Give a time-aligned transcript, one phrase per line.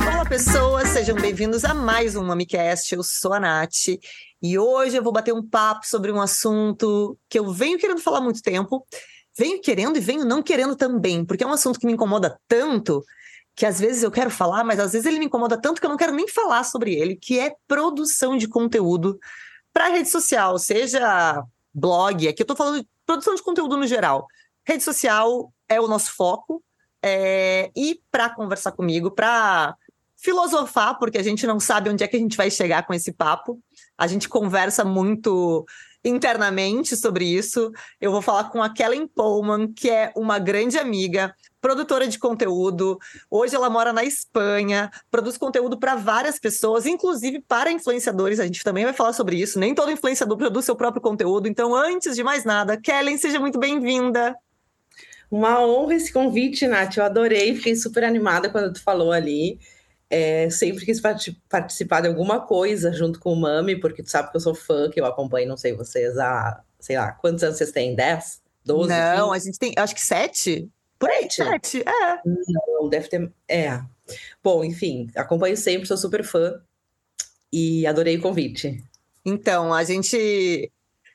[0.00, 2.94] Olá, pessoas, sejam bem-vindos a mais um MamiCast.
[2.94, 3.88] Eu sou a Nath
[4.42, 8.18] e hoje eu vou bater um papo sobre um assunto que eu venho querendo falar
[8.18, 8.86] há muito tempo,
[9.36, 13.02] venho querendo e venho não querendo também, porque é um assunto que me incomoda tanto
[13.56, 15.90] que às vezes eu quero falar, mas às vezes ele me incomoda tanto que eu
[15.90, 19.18] não quero nem falar sobre ele, que é produção de conteúdo
[19.72, 21.42] para rede social, seja
[21.72, 24.26] blog, aqui eu estou falando de produção de conteúdo no geral.
[24.66, 26.62] Rede social é o nosso foco,
[27.02, 29.74] é, e para conversar comigo, para
[30.16, 33.12] filosofar, porque a gente não sabe onde é que a gente vai chegar com esse
[33.12, 33.58] papo.
[33.98, 35.66] A gente conversa muito
[36.04, 37.72] internamente sobre isso.
[38.00, 42.98] Eu vou falar com a Kellen Pullman, que é uma grande amiga, produtora de conteúdo.
[43.28, 48.38] Hoje ela mora na Espanha, produz conteúdo para várias pessoas, inclusive para influenciadores.
[48.38, 49.58] A gente também vai falar sobre isso.
[49.58, 51.48] Nem todo influenciador produz seu próprio conteúdo.
[51.48, 54.36] Então, antes de mais nada, Kellen, seja muito bem-vinda.
[55.32, 56.98] Uma honra esse convite, Nath.
[56.98, 59.58] Eu adorei, fiquei super animada quando tu falou ali.
[60.10, 64.36] É, sempre quis participar de alguma coisa junto com o Mami, porque tu sabe que
[64.36, 67.72] eu sou fã, que eu acompanho, não sei vocês, há, sei lá, quantos anos vocês
[67.72, 67.94] têm?
[67.94, 68.42] 10?
[68.62, 68.90] 12?
[68.90, 69.34] Não, 15?
[69.34, 70.68] a gente tem, acho que 7.
[70.98, 72.20] Por aí, 7, é.
[72.26, 73.32] Não, deve ter.
[73.48, 73.80] É.
[74.44, 76.60] Bom, enfim, acompanho sempre, sou super fã
[77.50, 78.84] e adorei o convite.
[79.24, 80.70] Então, a gente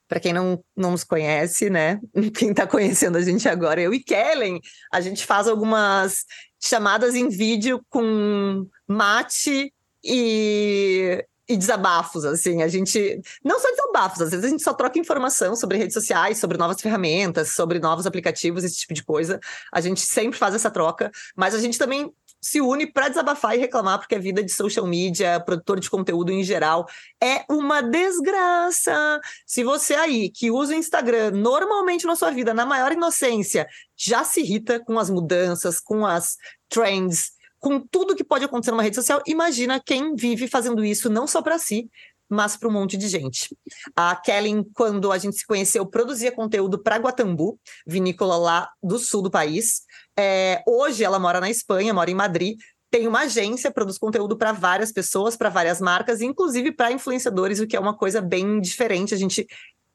[0.08, 2.00] para quem não, não nos conhece, né?
[2.36, 4.59] Quem está conhecendo a gente agora, eu e Kellen,
[4.91, 6.25] a gente faz algumas
[6.59, 14.31] chamadas em vídeo com mate e, e desabafos, assim, a gente, não só desabafos, às
[14.31, 18.63] vezes a gente só troca informação sobre redes sociais, sobre novas ferramentas, sobre novos aplicativos,
[18.63, 19.39] esse tipo de coisa,
[19.72, 23.59] a gente sempre faz essa troca, mas a gente também se une para desabafar e
[23.59, 26.88] reclamar, porque a vida de social media, produtor de conteúdo em geral,
[27.21, 29.19] é uma desgraça.
[29.45, 34.23] Se você aí, que usa o Instagram normalmente na sua vida, na maior inocência, já
[34.23, 36.38] se irrita com as mudanças, com as
[36.69, 41.25] trends, com tudo que pode acontecer numa rede social, imagina quem vive fazendo isso não
[41.25, 41.89] só para si,
[42.29, 43.55] mas para um monte de gente.
[43.95, 49.21] A Kellen, quando a gente se conheceu, produzia conteúdo para Guatambu, vinícola lá do sul
[49.21, 49.83] do país.
[50.17, 52.59] É, hoje ela mora na Espanha, mora em Madrid.
[52.89, 57.67] Tem uma agência, produz conteúdo para várias pessoas, para várias marcas, inclusive para influenciadores, o
[57.67, 59.13] que é uma coisa bem diferente.
[59.13, 59.45] A gente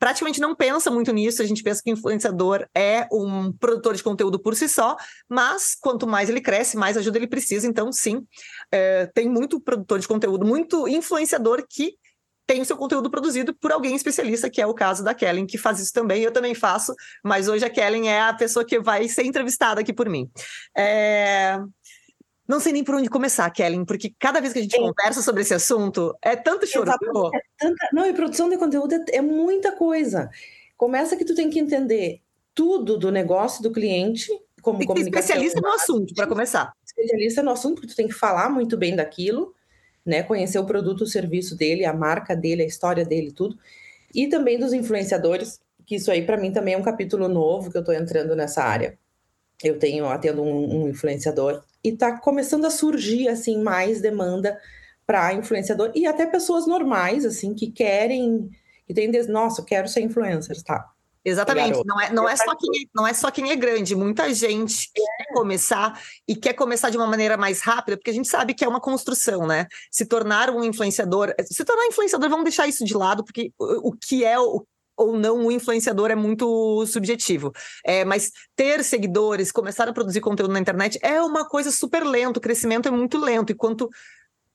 [0.02, 4.36] praticamente não pensa muito nisso, a gente pensa que influenciador é um produtor de conteúdo
[4.36, 4.96] por si só,
[5.28, 7.68] mas quanto mais ele cresce, mais ajuda ele precisa.
[7.68, 8.26] Então, sim,
[8.72, 11.94] é, tem muito produtor de conteúdo, muito influenciador que
[12.52, 15.56] tem o seu conteúdo produzido por alguém especialista, que é o caso da Kellen, que
[15.56, 16.22] faz isso também.
[16.22, 19.90] Eu também faço, mas hoje a Kellen é a pessoa que vai ser entrevistada aqui
[19.92, 20.30] por mim.
[20.76, 21.58] É...
[22.46, 25.40] Não sei nem por onde começar, Kellen, porque cada vez que a gente conversa sobre
[25.40, 26.90] esse assunto, é tanto choro.
[26.90, 27.88] É tanta...
[27.90, 30.28] Não, e produção de conteúdo é, é muita coisa.
[30.76, 32.20] Começa que tu tem que entender
[32.54, 34.28] tudo do negócio do cliente,
[34.60, 35.20] como tem comunicação.
[35.20, 36.72] Especialista no assunto, para começar.
[36.84, 39.54] Especialista no assunto, porque tu tem que falar muito bem daquilo
[40.04, 40.22] né?
[40.22, 43.58] Conhecer o produto, o serviço dele, a marca dele, a história dele, tudo.
[44.14, 47.76] E também dos influenciadores, que isso aí para mim também é um capítulo novo que
[47.76, 48.98] eu estou entrando nessa área.
[49.62, 54.58] Eu tenho atendo um, um influenciador e está começando a surgir assim mais demanda
[55.06, 58.50] para influenciador e até pessoas normais assim que querem
[58.86, 60.90] que tem nossa, eu quero ser influencer, tá?
[61.24, 64.34] Exatamente, não é, não, é só quem, é, não é só quem é grande, muita
[64.34, 65.00] gente é.
[65.00, 68.64] quer começar e quer começar de uma maneira mais rápida, porque a gente sabe que
[68.64, 69.68] é uma construção, né?
[69.90, 73.92] Se tornar um influenciador, se tornar influenciador, vamos deixar isso de lado, porque o, o
[73.92, 74.66] que é o,
[74.96, 77.52] ou não o influenciador é muito subjetivo.
[77.84, 82.38] É, mas ter seguidores, começar a produzir conteúdo na internet é uma coisa super lenta,
[82.38, 83.52] o crescimento é muito lento.
[83.52, 83.88] Enquanto...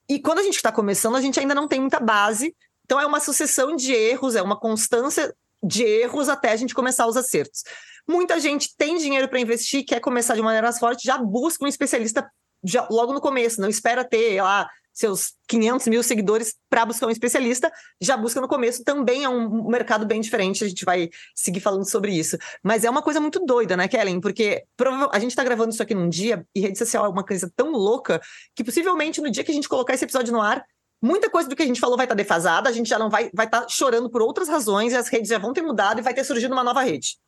[0.08, 2.54] E quando a gente está começando, a gente ainda não tem muita base.
[2.84, 7.06] Então é uma sucessão de erros, é uma constância de erros até a gente começar
[7.06, 7.62] os acertos.
[8.08, 12.28] Muita gente tem dinheiro para investir, quer começar de maneira forte, já busca um especialista
[12.64, 17.10] já, logo no começo, não espera ter lá seus 500 mil seguidores para buscar um
[17.10, 17.70] especialista,
[18.00, 21.88] já busca no começo, também é um mercado bem diferente, a gente vai seguir falando
[21.88, 22.36] sobre isso.
[22.64, 24.20] Mas é uma coisa muito doida, né, Kellen?
[24.20, 24.64] Porque
[25.12, 27.70] a gente está gravando isso aqui num dia, e rede social é uma coisa tão
[27.70, 28.20] louca,
[28.56, 30.64] que possivelmente no dia que a gente colocar esse episódio no ar,
[31.00, 33.10] muita coisa do que a gente falou vai estar tá defasada, a gente já não
[33.10, 36.00] vai vai estar tá chorando por outras razões e as redes já vão ter mudado
[36.00, 37.18] e vai ter surgido uma nova rede.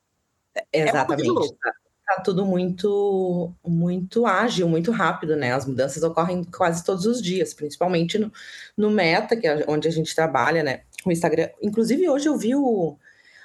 [0.73, 1.29] É Exatamente.
[1.31, 5.53] É tá tudo muito muito ágil, muito rápido, né?
[5.53, 8.33] As mudanças ocorrem quase todos os dias, principalmente no,
[8.77, 10.83] no Meta, que é onde a gente trabalha, né?
[11.07, 11.49] O Instagram.
[11.63, 12.97] Inclusive, hoje eu vi o,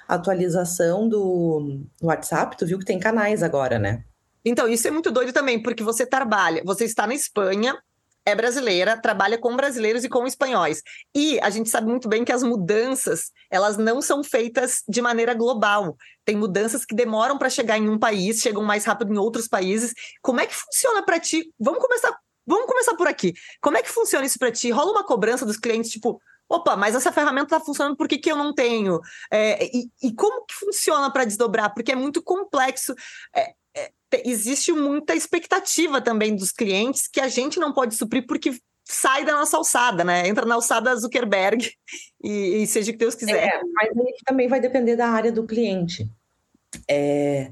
[0.07, 4.04] a atualização do WhatsApp, tu viu que tem canais agora, né?
[4.44, 7.75] Então, isso é muito doido também, porque você trabalha, você está na Espanha,
[8.25, 10.81] é brasileira, trabalha com brasileiros e com espanhóis.
[11.16, 15.33] E a gente sabe muito bem que as mudanças, elas não são feitas de maneira
[15.33, 15.95] global.
[16.25, 19.94] Tem mudanças que demoram para chegar em um país, chegam mais rápido em outros países.
[20.22, 21.54] Como é que funciona para ti?
[21.60, 22.18] Vamos começar,
[22.48, 23.33] vamos começar por aqui.
[23.62, 24.72] Como é que funciona isso para ti?
[24.72, 26.19] Rola uma cobrança dos clientes, tipo,
[26.50, 29.00] opa, mas essa ferramenta está funcionando, por que, que eu não tenho?
[29.31, 31.74] É, e, e, como que funciona para desdobrar?
[31.74, 32.95] Porque é muito complexo.
[33.36, 33.54] É,
[34.24, 39.34] existe muita expectativa também dos clientes que a gente não pode suprir porque sai da
[39.34, 40.28] nossa alçada, né?
[40.28, 41.72] Entra na alçada Zuckerberg
[42.24, 43.48] e, e seja o que Deus quiser.
[43.48, 43.90] É, mas
[44.25, 46.10] também vai depender da área do cliente.
[46.90, 47.52] É,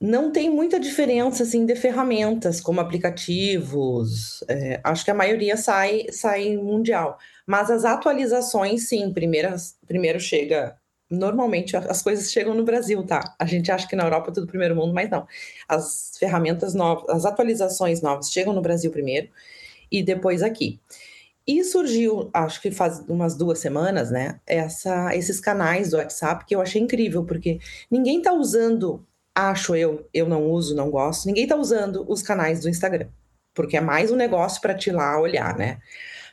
[0.00, 4.44] não tem muita diferença assim de ferramentas como aplicativos.
[4.48, 9.12] É, acho que a maioria sai sai mundial, mas as atualizações sim.
[9.12, 10.77] Primeiras, primeiro chega
[11.10, 13.34] normalmente as coisas chegam no Brasil, tá?
[13.38, 15.26] A gente acha que na Europa é tudo primeiro mundo, mas não.
[15.66, 19.28] As ferramentas novas, as atualizações novas chegam no Brasil primeiro
[19.90, 20.80] e depois aqui.
[21.46, 24.38] E surgiu, acho que faz umas duas semanas, né?
[24.46, 27.58] Essa, esses canais do WhatsApp que eu achei incrível, porque
[27.90, 29.02] ninguém tá usando,
[29.34, 33.08] acho eu, eu não uso, não gosto, ninguém tá usando os canais do Instagram,
[33.54, 35.78] porque é mais um negócio para te lá olhar, né?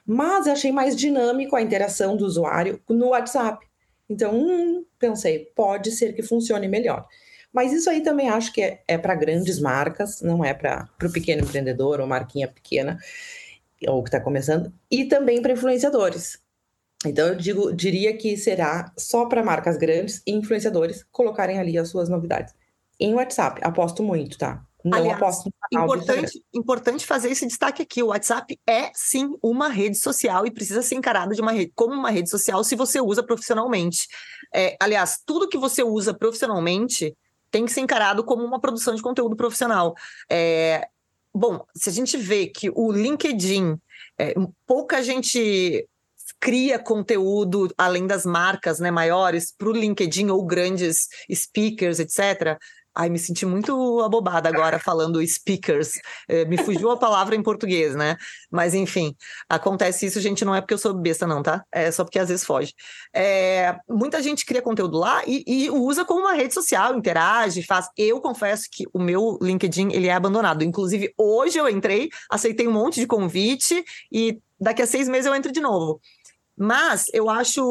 [0.06, 3.66] Mas eu achei mais dinâmico a interação do usuário no WhatsApp.
[4.10, 7.08] Então, hum, pensei, pode ser que funcione melhor.
[7.52, 11.12] Mas isso aí também acho que é, é para grandes marcas, não é para o
[11.12, 13.00] pequeno empreendedor ou marquinha pequena,
[13.88, 16.40] ou que está começando, e também para influenciadores.
[17.06, 21.90] Então, eu digo, diria que será só para marcas grandes e influenciadores colocarem ali as
[21.90, 22.54] suas novidades.
[23.00, 24.65] Em WhatsApp, aposto muito, tá?
[24.86, 28.04] Não Aliás, aposto no importante, importante fazer esse destaque aqui.
[28.04, 31.96] O WhatsApp é sim uma rede social e precisa ser encarado de uma rede, como
[31.96, 34.08] uma rede social se você usa profissionalmente.
[34.54, 37.18] É, aliás, tudo que você usa profissionalmente
[37.50, 39.96] tem que ser encarado como uma produção de conteúdo profissional.
[40.30, 40.88] É,
[41.34, 43.80] bom, se a gente vê que o LinkedIn,
[44.20, 44.36] é,
[44.68, 45.88] pouca gente
[46.40, 52.60] cria conteúdo além das marcas né, maiores para o LinkedIn ou grandes speakers, etc.
[52.98, 56.00] Ai, me senti muito abobada agora falando speakers.
[56.30, 58.16] É, me fugiu a palavra em português, né?
[58.50, 59.14] Mas enfim,
[59.50, 61.66] acontece isso, gente, não é porque eu sou besta, não, tá?
[61.72, 62.74] É só porque às vezes foge.
[63.14, 67.90] É, muita gente cria conteúdo lá e, e, usa como uma rede social, interage, faz.
[67.98, 70.64] Eu confesso que o meu LinkedIn ele é abandonado.
[70.64, 75.36] Inclusive, hoje eu entrei, aceitei um monte de convite e daqui a seis meses eu
[75.36, 76.00] entro de novo.
[76.58, 77.62] Mas eu acho,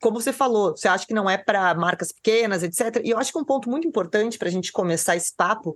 [0.00, 3.00] como você falou, você acha que não é para marcas pequenas, etc.
[3.04, 5.74] E eu acho que um ponto muito importante para a gente começar esse papo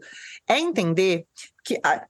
[0.49, 1.25] é entender
[1.65, 2.07] que a,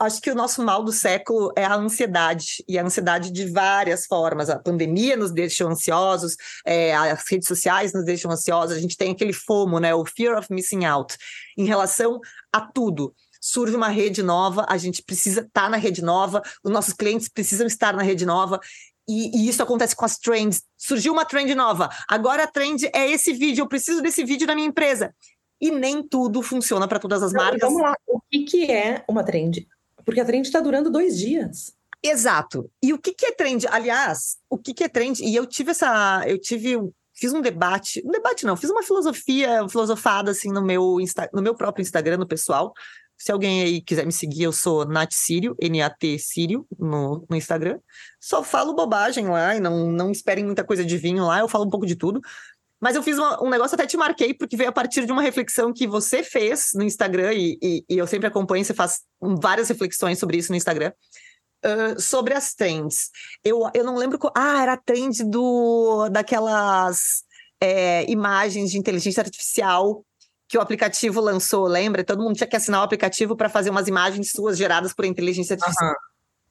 [0.00, 4.06] acho que o nosso mal do século é a ansiedade, e a ansiedade de várias
[4.06, 4.50] formas.
[4.50, 9.12] A pandemia nos deixou ansiosos, é, as redes sociais nos deixam ansiosos, a gente tem
[9.12, 11.16] aquele FOMO, né, o Fear of Missing Out,
[11.56, 12.20] em relação
[12.52, 16.72] a tudo surge uma rede nova, a gente precisa estar tá na rede nova, os
[16.72, 18.58] nossos clientes precisam estar na rede nova.
[19.08, 20.62] E, e, isso acontece com as trends.
[20.76, 21.88] Surgiu uma trend nova.
[22.08, 23.62] Agora a trend é esse vídeo.
[23.62, 25.14] Eu preciso desse vídeo na minha empresa.
[25.60, 27.60] E nem tudo funciona para todas as Não, marcas.
[27.60, 27.94] Vamos lá.
[28.06, 29.66] O que, que é uma trend?
[30.04, 31.74] Porque a trend está durando dois dias.
[32.02, 32.70] Exato.
[32.82, 33.66] E o que, que é trend?
[33.68, 35.22] Aliás, o que, que é trend?
[35.22, 36.22] E eu tive essa.
[36.26, 36.78] Eu tive.
[37.14, 38.02] Fiz um debate.
[38.04, 42.18] Um debate não, fiz uma filosofia, filosofada assim no meu, Insta, no meu próprio Instagram,
[42.18, 42.74] no pessoal,
[43.18, 47.78] se alguém aí quiser me seguir, eu sou Nat Sírio, N-A-T Sírio, no, no Instagram.
[48.20, 51.64] Só falo bobagem lá e não, não esperem muita coisa de vinho lá, eu falo
[51.64, 52.20] um pouco de tudo.
[52.80, 55.22] Mas eu fiz uma, um negócio, até te marquei, porque veio a partir de uma
[55.22, 59.00] reflexão que você fez no Instagram, e, e, e eu sempre acompanho, você faz
[59.40, 60.92] várias reflexões sobre isso no Instagram.
[61.64, 63.10] Uh, sobre as trends.
[63.42, 64.18] Eu, eu não lembro.
[64.18, 67.24] Qual, ah, era a trend do, daquelas
[67.60, 70.04] é, imagens de inteligência artificial
[70.48, 72.04] que o aplicativo lançou, lembra?
[72.04, 75.54] Todo mundo tinha que assinar o aplicativo para fazer umas imagens suas geradas por inteligência
[75.54, 75.90] artificial.
[75.90, 75.96] Uhum.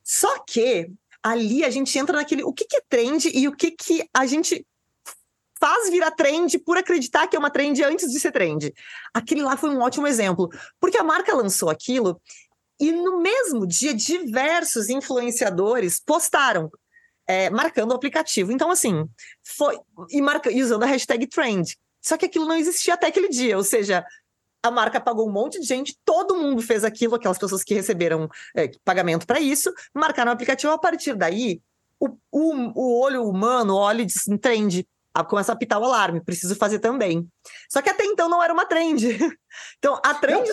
[0.03, 0.89] Só que
[1.23, 4.25] ali a gente entra naquele o que, que é trend e o que, que a
[4.25, 4.65] gente
[5.59, 8.73] faz virar trend por acreditar que é uma trend antes de ser trend.
[9.13, 10.49] Aquele lá foi um ótimo exemplo,
[10.79, 12.21] porque a marca lançou aquilo
[12.79, 16.69] e no mesmo dia diversos influenciadores postaram
[17.27, 18.51] é, marcando o aplicativo.
[18.51, 19.07] Então, assim,
[19.43, 19.79] foi.
[20.09, 21.77] E, marca, e usando a hashtag trend.
[22.05, 24.05] Só que aquilo não existia até aquele dia, ou seja,
[24.61, 28.29] a marca pagou um monte de gente, todo mundo fez aquilo, aquelas pessoas que receberam
[28.55, 30.71] é, pagamento para isso, marcaram o aplicativo.
[30.71, 31.59] A partir daí,
[31.99, 34.87] o, o, o olho humano olha e diz: trend,
[35.27, 37.27] começa a apitar o alarme, preciso fazer também.
[37.67, 39.05] Só que até então não era uma trend.
[39.79, 40.49] Então, a trend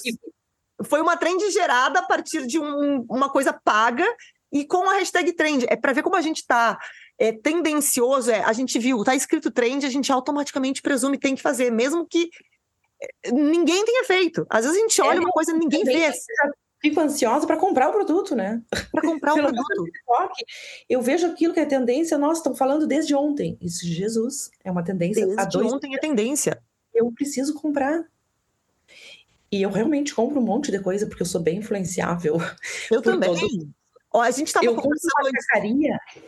[0.84, 4.06] foi uma trend gerada a partir de um, uma coisa paga
[4.52, 5.66] e com a hashtag trend.
[5.68, 6.78] É para ver como a gente está
[7.22, 11.40] é tendencioso, é, a gente viu, tá escrito trend, a gente automaticamente presume tem que
[11.40, 12.28] fazer, mesmo que
[13.24, 14.44] é, ninguém tenha feito.
[14.50, 16.16] Às vezes a gente olha é, uma coisa e ninguém fez.
[16.80, 18.60] fico ansiosa para comprar o produto, né?
[18.90, 19.84] Para comprar o produto.
[20.88, 23.56] Eu vejo aquilo que é tendência, nós estamos falando desde ontem.
[23.60, 25.24] Isso, Jesus, é uma tendência.
[25.24, 26.60] Desde dois ontem é tendência.
[26.92, 28.04] Eu preciso comprar.
[29.50, 32.38] E eu realmente compro um monte de coisa porque eu sou bem influenciável.
[32.90, 33.32] Eu também.
[33.32, 33.81] Todo...
[34.14, 35.46] Ó, a gente estava conversando antes,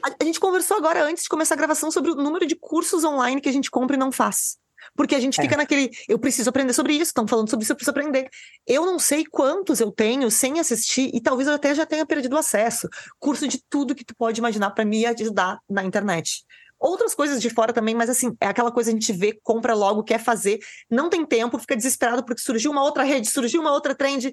[0.02, 3.04] a, a gente conversou agora antes de começar a gravação sobre o número de cursos
[3.04, 4.56] online que a gente compra e não faz.
[4.96, 5.42] Porque a gente é.
[5.42, 8.28] fica naquele, eu preciso aprender sobre isso, estão falando sobre isso, eu preciso aprender.
[8.66, 12.34] Eu não sei quantos eu tenho sem assistir, e talvez eu até já tenha perdido
[12.34, 12.88] o acesso.
[13.18, 16.44] Curso de tudo que tu pode imaginar para me ajudar na internet.
[16.78, 20.02] Outras coisas de fora também, mas assim, é aquela coisa a gente vê, compra logo,
[20.02, 20.58] quer fazer,
[20.90, 24.30] não tem tempo, fica desesperado porque surgiu uma outra rede, surgiu uma outra trend.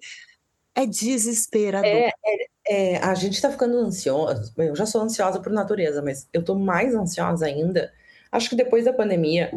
[0.74, 1.88] É desesperador.
[1.88, 4.52] É, é, é a gente está ficando ansiosa.
[4.58, 7.92] Eu já sou ansiosa por natureza, mas eu estou mais ansiosa ainda.
[8.32, 9.52] Acho que depois da pandemia,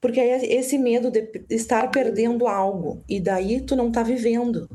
[0.00, 3.02] porque é esse medo de estar perdendo algo.
[3.08, 4.68] E daí tu não tá vivendo,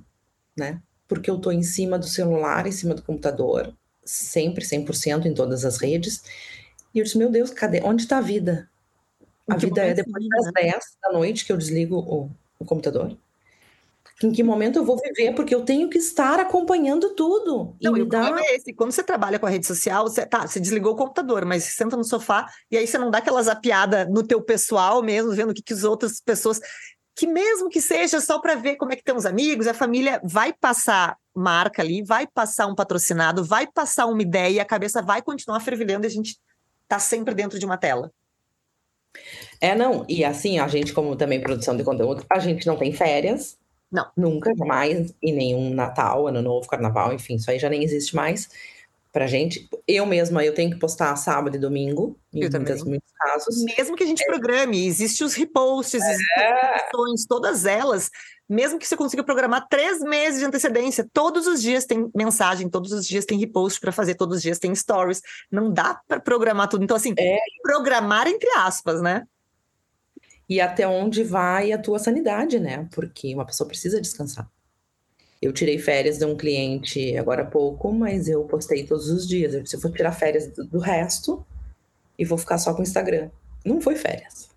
[0.58, 0.82] né?
[1.08, 3.74] Porque eu tô em cima do celular, em cima do computador,
[4.04, 6.24] sempre 100% em todas as redes.
[6.94, 7.82] E eu disse, meu Deus, cadê?
[7.84, 8.70] Onde está a vida?
[9.50, 13.18] A vida é depois das 10 da noite que eu desligo o, o computador
[14.24, 17.76] em que momento eu vou viver, porque eu tenho que estar acompanhando tudo.
[17.82, 18.36] Não, e, o dá...
[18.40, 18.74] é esse.
[18.74, 21.72] Quando você trabalha com a rede social, você, tá, você desligou o computador, mas você
[21.72, 25.52] senta no sofá e aí você não dá aquela zapiada no teu pessoal mesmo, vendo
[25.52, 26.60] o que, que as outras pessoas.
[27.16, 30.20] Que mesmo que seja só para ver como é que estão os amigos, a família
[30.24, 35.02] vai passar marca ali, vai passar um patrocinado, vai passar uma ideia e a cabeça
[35.02, 36.38] vai continuar fervilhando e a gente
[36.88, 38.12] tá sempre dentro de uma tela.
[39.62, 40.06] É, não.
[40.10, 43.58] E assim, a gente, como também produção de conteúdo, a gente não tem férias,
[43.91, 44.12] não.
[44.15, 48.50] Nunca, jamais, e nenhum Natal, Ano Novo, Carnaval, enfim, isso aí já nem existe mais
[49.12, 49.67] pra gente.
[49.88, 53.63] Eu mesma, eu tenho que postar sábado e domingo, em eu muitas, muitos casos.
[53.63, 54.25] Mesmo que a gente é.
[54.27, 56.06] programe, existem os reposts, é.
[56.06, 58.12] existem todas elas,
[58.48, 62.91] mesmo que você consiga programar três meses de antecedência, todos os dias tem mensagem, todos
[62.91, 66.70] os dias tem repost para fazer, todos os dias tem stories, não dá para programar
[66.70, 66.84] tudo.
[66.84, 67.38] Então, assim, é.
[67.63, 69.24] programar entre aspas, né?
[70.50, 72.88] E até onde vai a tua sanidade, né?
[72.94, 74.50] Porque uma pessoa precisa descansar.
[75.42, 79.54] Eu tirei férias de um cliente agora há pouco, mas eu postei todos os dias.
[79.54, 81.46] Eu disse, eu vou tirar férias do, resto
[82.18, 83.30] e vou ficar só com o Instagram.
[83.63, 84.50] Não foi férias.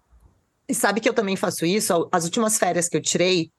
[0.67, 2.09] E sabe que eu também faço isso?
[2.11, 3.51] As últimas férias que eu tirei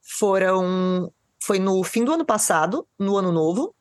[0.00, 1.12] foram.
[1.42, 3.74] Foi no fim do ano passado, no ano novo.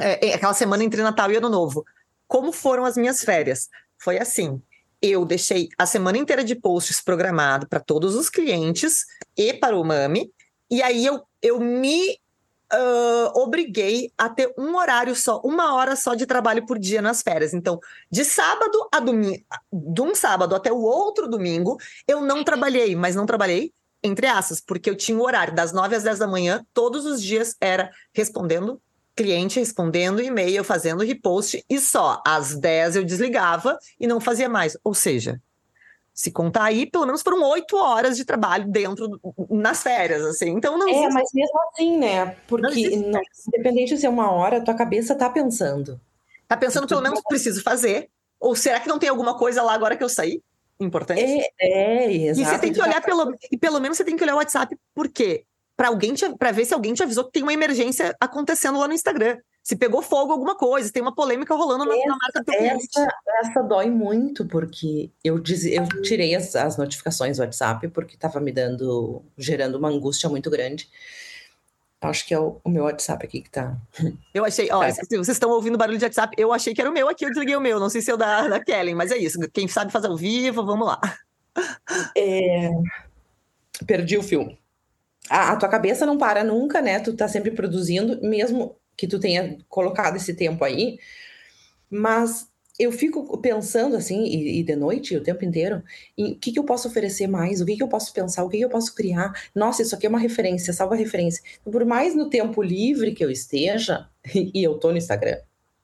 [0.00, 1.84] É, é aquela semana entre Natal e Ano Novo.
[2.26, 3.68] Como foram as minhas férias?
[3.98, 4.60] Foi assim:
[5.00, 9.04] eu deixei a semana inteira de posts programado para todos os clientes
[9.36, 10.30] e para o Mami.
[10.70, 12.18] E aí eu, eu me
[12.72, 17.22] uh, obriguei a ter um horário só, uma hora só de trabalho por dia nas
[17.22, 17.54] férias.
[17.54, 22.94] Então, de sábado a domingo, de um sábado até o outro domingo, eu não trabalhei,
[22.94, 26.26] mas não trabalhei entre aspas, porque eu tinha o horário das 9 às 10 da
[26.26, 28.80] manhã, todos os dias era respondendo
[29.18, 34.78] cliente respondendo e-mail, fazendo repost, e só às 10 eu desligava e não fazia mais.
[34.84, 35.40] Ou seja,
[36.14, 39.20] se contar aí, pelo menos foram oito horas de trabalho dentro
[39.50, 40.50] nas férias, assim.
[40.50, 40.88] Então não.
[40.88, 42.36] É, mas mesmo assim, né?
[42.46, 46.00] Porque não, independente de ser uma hora, tua cabeça tá pensando.
[46.46, 48.08] Tá pensando pelo menos preciso fazer.
[48.38, 50.40] Ou será que não tem alguma coisa lá agora que eu saí?
[50.78, 51.20] Importante.
[51.20, 52.40] É, é exato.
[52.40, 53.34] E você tem que olhar pelo.
[53.50, 55.44] E pelo menos você tem que olhar o WhatsApp, por quê?
[55.78, 58.94] Para alguém para ver se alguém te avisou que tem uma emergência acontecendo lá no
[58.94, 59.38] Instagram.
[59.62, 62.52] Se pegou fogo alguma coisa, tem uma polêmica rolando na, essa, na marca do.
[62.52, 63.08] Essa,
[63.42, 68.40] essa dói muito, porque eu, diz, eu tirei as, as notificações do WhatsApp, porque estava
[68.40, 70.88] me dando, gerando uma angústia muito grande.
[72.00, 73.76] Acho que é o, o meu WhatsApp aqui que tá.
[74.34, 76.92] Eu achei, ó, se vocês estão ouvindo barulho de WhatsApp, eu achei que era o
[76.92, 79.12] meu aqui, eu desliguei o meu, não sei se é o da, da Kellen, mas
[79.12, 79.38] é isso.
[79.52, 81.00] Quem sabe fazer ao vivo, vamos lá.
[82.16, 82.70] É...
[83.86, 84.58] Perdi o filme
[85.28, 87.00] a, a, tua cabeça não para nunca, né?
[87.00, 90.98] Tu tá sempre produzindo, mesmo que tu tenha colocado esse tempo aí.
[91.90, 95.82] Mas eu fico pensando assim, e, e de noite, o tempo inteiro,
[96.16, 98.48] em o que, que eu posso oferecer mais, o que, que eu posso pensar, o
[98.48, 99.32] que, que eu posso criar.
[99.54, 101.42] Nossa, isso aqui é uma referência, salva referência.
[101.64, 105.38] Por mais no tempo livre que eu esteja, e eu tô no Instagram,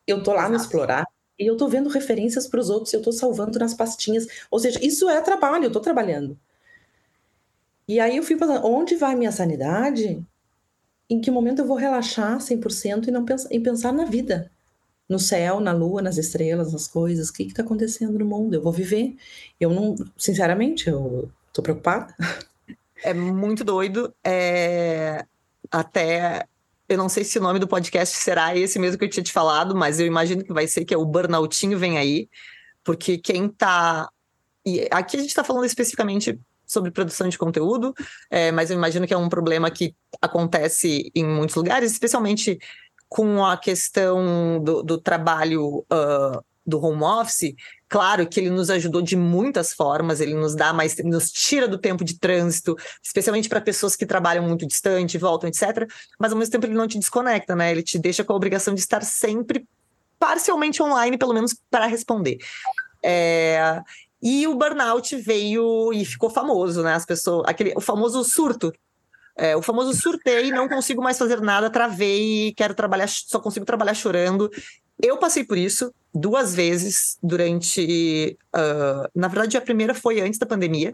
[0.06, 0.52] eu tô lá Exato.
[0.52, 1.04] no Explorar,
[1.38, 4.26] e eu tô vendo referências para os outros, eu tô salvando nas pastinhas.
[4.50, 6.38] Ou seja, isso é trabalho, eu tô trabalhando.
[7.86, 10.24] E aí eu fico pensando, onde vai minha sanidade?
[11.08, 14.50] Em que momento eu vou relaxar 100% e não pensar, em pensar na vida?
[15.08, 17.28] No céu, na lua, nas estrelas, nas coisas.
[17.28, 18.54] O que está acontecendo no mundo?
[18.54, 19.16] Eu vou viver.
[19.60, 22.14] Eu não, sinceramente, eu tô preocupada.
[23.02, 24.14] É muito doido.
[24.24, 25.26] É...
[25.70, 26.46] Até
[26.88, 29.32] eu não sei se o nome do podcast será esse mesmo que eu tinha te
[29.32, 32.28] falado, mas eu imagino que vai ser que é o Burnoutinho vem aí,
[32.82, 34.08] porque quem tá.
[34.64, 37.94] E aqui a gente está falando especificamente sobre produção de conteúdo,
[38.30, 42.58] é, mas eu imagino que é um problema que acontece em muitos lugares, especialmente
[43.08, 47.54] com a questão do, do trabalho uh, do home office,
[47.88, 51.78] claro que ele nos ajudou de muitas formas, ele nos dá mais, nos tira do
[51.78, 55.86] tempo de trânsito, especialmente para pessoas que trabalham muito distante, voltam, etc.
[56.18, 57.70] Mas ao mesmo tempo ele não te desconecta, né?
[57.70, 59.66] Ele te deixa com a obrigação de estar sempre
[60.18, 62.38] parcialmente online, pelo menos para responder.
[63.04, 63.82] É,
[64.24, 66.94] e o burnout veio e ficou famoso, né?
[66.94, 68.72] As pessoas, aquele, o famoso surto.
[69.36, 73.92] É, o famoso surtei, não consigo mais fazer nada, travei, quero trabalhar, só consigo trabalhar
[73.92, 74.50] chorando.
[75.02, 78.38] Eu passei por isso duas vezes durante.
[78.54, 80.90] Uh, na verdade, a primeira foi antes da pandemia.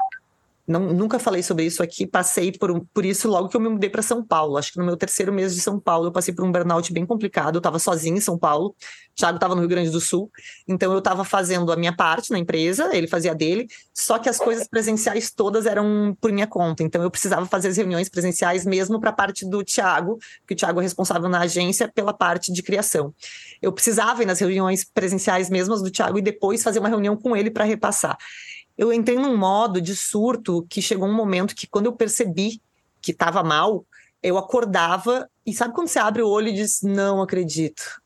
[0.71, 3.91] Não, nunca falei sobre isso aqui, passei por, por isso logo que eu me mudei
[3.91, 4.57] para São Paulo.
[4.57, 7.05] Acho que no meu terceiro mês de São Paulo eu passei por um burnout bem
[7.05, 7.57] complicado.
[7.57, 8.75] Eu estava sozinha em São Paulo, o
[9.17, 10.31] Thiago estava no Rio Grande do Sul,
[10.69, 14.39] então eu estava fazendo a minha parte na empresa, ele fazia dele, só que as
[14.39, 16.85] coisas presenciais todas eram por minha conta.
[16.85, 20.57] Então eu precisava fazer as reuniões presenciais mesmo para a parte do Thiago, que o
[20.57, 23.13] Thiago é responsável na agência pela parte de criação.
[23.61, 27.37] Eu precisava ir nas reuniões presenciais mesmas do Thiago e depois fazer uma reunião com
[27.37, 28.17] ele para repassar
[28.81, 32.63] eu entrei num modo de surto que chegou um momento que, quando eu percebi
[33.03, 33.85] que estava mal,
[34.23, 38.01] eu acordava e sabe quando você abre o olho e diz: Não acredito.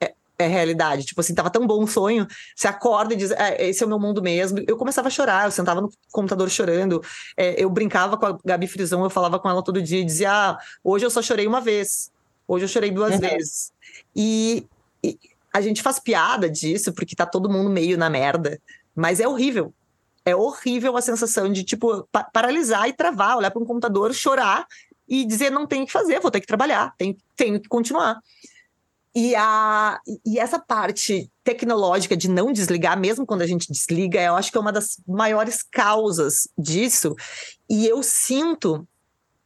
[0.00, 1.04] É, é realidade.
[1.04, 2.28] Tipo assim, tava tão bom o sonho.
[2.54, 4.60] Você acorda e diz: é, Esse é o meu mundo mesmo.
[4.68, 7.02] Eu começava a chorar, eu sentava no computador chorando.
[7.36, 10.30] É, eu brincava com a Gabi Frisão, eu falava com ela todo dia e dizia:
[10.32, 12.08] Ah, hoje eu só chorei uma vez.
[12.46, 13.20] Hoje eu chorei duas uhum.
[13.20, 13.72] vezes.
[14.14, 14.64] E,
[15.02, 15.18] e
[15.52, 18.60] a gente faz piada disso porque tá todo mundo meio na merda.
[18.94, 19.74] Mas é horrível
[20.24, 24.66] é horrível a sensação de, tipo, pa paralisar e travar, olhar para um computador, chorar
[25.08, 28.20] e dizer não tenho que fazer, vou ter que trabalhar, tenho, tenho que continuar.
[29.14, 34.36] E, a, e essa parte tecnológica de não desligar, mesmo quando a gente desliga, eu
[34.36, 37.16] acho que é uma das maiores causas disso.
[37.68, 38.86] E eu sinto.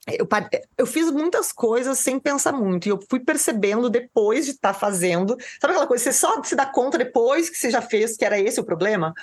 [0.07, 0.29] Eu,
[0.77, 4.79] eu fiz muitas coisas sem pensar muito, e eu fui percebendo depois de estar tá
[4.79, 5.35] fazendo.
[5.59, 8.39] Sabe aquela coisa, você só se dá conta depois que você já fez que era
[8.39, 9.15] esse o problema?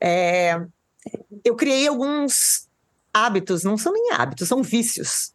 [0.00, 0.60] É,
[1.44, 2.68] eu criei alguns
[3.12, 5.32] hábitos, não são nem hábitos, são vícios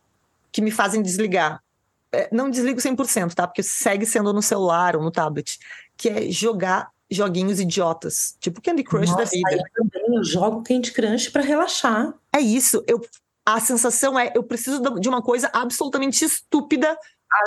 [0.52, 1.64] que me fazem desligar.
[2.12, 3.48] É, não desligo 100%, tá?
[3.48, 5.58] Porque segue sendo no celular ou no tablet,
[5.96, 9.64] que é jogar joguinhos idiotas, tipo Candy Crush Nossa, da vida.
[9.76, 12.14] Eu também eu jogo Candy Crush para relaxar.
[12.34, 13.02] É isso, eu
[13.46, 16.96] a sensação é eu preciso de uma coisa absolutamente estúpida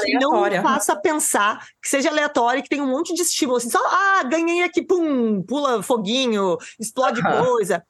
[0.00, 0.32] que não
[0.62, 4.62] faça pensar, que seja aleatório, que tenha um monte de estímulo, assim, só, ah, ganhei
[4.62, 7.84] aqui, pum, pula foguinho, explode coisa.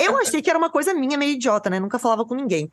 [0.00, 1.80] Eu achei que era uma coisa minha, meio idiota, né?
[1.80, 2.70] Nunca falava com ninguém.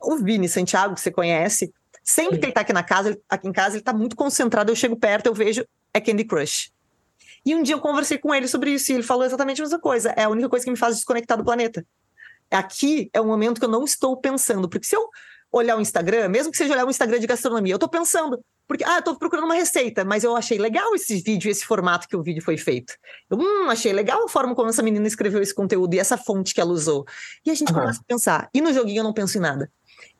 [0.00, 3.52] O Vini Santiago, que você conhece, sempre que ele tá aqui na casa, aqui em
[3.52, 4.70] casa, ele tá muito concentrado.
[4.70, 6.72] Eu chego perto, eu vejo, é Candy Crush.
[7.46, 9.78] E um dia eu conversei com ele sobre isso e ele falou exatamente a mesma
[9.78, 10.10] coisa.
[10.16, 11.86] É a única coisa que me faz desconectar do planeta.
[12.50, 15.08] Aqui é um momento que eu não estou pensando, porque se eu
[15.52, 18.82] olhar o Instagram, mesmo que seja olhar o Instagram de gastronomia, eu tô pensando, porque,
[18.84, 22.16] ah, eu tô procurando uma receita, mas eu achei legal esse vídeo, esse formato que
[22.16, 22.94] o vídeo foi feito.
[23.28, 26.54] Eu, hum, achei legal a forma como essa menina escreveu esse conteúdo e essa fonte
[26.54, 27.04] que ela usou.
[27.44, 27.80] E a gente uhum.
[27.80, 28.48] começa a pensar.
[28.54, 29.70] E no joguinho eu não penso em nada.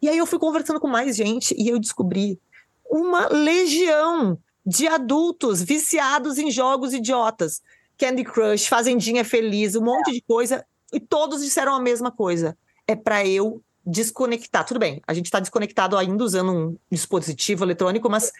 [0.00, 2.38] E aí eu fui conversando com mais gente e eu descobri
[2.84, 7.62] uma legião de adultos viciados em jogos idiotas.
[7.96, 10.66] Candy Crush, Fazendinha Feliz, um monte de coisa.
[10.92, 12.56] E todos disseram a mesma coisa.
[12.86, 14.64] É para eu desconectar.
[14.64, 18.32] Tudo bem, a gente está desconectado ainda usando um dispositivo eletrônico, mas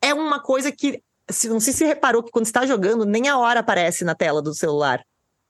[0.00, 1.02] é uma coisa que.
[1.44, 4.54] Não sei se reparou que quando está jogando, nem a hora aparece na tela do
[4.54, 5.04] celular.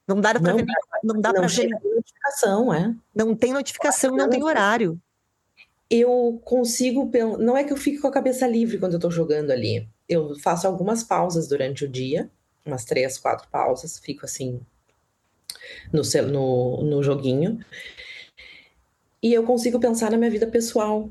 [0.07, 0.67] Não dá para ver.
[1.03, 1.69] Não dá para ver.
[1.69, 2.95] notificação, é.
[3.15, 5.01] Não tem notificação, não tem horário.
[5.89, 7.11] Eu consigo.
[7.39, 9.89] Não é que eu fique com a cabeça livre quando eu estou jogando ali.
[10.09, 12.31] Eu faço algumas pausas durante o dia,
[12.67, 14.61] umas três, quatro pausas, fico assim
[15.93, 17.65] no, no, no joguinho
[19.23, 21.09] e eu consigo pensar na minha vida pessoal.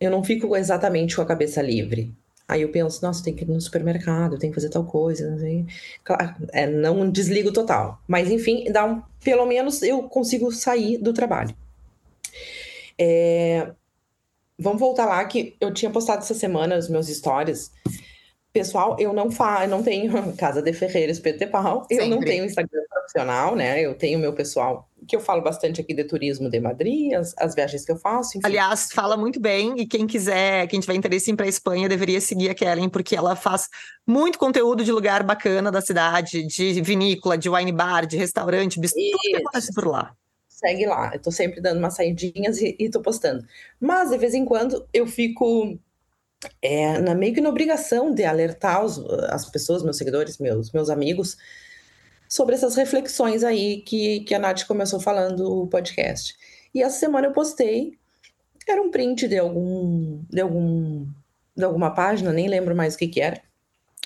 [0.00, 2.12] Eu não fico exatamente com a cabeça livre.
[2.46, 5.38] Aí eu penso, nossa, tem que ir no supermercado, tem que fazer tal coisa, não
[5.38, 5.64] sei.
[6.02, 8.02] Claro, é, não desligo total.
[8.06, 11.56] Mas enfim, dá um, pelo menos eu consigo sair do trabalho.
[12.98, 13.70] É,
[14.58, 17.72] vamos voltar lá que eu tinha postado essa semana os meus stories.
[18.52, 22.82] Pessoal, eu não faço, não tenho Casa de Ferreiros PT Pau, eu não tenho Instagram
[22.90, 23.80] profissional, né?
[23.80, 27.54] Eu tenho meu pessoal que eu falo bastante aqui de turismo de Madrid, as, as
[27.54, 28.38] viagens que eu faço.
[28.38, 28.46] Enfim.
[28.46, 31.88] Aliás, fala muito bem, e quem quiser, quem tiver interesse em ir para a Espanha,
[31.88, 33.68] deveria seguir a Kellen, porque ela faz
[34.06, 38.92] muito conteúdo de lugar bacana da cidade, de vinícola, de wine bar, de restaurante, tudo
[38.92, 40.14] que acontece por lá.
[40.48, 43.44] Segue lá, eu tô sempre dando umas saidinhas e, e tô postando.
[43.80, 45.78] Mas, de vez em quando, eu fico
[46.62, 50.90] é, na, meio que na obrigação de alertar os, as pessoas, meus seguidores, meus, meus
[50.90, 51.36] amigos,
[52.34, 56.34] sobre essas reflexões aí que, que a Nath começou falando o podcast.
[56.74, 57.96] E essa semana eu postei,
[58.66, 61.06] era um print de algum, de algum,
[61.56, 63.40] de alguma página, nem lembro mais o que que era,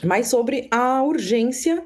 [0.04, 1.82] mas sobre a urgência,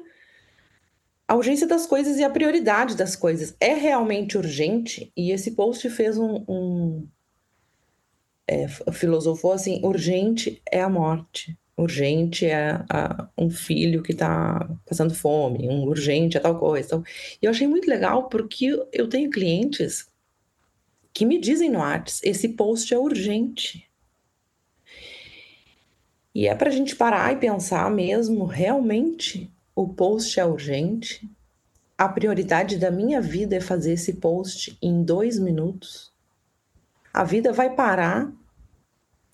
[1.25, 3.55] a urgência das coisas e a prioridade das coisas.
[3.57, 5.13] É realmente urgente?
[5.15, 7.07] E esse post fez um, um
[8.45, 15.13] é, filosofou assim, urgente é a morte urgente é a, um filho que está passando
[15.13, 16.87] fome, um urgente é tal coisa.
[16.87, 17.03] Então,
[17.41, 20.07] eu achei muito legal porque eu tenho clientes
[21.13, 23.87] que me dizem no WhatsApp, esse post é urgente.
[26.33, 31.29] E é para a gente parar e pensar mesmo, realmente o post é urgente?
[31.95, 36.11] A prioridade da minha vida é fazer esse post em dois minutos?
[37.13, 38.33] A vida vai parar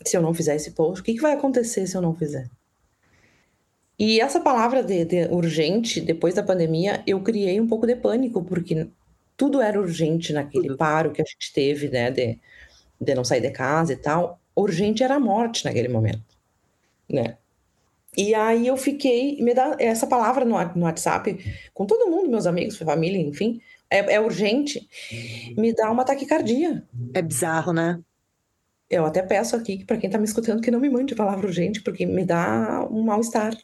[0.05, 1.01] se eu não fizer esse post?
[1.01, 2.49] O que, que vai acontecer se eu não fizer?
[3.97, 8.41] E essa palavra de, de, urgente, depois da pandemia, eu criei um pouco de pânico,
[8.43, 8.87] porque
[9.35, 12.39] tudo era urgente naquele paro que a gente teve, né, de,
[12.99, 14.39] de não sair de casa e tal.
[14.55, 16.23] Urgente era a morte naquele momento,
[17.09, 17.37] né?
[18.17, 21.37] E aí eu fiquei, me dá essa palavra no, no WhatsApp,
[21.73, 24.87] com todo mundo, meus amigos, família, enfim, é, é urgente,
[25.57, 26.83] me dá uma taquicardia.
[27.13, 27.99] É bizarro, né?
[28.89, 31.81] Eu até peço aqui para quem está me escutando que não me mande palavra urgente,
[31.81, 33.55] porque me dá um mal-estar.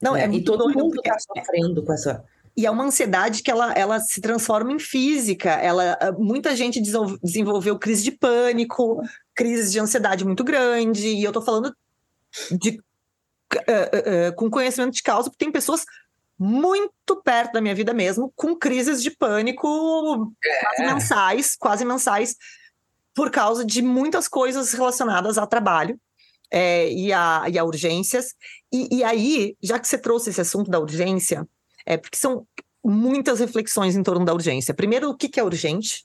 [0.00, 2.24] Não, é, é e todo mundo está sofrendo com essa.
[2.56, 5.50] E é uma ansiedade que ela, ela se transforma em física.
[5.50, 9.02] Ela, ah, muita gente desenvolveu crise de pânico,
[9.34, 11.08] crise de ansiedade muito grande.
[11.08, 11.74] E eu estou falando
[12.52, 12.78] de,
[13.56, 15.84] uh, uh, com conhecimento de causa, porque tem pessoas
[16.38, 20.64] muito perto da minha vida mesmo, com crises de pânico é.
[20.64, 22.36] quase mensais, quase mensais
[23.14, 25.98] por causa de muitas coisas relacionadas a trabalho
[26.50, 28.34] é, e, a, e a urgências.
[28.72, 31.48] E, e, aí, já que você trouxe esse assunto da urgência,
[31.86, 32.46] é porque são
[32.84, 34.74] muitas reflexões em torno da urgência.
[34.74, 36.04] Primeiro, o que, que é urgente?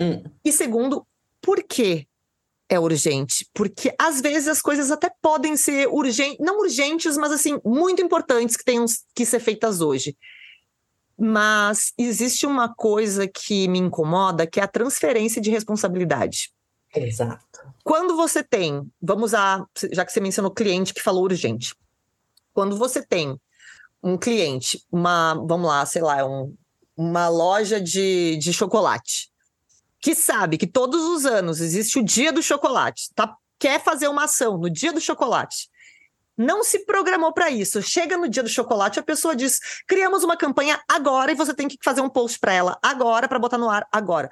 [0.00, 0.22] Hum.
[0.44, 1.06] E segundo,
[1.40, 2.06] por que
[2.68, 3.48] é urgente?
[3.54, 8.56] Porque às vezes as coisas até podem ser urgentes, não urgentes, mas assim, muito importantes
[8.56, 10.16] que tenham que ser feitas hoje.
[11.18, 16.52] Mas existe uma coisa que me incomoda, que é a transferência de responsabilidade.
[16.94, 17.60] Exato.
[17.82, 21.74] Quando você tem, vamos a, já que você mencionou cliente que falou urgente.
[22.52, 23.38] Quando você tem
[24.02, 26.54] um cliente, uma, vamos lá, sei lá, um,
[26.96, 29.30] uma loja de, de chocolate,
[30.00, 34.24] que sabe que todos os anos existe o dia do chocolate, tá, quer fazer uma
[34.24, 35.68] ação no dia do chocolate,
[36.36, 37.82] não se programou para isso.
[37.82, 41.68] Chega no dia do chocolate, a pessoa diz: criamos uma campanha agora e você tem
[41.68, 44.30] que fazer um post para ela agora, para botar no ar agora.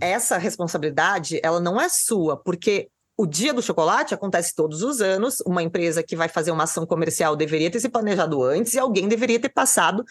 [0.00, 5.40] Essa responsabilidade, ela não é sua, porque o dia do chocolate acontece todos os anos.
[5.46, 9.08] Uma empresa que vai fazer uma ação comercial deveria ter se planejado antes e alguém
[9.08, 10.04] deveria ter passado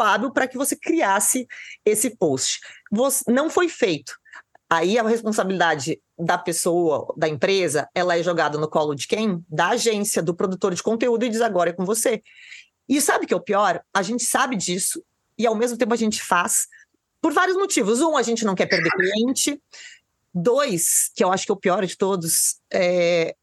[0.00, 1.46] hábil para que você criasse
[1.84, 2.60] esse post.
[2.90, 4.18] Você, não foi feito.
[4.68, 9.44] Aí a responsabilidade da pessoa, da empresa, ela é jogada no colo de quem?
[9.48, 12.20] Da agência, do produtor de conteúdo e diz agora é com você.
[12.88, 13.80] E sabe que é o pior?
[13.94, 15.02] A gente sabe disso
[15.38, 16.66] e ao mesmo tempo a gente faz
[17.20, 18.00] por vários motivos.
[18.00, 19.60] Um, a gente não quer perder cliente.
[20.34, 23.34] Dois, que eu acho que é o pior de todos, é,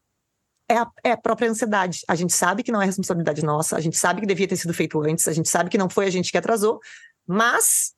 [0.68, 2.00] é a, é a, própria ansiedade.
[2.06, 4.72] A gente sabe que não é responsabilidade nossa, a gente sabe que devia ter sido
[4.72, 6.80] feito antes, a gente sabe que não foi a gente que atrasou,
[7.26, 7.93] mas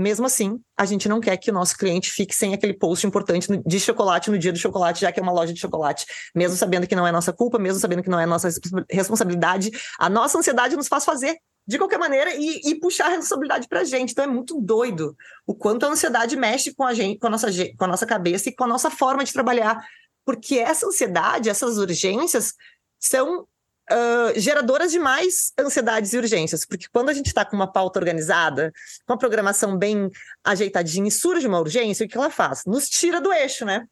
[0.00, 3.46] mesmo assim, a gente não quer que o nosso cliente fique sem aquele post importante
[3.66, 6.86] de chocolate no dia do chocolate, já que é uma loja de chocolate, mesmo sabendo
[6.86, 8.48] que não é nossa culpa, mesmo sabendo que não é nossa
[8.90, 9.70] responsabilidade.
[9.98, 11.36] A nossa ansiedade nos faz fazer
[11.66, 14.12] de qualquer maneira e, e puxar a responsabilidade para a gente.
[14.12, 15.14] Então é muito doido
[15.46, 18.48] o quanto a ansiedade mexe com a gente, com a nossa, com a nossa cabeça
[18.48, 19.84] e com a nossa forma de trabalhar.
[20.24, 22.54] Porque essa ansiedade, essas urgências
[22.98, 23.46] são
[23.90, 27.98] uh, geradoras de mais ansiedades e urgências, porque quando a gente está com uma pauta
[27.98, 28.72] organizada,
[29.06, 30.10] com a programação bem
[30.44, 32.64] ajeitadinha e surge uma urgência, o que ela faz?
[32.66, 33.86] Nos tira do eixo, né?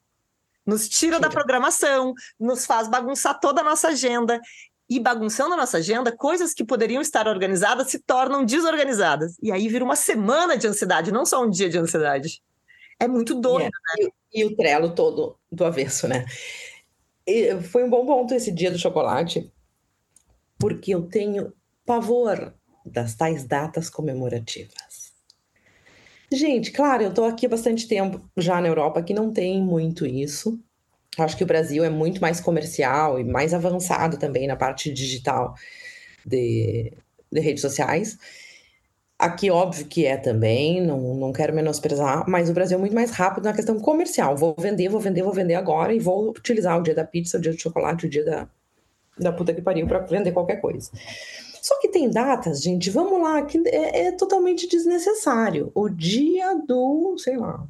[0.65, 1.29] Nos tira, tira.
[1.29, 4.41] da programação, nos faz bagunçar toda a nossa agenda.
[4.91, 9.37] E bagunçando a nossa agenda, coisas que poderiam estar organizadas se tornam desorganizadas.
[9.43, 12.43] E aí vira uma semana de ansiedade, não só um dia de ansiedade.
[12.99, 13.79] É muito doido, yeah.
[13.99, 14.11] né?
[14.33, 16.25] E, e, o trelo todo do avesso, né?
[17.27, 19.53] E foi um bom ponto esse dia do chocolate,
[20.59, 21.53] porque eu tenho
[21.87, 25.13] pavor das tais datas comemorativas.
[26.31, 30.05] Gente, claro, eu estou aqui há bastante tempo já na Europa que não tem muito
[30.05, 30.59] isso.
[31.17, 35.55] Acho que o Brasil é muito mais comercial e mais avançado também na parte digital
[36.25, 36.93] de,
[37.33, 38.19] de redes sociais.
[39.19, 43.11] Aqui, óbvio que é também, não, não quero menosprezar, mas o Brasil é muito mais
[43.11, 44.37] rápido na questão comercial.
[44.37, 47.41] Vou vender, vou vender, vou vender agora e vou utilizar o dia da pizza, o
[47.41, 48.49] dia do chocolate, o dia da,
[49.19, 50.91] da puta que pariu para vender qualquer coisa.
[51.61, 55.71] Só que tem datas, gente, vamos lá, que é, é, totalmente desnecessário.
[55.75, 57.67] O dia do, sei lá,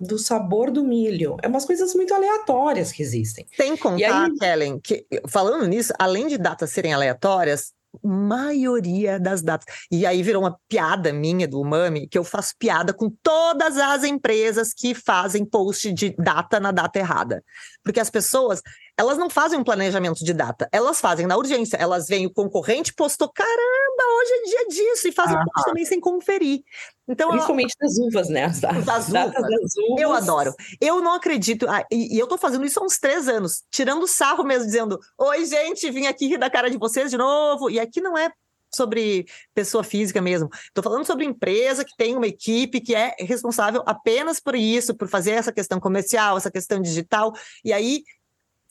[0.00, 1.36] do sabor do milho.
[1.42, 3.46] É umas coisas muito aleatórias que existem.
[3.56, 4.34] Sem contar, aí...
[4.38, 9.66] Kellen, que falando nisso, além de datas serem aleatórias, maioria das datas.
[9.90, 14.04] E aí virou uma piada minha do Umami, que eu faço piada com todas as
[14.04, 17.42] empresas que fazem post de data na data errada.
[17.86, 18.60] Porque as pessoas,
[18.98, 21.76] elas não fazem um planejamento de data, elas fazem na urgência.
[21.76, 25.84] Elas veem o concorrente, postou, caramba, hoje é dia disso, e fazem ah, post também
[25.84, 26.64] sem conferir.
[27.06, 28.46] Então, Principalmente das uvas, né?
[28.46, 29.32] As datas, das uvas.
[29.32, 30.02] das uvas.
[30.02, 30.52] Eu adoro.
[30.80, 31.68] Eu não acredito.
[31.68, 34.98] Ah, e, e, eu tô fazendo isso há uns três anos, tirando sarro mesmo, dizendo:
[35.16, 37.70] Oi, gente, vim aqui rir da cara de vocês de novo.
[37.70, 38.32] E aqui não é
[38.72, 40.48] sobre pessoa física mesmo.
[40.52, 45.08] Estou falando sobre empresa que tem uma equipe que é responsável apenas por isso, por
[45.08, 47.32] fazer essa questão comercial, essa questão digital.
[47.64, 48.04] E aí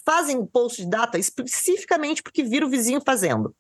[0.05, 3.55] fazem post de data especificamente porque vira o vizinho fazendo.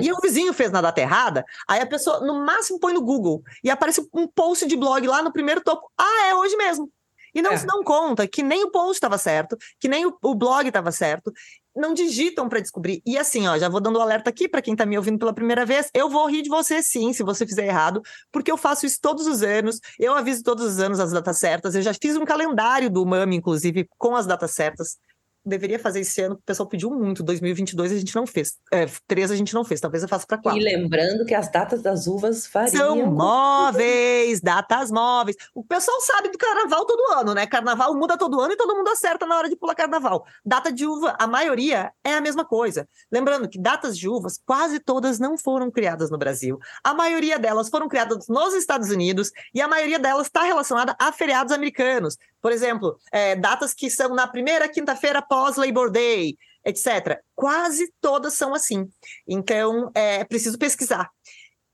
[0.00, 3.42] E o vizinho fez na data errada, aí a pessoa, no máximo, põe no Google
[3.62, 5.90] e aparece um post de blog lá no primeiro topo.
[5.98, 6.90] Ah, é hoje mesmo.
[7.34, 7.56] E não é.
[7.56, 10.92] se dão conta que nem o post estava certo, que nem o, o blog estava
[10.92, 11.32] certo.
[11.74, 13.02] Não digitam para descobrir.
[13.06, 15.32] E assim, ó, já vou dando um alerta aqui para quem está me ouvindo pela
[15.32, 15.88] primeira vez.
[15.94, 19.26] Eu vou rir de você sim, se você fizer errado, porque eu faço isso todos
[19.26, 19.80] os anos.
[19.98, 21.74] Eu aviso todos os anos as datas certas.
[21.74, 24.98] Eu já fiz um calendário do Mami, inclusive, com as datas certas
[25.44, 27.22] deveria fazer esse ano, o pessoal pediu muito.
[27.22, 28.58] 2022 a gente não fez.
[28.72, 30.60] É, 3 a gente não fez, talvez eu faça para 4.
[30.60, 32.76] E lembrando que as datas das uvas variam.
[32.76, 35.36] São móveis, datas móveis.
[35.54, 37.46] O pessoal sabe do carnaval todo ano, né?
[37.46, 40.24] Carnaval muda todo ano e todo mundo acerta na hora de pular carnaval.
[40.44, 42.88] Data de uva, a maioria é a mesma coisa.
[43.10, 46.58] Lembrando que datas de uvas, quase todas não foram criadas no Brasil.
[46.84, 51.12] A maioria delas foram criadas nos Estados Unidos e a maioria delas está relacionada a
[51.12, 52.16] feriados americanos.
[52.42, 57.18] Por exemplo, é, datas que são na primeira quinta-feira pós-Labor Day, etc.
[57.34, 58.86] Quase todas são assim.
[59.26, 61.08] Então, é preciso pesquisar.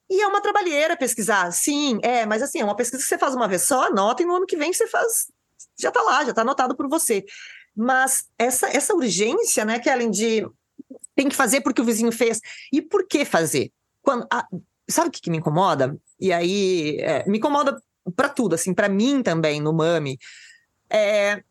[0.09, 3.35] E é uma trabalheira pesquisar, sim, é, mas assim, é uma pesquisa que você faz
[3.35, 5.27] uma vez só, anota e no ano que vem você faz,
[5.79, 7.25] já está lá, já está anotado por você.
[7.77, 10.47] Mas essa, essa urgência, né, além de
[11.17, 12.41] tem que fazer porque o vizinho fez.
[12.73, 13.73] E por que fazer?
[14.01, 14.25] Quando,
[14.89, 15.99] sabe o que, que, me incomoda?
[16.21, 17.77] E aí, é, me incomoda
[18.15, 20.17] para tudo, assim, para mim também, no Mami
[20.89, 21.43] é,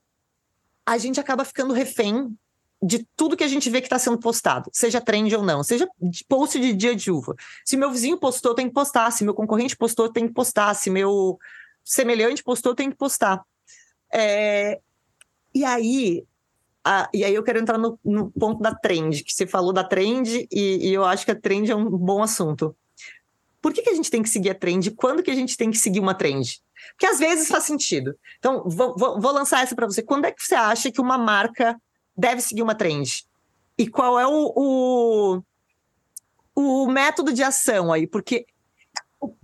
[0.88, 2.34] a gente acaba ficando refém
[2.82, 5.86] de tudo que a gente vê que está sendo postado, seja trend ou não, seja
[6.30, 7.36] post de dia de uva.
[7.66, 9.12] Se meu vizinho postou, tem que postar.
[9.12, 10.74] Se meu concorrente postou, tem que postar.
[10.76, 11.38] Se meu
[11.84, 13.44] semelhante postou, tem que postar.
[14.14, 14.80] É,
[15.54, 16.24] e aí,
[16.86, 19.84] a, e aí eu quero entrar no, no, ponto da trend, que você falou da
[19.84, 22.74] trend, e, e, eu acho que a trend é um bom assunto.
[23.62, 24.92] Por que, que a gente tem que seguir a trend?
[24.92, 26.62] Quando que a gente tem que seguir uma trend?
[26.92, 28.18] Porque às vezes faz sentido.
[28.40, 30.02] Então, vou, vou, vou lançar essa para você.
[30.02, 31.80] Quando é que você acha que uma marca
[32.16, 33.26] deve seguir uma trend?
[33.78, 35.42] E qual é o, o,
[36.56, 38.08] o método de ação aí?
[38.08, 38.46] Porque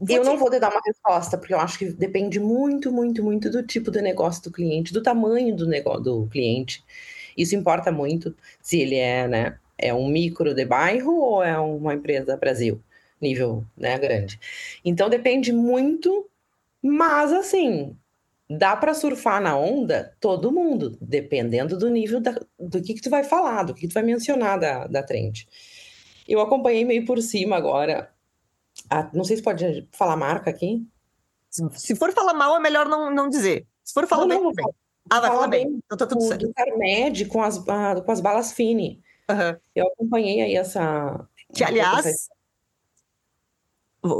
[0.08, 3.50] eu não vou te dar uma resposta, porque eu acho que depende muito, muito, muito
[3.50, 6.84] do tipo de negócio do cliente, do tamanho do negócio do cliente.
[7.36, 11.94] Isso importa muito se ele é, né, é um micro de bairro ou é uma
[11.96, 12.80] empresa Brasil,
[13.20, 14.40] nível, né, grande.
[14.86, 16.30] Então depende muito
[16.84, 17.98] mas, assim,
[18.50, 23.10] dá para surfar na onda todo mundo, dependendo do nível da, do que, que tu
[23.10, 25.48] vai falar, do que, que tu vai mencionar da, da trend.
[26.28, 28.12] Eu acompanhei meio por cima agora.
[28.90, 30.86] A, não sei se pode falar marca aqui.
[31.72, 33.68] Se for falar mal, é melhor não, não dizer.
[33.84, 34.74] Se for falar não, bem, não,
[35.10, 35.80] Ah, vai falar bem.
[35.86, 36.48] Então tá tudo o, certo.
[36.48, 39.02] Do Carmed com as, ah, com as balas Fini.
[39.30, 39.58] Uhum.
[39.76, 41.28] Eu acompanhei aí essa.
[41.54, 42.33] Que, aliás, essa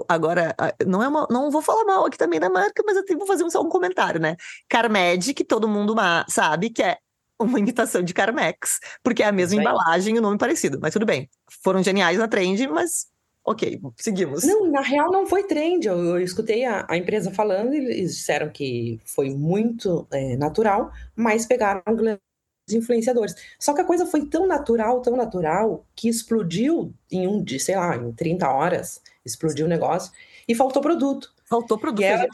[0.08, 3.28] Agora, não é uma, não vou falar mal aqui também da marca, mas eu vou
[3.28, 4.38] fazer só um comentário, né?
[4.70, 5.94] Carmed, que todo mundo
[6.30, 6.98] sabe que é
[7.40, 9.68] uma imitação de Carmex, porque é a mesma bem.
[9.68, 10.80] embalagem e o nome parecido.
[10.82, 11.30] Mas tudo bem.
[11.64, 13.08] Foram geniais na trend, mas
[13.44, 14.44] ok, seguimos.
[14.46, 15.86] Não, na real não foi trend.
[15.86, 20.92] Eu, eu escutei a, a, empresa falando e eles disseram que foi muito é, natural,
[21.16, 23.36] mas pegaram os influenciadores.
[23.60, 27.76] Só que a coisa foi tão natural, tão natural, que explodiu em um dia, sei
[27.76, 30.12] lá, em 30 horas explodiu o negócio
[30.48, 31.34] e faltou produto.
[31.46, 32.28] Faltou produto, e é,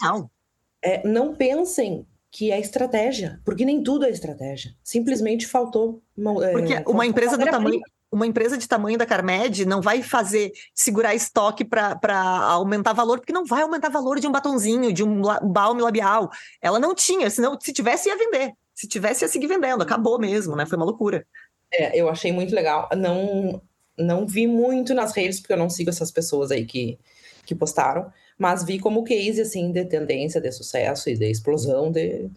[0.84, 4.75] é, não pensem que é estratégia, porque nem tudo é estratégia.
[4.84, 6.02] Simplesmente faltou.
[6.17, 7.82] É, porque faltou uma empresa do tamanho.
[8.12, 11.95] Uma empresa de tamanho da Carmed não vai fazer segurar estoque para
[12.49, 16.28] aumentar valor, porque não vai aumentar valor de um batonzinho, de um balme labial.
[16.60, 18.54] Ela não tinha, senão, se tivesse, ia vender.
[18.73, 19.84] Se tivesse, ia seguir vendendo.
[19.84, 20.65] Acabou mesmo, né?
[20.65, 21.23] Foi uma loucura.
[21.71, 22.89] É, eu achei muito legal.
[22.97, 23.62] Não,
[24.00, 26.98] não vi muito nas redes, porque eu não sigo essas pessoas aí que,
[27.46, 32.30] que postaram, mas vi como case, assim, de tendência, de sucesso e de explosão, de...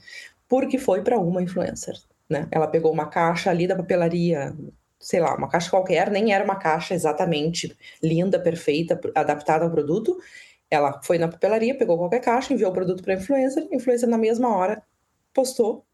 [0.48, 1.94] porque foi para uma influencer,
[2.28, 2.48] né?
[2.50, 4.54] Ela pegou uma caixa ali da papelaria,
[4.98, 10.18] sei lá, uma caixa qualquer, nem era uma caixa exatamente linda, perfeita, adaptada ao produto.
[10.70, 14.18] Ela foi na papelaria, pegou qualquer caixa, enviou o produto para a influencer, influencer na
[14.18, 14.82] mesma hora
[15.32, 15.84] postou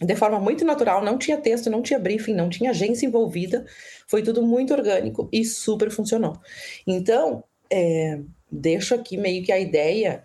[0.00, 3.66] de forma muito natural, não tinha texto, não tinha briefing, não tinha agência envolvida,
[4.06, 6.38] foi tudo muito orgânico e super funcionou.
[6.86, 10.24] Então, é, deixo aqui meio que a ideia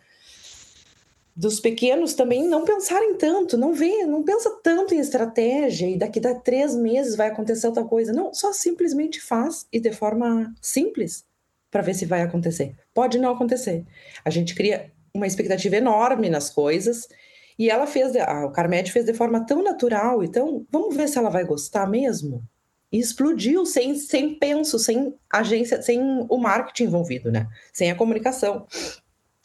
[1.35, 6.19] dos pequenos também não pensarem tanto, não vê, não pensa tanto em estratégia e daqui
[6.25, 8.11] a três meses vai acontecer outra coisa.
[8.11, 11.23] Não, só simplesmente faz e de forma simples
[11.69, 12.75] para ver se vai acontecer.
[12.91, 13.85] Pode não acontecer.
[14.25, 17.07] A gente cria uma expectativa enorme nas coisas
[17.57, 18.53] e ela fez, a, o
[18.91, 22.43] fez de forma tão natural, então vamos ver se ela vai gostar mesmo.
[22.91, 27.47] E explodiu sem, sem penso, sem agência, sem o marketing envolvido, né?
[27.73, 28.65] Sem a comunicação.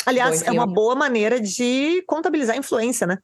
[0.07, 3.19] Aliás, Bom, enfim, é uma boa maneira de contabilizar a influência, né?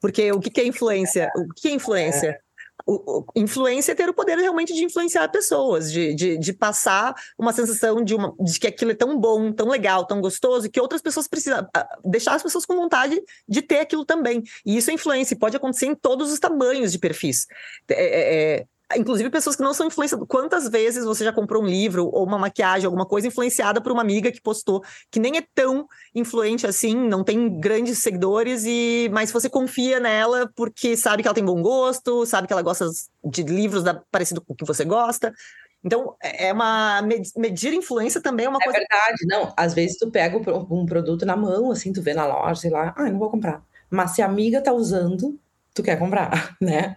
[0.00, 1.30] Porque o que, que é influência?
[1.36, 2.40] O que é influência?
[2.84, 7.14] O, o, influência é ter o poder realmente de influenciar pessoas, de, de, de passar
[7.38, 10.80] uma sensação de, uma, de que aquilo é tão bom, tão legal, tão gostoso, que
[10.80, 11.66] outras pessoas precisam
[12.04, 14.42] deixar as pessoas com vontade de ter aquilo também.
[14.66, 17.46] E isso é influência, e pode acontecer em todos os tamanhos de perfis.
[17.88, 20.26] É, é, é inclusive pessoas que não são influenciadas.
[20.28, 24.02] Quantas vezes você já comprou um livro ou uma maquiagem, alguma coisa influenciada por uma
[24.02, 29.30] amiga que postou, que nem é tão influente assim, não tem grandes seguidores, e mas
[29.32, 32.86] você confia nela porque sabe que ela tem bom gosto, sabe que ela gosta
[33.24, 35.32] de livros da, parecido com o que você gosta.
[35.84, 37.02] Então, é, é uma.
[37.36, 38.78] Medir influência também é uma é coisa.
[38.78, 39.52] É verdade, não.
[39.56, 42.94] Às vezes tu pega um produto na mão, assim, tu vê na loja, sei lá,
[42.96, 43.62] ah, não vou comprar.
[43.90, 45.38] Mas se a amiga tá usando,
[45.74, 46.94] tu quer comprar, né?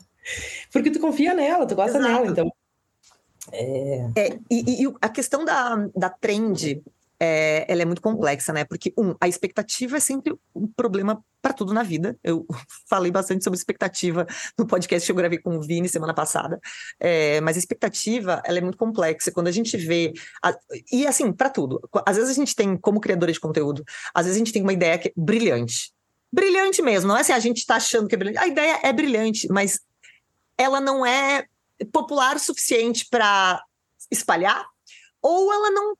[0.71, 2.13] Porque tu confia nela, tu gosta Exato.
[2.13, 2.53] dela, então.
[3.51, 4.09] É...
[4.15, 6.83] é e, e, a questão da, da trend,
[7.19, 8.65] é, ela é muito complexa, né?
[8.65, 12.17] Porque, um, a expectativa é sempre um problema para tudo na vida.
[12.23, 12.45] Eu
[12.89, 14.25] falei bastante sobre expectativa
[14.57, 16.59] no podcast que eu gravei com o Vini semana passada.
[16.99, 19.31] É, mas a expectativa, ela é muito complexa.
[19.31, 20.13] Quando a gente vê.
[20.43, 20.55] A,
[20.91, 21.81] e, assim, para tudo.
[22.05, 23.83] Às vezes a gente tem, como criadora de conteúdo,
[24.13, 25.93] às vezes a gente tem uma ideia que é brilhante.
[26.33, 28.39] Brilhante mesmo, não é assim, a gente está achando que é brilhante.
[28.39, 29.79] A ideia é brilhante, mas
[30.57, 31.45] ela não é
[31.91, 33.61] popular o suficiente para
[34.09, 34.65] espalhar,
[35.21, 35.97] ou ela não,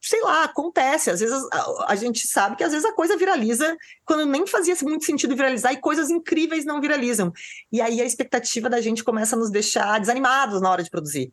[0.00, 1.10] sei lá, acontece.
[1.10, 4.74] Às vezes a, a, gente sabe que às vezes a coisa viraliza quando nem fazia
[4.82, 7.32] muito sentido viralizar e coisas incríveis não viralizam.
[7.70, 11.32] E aí a expectativa da gente começa a nos deixar desanimados na hora de produzir.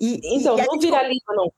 [0.00, 1.52] E, então, e não viraliza, não.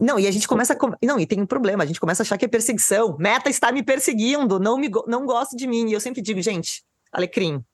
[0.00, 1.06] Não, e a gente começa a.
[1.06, 3.16] Não, e tem um problema, a gente começa a achar que é perseguição.
[3.16, 5.88] Meta está me perseguindo, não, me, não gosta de mim.
[5.88, 7.64] E eu sempre digo, gente, Alecrim,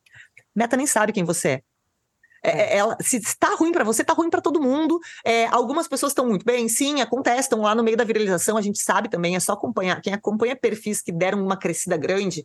[0.54, 1.62] Meta nem sabe quem você é.
[2.42, 2.76] É, é.
[2.78, 4.98] ela, se está ruim para você, está ruim para todo mundo.
[5.24, 8.62] É, algumas pessoas estão muito bem, sim, acontece, estão lá no meio da viralização, a
[8.62, 10.00] gente sabe também, é só acompanhar.
[10.00, 12.44] Quem acompanha perfis que deram uma crescida grande,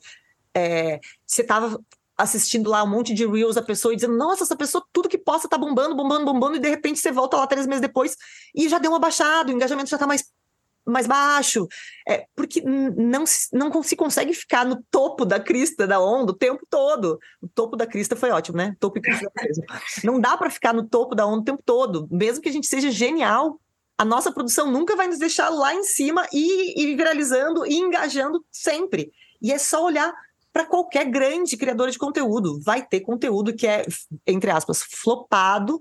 [0.54, 1.80] é, você estava
[2.18, 5.18] assistindo lá um monte de reels da pessoa e dizendo, nossa, essa pessoa, tudo que
[5.18, 8.16] posta tá bombando, bombando, bombando, e de repente você volta lá três meses depois
[8.56, 10.24] e já deu uma baixada, o engajamento já tá mais
[10.86, 11.68] mais baixo,
[12.08, 16.36] é, porque não se, não se consegue ficar no topo da crista da onda o
[16.36, 17.20] tempo todo.
[17.42, 18.76] O topo da crista foi ótimo, né?
[18.80, 19.64] Topo e crista mesmo.
[20.04, 22.68] Não dá para ficar no topo da onda o tempo todo, mesmo que a gente
[22.68, 23.60] seja genial.
[23.98, 28.46] A nossa produção nunca vai nos deixar lá em cima e, e viralizando e engajando
[28.52, 29.12] sempre.
[29.42, 30.14] E é só olhar
[30.52, 32.60] para qualquer grande criador de conteúdo.
[32.62, 33.86] Vai ter conteúdo que é,
[34.26, 35.78] entre aspas, flopado.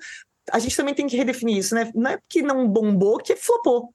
[0.51, 1.90] A gente também tem que redefinir isso, né?
[1.95, 3.95] Não é que não bombou, que flopou.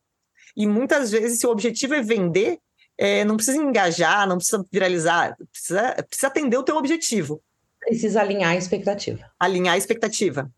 [0.55, 2.59] E muitas vezes, se o objetivo é vender,
[2.97, 7.41] é, não precisa engajar, não precisa viralizar, precisa, precisa atender o teu objetivo.
[7.79, 9.31] Precisa alinhar a expectativa.
[9.39, 10.51] Alinhar a expectativa.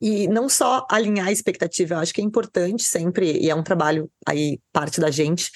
[0.00, 3.64] E não só alinhar a expectativa, eu acho que é importante sempre, e é um
[3.64, 5.50] trabalho aí, parte da gente,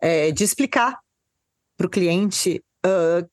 [0.00, 0.98] é, de explicar
[1.76, 3.28] para o cliente, uh,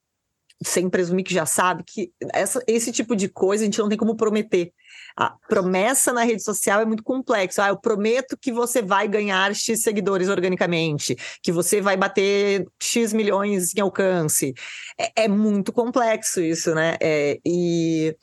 [0.61, 3.97] sem presumir que já sabe, que essa, esse tipo de coisa a gente não tem
[3.97, 4.73] como prometer
[5.15, 7.61] a promessa na rede social é muito complexo.
[7.61, 13.11] Ah, eu prometo que você vai ganhar X seguidores organicamente, que você vai bater X
[13.13, 14.53] milhões em alcance.
[14.97, 16.97] É, é muito complexo isso, né?
[17.01, 18.15] É, e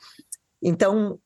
[0.62, 1.18] então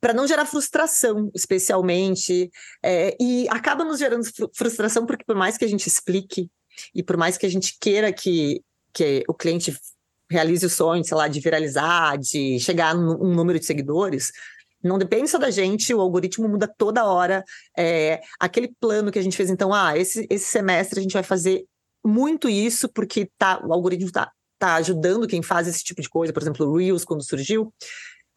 [0.00, 2.50] para não gerar frustração, especialmente,
[2.82, 6.50] é, e acaba nos gerando frustração porque por mais que a gente explique
[6.94, 8.60] e por mais que a gente queira que,
[8.92, 9.76] que o cliente
[10.30, 14.32] realize o sonho, sei lá, de viralizar, de chegar num número de seguidores,
[14.82, 17.44] não depende só da gente, o algoritmo muda toda hora.
[17.76, 21.22] É, aquele plano que a gente fez, então, ah, esse, esse semestre a gente vai
[21.22, 21.64] fazer
[22.04, 26.32] muito isso, porque tá, o algoritmo está tá ajudando quem faz esse tipo de coisa,
[26.32, 27.72] por exemplo, o Reels, quando surgiu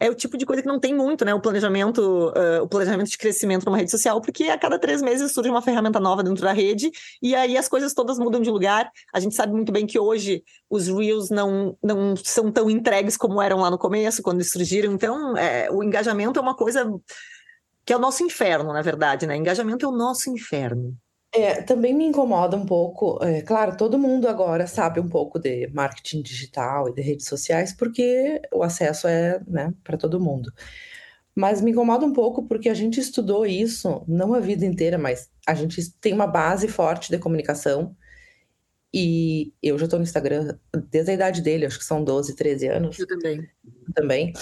[0.02, 1.32] é o tipo de coisa que não tem muito, né?
[1.32, 2.00] O planejamento,
[2.30, 5.62] uh, o planejamento de crescimento numa rede social, porque a cada três meses surge uma
[5.62, 6.90] ferramenta nova dentro da rede
[7.22, 8.90] e aí as coisas todas mudam de lugar.
[9.14, 13.40] A gente sabe muito bem que hoje os Reels não, não são tão entregues como
[13.40, 14.92] eram lá no começo, quando eles surgiram.
[14.92, 16.84] Então, é, o engajamento é uma coisa
[17.84, 19.36] que é o nosso inferno, na verdade, né?
[19.36, 20.96] Engajamento é o nosso inferno.
[21.34, 23.18] É, também me incomoda um pouco.
[23.24, 27.72] É, claro, todo mundo agora sabe um pouco de marketing digital e de redes sociais,
[27.72, 30.52] porque o acesso é né, para todo mundo.
[31.34, 35.30] Mas me incomoda um pouco porque a gente estudou isso, não a vida inteira, mas
[35.46, 37.96] a gente tem uma base forte de comunicação.
[38.92, 40.58] E eu já estou no Instagram
[40.90, 42.98] desde a idade dele, acho que são 12, 13 anos.
[42.98, 43.48] Eu também.
[43.94, 44.32] Também.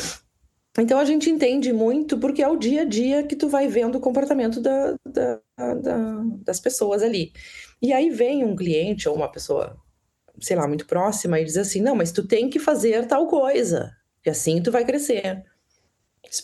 [0.79, 3.97] Então a gente entende muito porque é o dia a dia que tu vai vendo
[3.97, 5.41] o comportamento da, da,
[5.75, 7.33] da, das pessoas ali.
[7.83, 9.77] E aí vem um cliente ou uma pessoa,
[10.41, 13.91] sei lá, muito próxima e diz assim: não, mas tu tem que fazer tal coisa,
[14.23, 15.43] que assim tu vai crescer.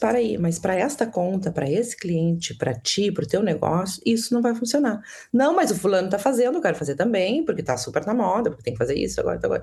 [0.00, 4.02] Para aí, mas para esta conta, para esse cliente, para ti, para o teu negócio,
[4.04, 5.00] isso não vai funcionar.
[5.32, 8.50] Não, mas o fulano está fazendo, eu quero fazer também, porque está super na moda,
[8.50, 9.62] porque tem que fazer isso agora, agora.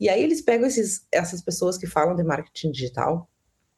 [0.00, 3.28] E aí eles pegam esses, essas pessoas que falam de marketing digital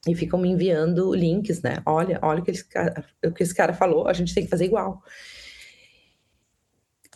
[0.07, 1.77] e ficam me enviando links, né?
[1.85, 4.49] Olha, olha o que, esse cara, o que esse cara falou, a gente tem que
[4.49, 5.03] fazer igual.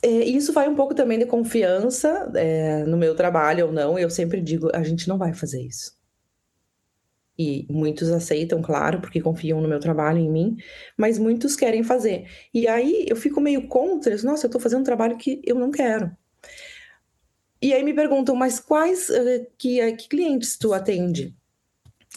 [0.04, 3.98] É, isso vai um pouco também de confiança é, no meu trabalho ou não.
[3.98, 5.96] Eu sempre digo, a gente não vai fazer isso.
[7.38, 10.58] E muitos aceitam, claro, porque confiam no meu trabalho, em mim,
[10.96, 12.30] mas muitos querem fazer.
[12.54, 15.72] E aí eu fico meio contra, nossa, eu estou fazendo um trabalho que eu não
[15.72, 16.16] quero.
[17.62, 21.36] E aí me perguntam, mas quais uh, que, uh, que clientes tu atende?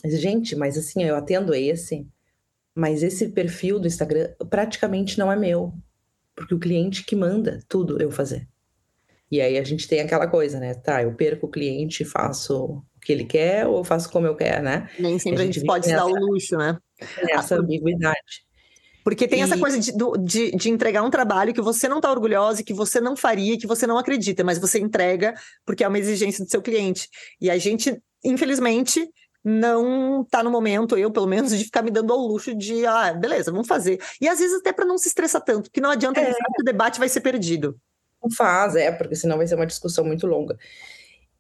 [0.05, 2.07] Gente, mas assim, eu atendo esse,
[2.75, 5.73] mas esse perfil do Instagram praticamente não é meu,
[6.35, 8.49] porque o cliente que manda tudo eu fazer.
[9.31, 10.75] E aí a gente tem aquela coisa, né?
[10.75, 14.35] Tá, eu perco o cliente, faço o que ele quer ou eu faço como eu
[14.35, 14.89] quero, né?
[14.99, 16.79] Nem sempre a gente, a gente pode se dar o luxo, né?
[17.31, 18.49] Essa ambiguidade.
[19.05, 19.43] Porque tem e...
[19.43, 19.93] essa coisa de,
[20.23, 23.67] de, de, entregar um trabalho que você não está orgulhosa, que você não faria, que
[23.67, 25.35] você não acredita, mas você entrega
[25.65, 27.09] porque é uma exigência do seu cliente.
[27.41, 29.09] E a gente, infelizmente,
[29.49, 33.13] não tá no momento, eu pelo menos, de ficar me dando ao luxo de, ah,
[33.15, 34.01] beleza, vamos fazer.
[34.21, 36.33] E às vezes até para não se estressar tanto, porque não adianta é.
[36.33, 37.79] que o debate vai ser perdido.
[38.23, 40.59] Não faz, é, porque senão vai ser uma discussão muito longa.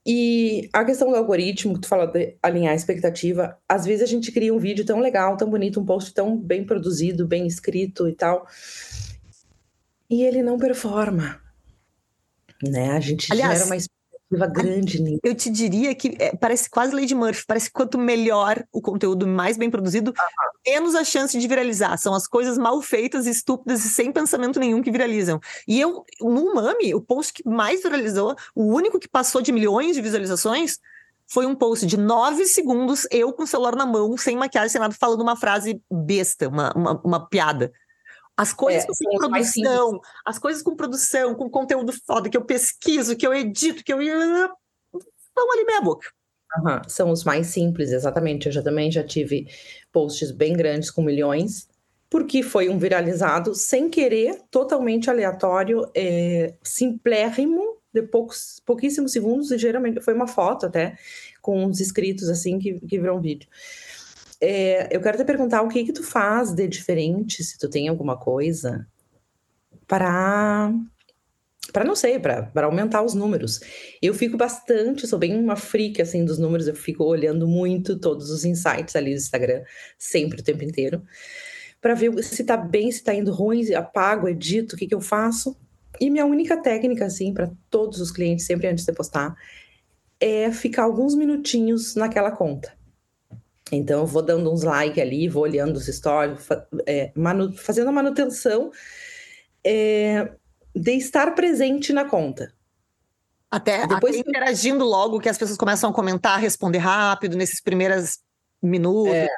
[0.06, 4.06] E a questão do algoritmo, que tu fala de alinhar a expectativa, às vezes a
[4.06, 8.08] gente cria um vídeo tão legal, tão bonito, um post tão bem produzido, bem escrito
[8.08, 8.46] e tal,
[10.08, 11.38] e ele não performa.
[12.62, 12.92] Né?
[12.92, 13.76] A gente Aliás, gera uma
[14.46, 15.20] grande nisso.
[15.22, 19.26] Eu te diria que é, parece quase Lady Murphy, parece que quanto melhor o conteúdo,
[19.26, 20.12] mais bem produzido,
[20.66, 21.96] menos a chance de viralizar.
[21.96, 25.40] São as coisas mal feitas, estúpidas e sem pensamento nenhum que viralizam.
[25.66, 29.96] E eu, no Mami, o post que mais viralizou, o único que passou de milhões
[29.96, 30.78] de visualizações,
[31.30, 34.80] foi um post de nove segundos, eu com o celular na mão, sem maquiagem, sem
[34.80, 37.70] nada, falando uma frase besta, uma, uma, uma piada.
[38.38, 43.16] As coisas é, com produção, as coisas com produção, com conteúdo foda, que eu pesquiso,
[43.16, 43.98] que eu edito, que eu.
[43.98, 46.08] vão ali meia boca.
[46.56, 48.46] Uhum, são os mais simples, exatamente.
[48.46, 49.48] Eu já também já tive
[49.90, 51.68] posts bem grandes com milhões,
[52.08, 59.58] porque foi um viralizado sem querer, totalmente aleatório, é, simplérrimo, de poucos, pouquíssimos segundos, e
[59.58, 60.96] geralmente foi uma foto até,
[61.42, 63.48] com uns inscritos assim que, que virou um vídeo.
[64.40, 67.88] É, eu quero te perguntar o que que tu faz de diferente, se tu tem
[67.88, 68.86] alguma coisa,
[69.86, 70.72] para
[71.72, 73.60] para não sei, para aumentar os números.
[74.00, 78.30] Eu fico bastante, sou bem uma freak assim dos números, eu fico olhando muito todos
[78.30, 79.62] os insights ali do Instagram,
[79.98, 81.02] sempre o tempo inteiro,
[81.80, 85.00] para ver se tá bem, se tá indo ruim, apago, edito, o que que eu
[85.00, 85.56] faço.
[86.00, 89.36] E minha única técnica assim para todos os clientes sempre antes de postar
[90.20, 92.77] é ficar alguns minutinhos naquela conta.
[93.76, 96.46] Então, eu vou dando uns likes ali, vou olhando os stories,
[96.86, 98.70] é, manu, fazendo a manutenção
[99.64, 100.32] é,
[100.74, 102.52] de estar presente na conta.
[103.50, 108.18] Até, Depois até interagindo logo, que as pessoas começam a comentar, responder rápido, nesses primeiros
[108.62, 109.12] minutos.
[109.12, 109.28] É.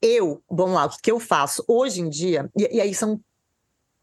[0.00, 3.20] Eu, vamos lá, o que eu faço hoje em dia, e, e aí são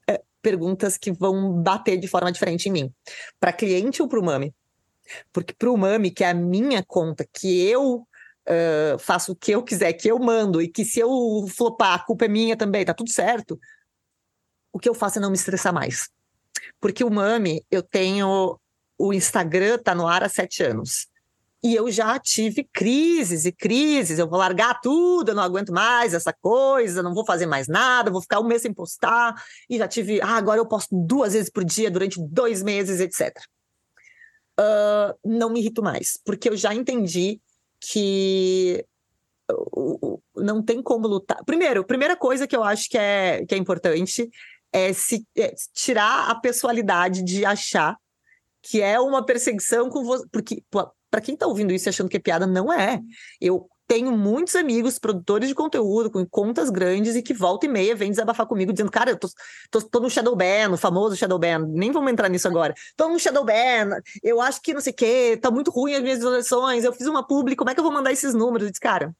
[0.08, 2.94] é, perguntas que vão bater de forma diferente em mim.
[3.40, 4.54] Para cliente ou para o Mami?
[5.32, 8.08] Porque para o Mami, que é a minha conta, que eu
[8.48, 12.04] uh, faço o que eu quiser, que eu mando, e que se eu flopar, a
[12.04, 13.60] culpa é minha também, tá tudo certo.
[14.72, 16.10] O que eu faço é não me estressar mais.
[16.80, 18.60] Porque o Mami, eu tenho.
[18.98, 21.08] O Instagram tá no ar há sete anos.
[21.64, 24.20] E eu já tive crises e crises.
[24.20, 28.12] Eu vou largar tudo, eu não aguento mais essa coisa, não vou fazer mais nada,
[28.12, 29.34] vou ficar um mês sem postar.
[29.70, 33.38] E já tive, ah, agora eu posto duas vezes por dia durante dois meses, etc.
[34.60, 37.42] Uh, não me irrito mais, porque eu já entendi
[37.92, 38.86] que
[40.36, 41.44] não tem como lutar.
[41.46, 44.30] Primeiro, primeira coisa que eu acho que é, que é importante
[44.72, 47.98] é se é tirar a pessoalidade de achar
[48.62, 50.26] que é uma perseguição com você.
[50.32, 50.64] Porque
[51.12, 53.02] para quem está ouvindo isso achando que é piada, não é.
[53.40, 57.96] Eu tenho muitos amigos, produtores de conteúdo, com contas grandes, e que volta e meia
[57.96, 59.30] vem desabafar comigo, dizendo, cara, eu tô,
[59.70, 62.74] tô, tô no Shadowban, no famoso Shadowban, nem vamos entrar nisso agora.
[62.98, 66.18] Tô no Shadowban, eu acho que não sei o quê, tá muito ruim as minhas
[66.18, 68.66] visualizações, eu fiz uma publi, como é que eu vou mandar esses números?
[68.66, 69.14] Eu disse, cara,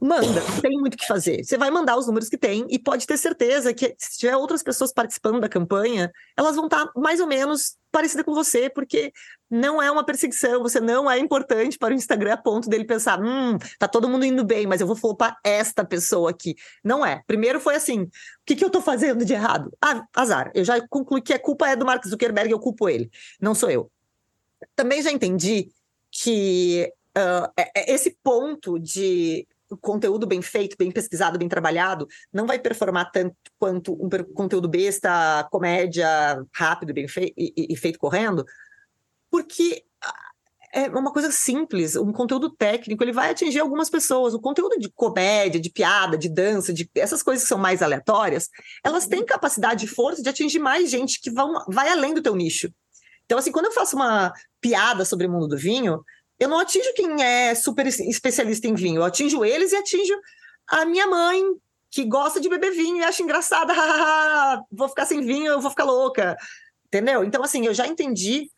[0.00, 1.44] manda, não tem muito o que fazer.
[1.44, 4.62] Você vai mandar os números que tem e pode ter certeza que se tiver outras
[4.62, 9.12] pessoas participando da campanha, elas vão estar mais ou menos parecidas com você, porque
[9.50, 13.20] não é uma perseguição, você não é importante para o Instagram a ponto dele pensar,
[13.20, 16.54] hum, tá todo mundo indo bem, mas eu vou flopar esta pessoa aqui.
[16.84, 17.22] Não é.
[17.26, 18.10] Primeiro foi assim, o
[18.46, 19.70] que, que eu tô fazendo de errado?
[19.82, 20.50] Ah, azar.
[20.54, 23.70] Eu já concluí que a culpa é do Mark Zuckerberg, eu culpo ele, não sou
[23.70, 23.90] eu.
[24.76, 25.70] Também já entendi
[26.10, 27.52] que uh,
[27.86, 29.46] esse ponto de
[29.76, 35.46] conteúdo bem feito, bem pesquisado, bem trabalhado, não vai performar tanto quanto um conteúdo besta,
[35.50, 36.06] comédia,
[36.54, 38.44] rápido bem fei e, e, feito correndo,
[39.30, 40.30] porque ah,
[40.72, 44.34] é uma coisa simples, um conteúdo técnico, ele vai atingir algumas pessoas.
[44.34, 48.48] O conteúdo de comédia, de piada, de dança, de essas coisas que são mais aleatórias,
[48.84, 52.36] elas têm capacidade e força de atingir mais gente que vão, vai além do teu
[52.36, 52.72] nicho.
[53.24, 56.02] Então, assim, quando eu faço uma piada sobre o mundo do vinho,
[56.40, 60.14] eu não atinjo quem é super especialista em vinho, eu atinjo eles e atinjo
[60.66, 61.42] a minha mãe,
[61.90, 63.74] que gosta de beber vinho e acha engraçada,
[64.72, 66.36] vou ficar sem vinho, eu vou ficar louca.
[66.86, 67.24] Entendeu?
[67.24, 68.50] Então, assim, eu já entendi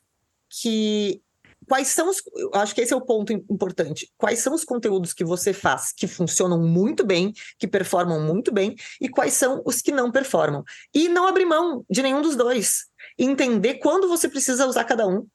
[0.48, 1.20] que
[1.66, 2.22] quais são os.
[2.54, 4.10] Acho que esse é o ponto importante.
[4.16, 8.76] Quais são os conteúdos que você faz que funcionam muito bem, que performam muito bem,
[9.00, 10.62] e quais são os que não performam.
[10.94, 12.86] E não abrir mão de nenhum dos dois.
[13.18, 15.26] Entender quando você precisa usar cada um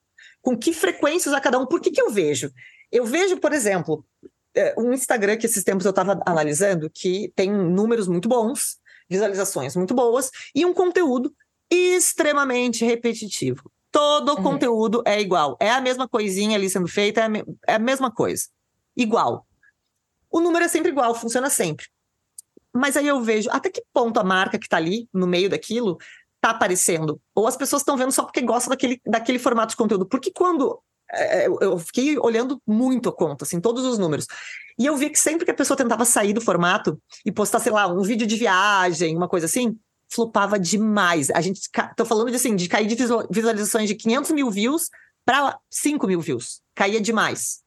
[0.48, 1.66] com que frequência usar cada um.
[1.66, 2.50] Por que, que eu vejo?
[2.90, 4.06] Eu vejo, por exemplo,
[4.56, 8.78] é, um Instagram que esses tempos eu estava analisando, que tem números muito bons,
[9.10, 11.36] visualizações muito boas, e um conteúdo
[11.70, 13.70] extremamente repetitivo.
[13.92, 14.44] Todo uhum.
[14.44, 15.58] conteúdo é igual.
[15.60, 17.30] É a mesma coisinha ali sendo feita, é a,
[17.68, 18.46] é a mesma coisa.
[18.96, 19.46] Igual.
[20.32, 21.88] O número é sempre igual, funciona sempre.
[22.74, 25.98] Mas aí eu vejo até que ponto a marca que está ali no meio daquilo
[26.42, 27.20] tá aparecendo.
[27.36, 30.06] Ou as pessoas estão vendo só porque gostam daquele, daquele formato de conteúdo.
[30.06, 30.80] Porque quando.
[31.10, 34.28] É, eu fiquei olhando muito a conta, assim, todos os números.
[34.78, 37.72] E eu vi que sempre que a pessoa tentava sair do formato e postar, sei
[37.72, 39.78] lá, um vídeo de viagem, uma coisa assim,
[40.10, 41.30] flopava demais.
[41.30, 41.62] A gente.
[41.96, 42.96] Tô falando de assim, de cair de
[43.30, 44.90] visualizações de 500 mil views
[45.26, 46.62] para 5 mil views.
[46.76, 47.62] Caía demais.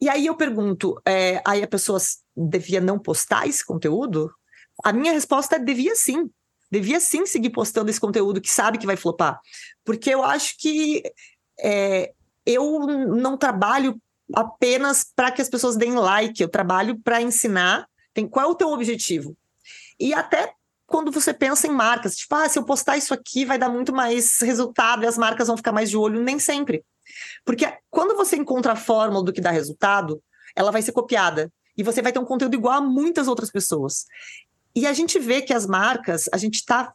[0.00, 1.98] E aí eu pergunto, é, aí a pessoa
[2.36, 4.30] devia não postar esse conteúdo?
[4.84, 6.30] A minha resposta é devia sim
[6.70, 9.40] devia sim seguir postando esse conteúdo que sabe que vai flopar.
[9.84, 11.02] Porque eu acho que
[11.60, 12.12] é,
[12.44, 14.00] eu não trabalho
[14.34, 17.86] apenas para que as pessoas deem like, eu trabalho para ensinar.
[18.12, 19.36] Tem, qual é o teu objetivo?
[19.98, 20.52] E até
[20.86, 23.92] quando você pensa em marcas, tipo, ah, se eu postar isso aqui vai dar muito
[23.92, 26.84] mais resultado e as marcas vão ficar mais de olho, nem sempre.
[27.44, 30.22] Porque quando você encontra a fórmula do que dá resultado,
[30.54, 31.52] ela vai ser copiada.
[31.76, 34.06] E você vai ter um conteúdo igual a muitas outras pessoas.
[34.76, 36.92] E a gente vê que as marcas, a gente está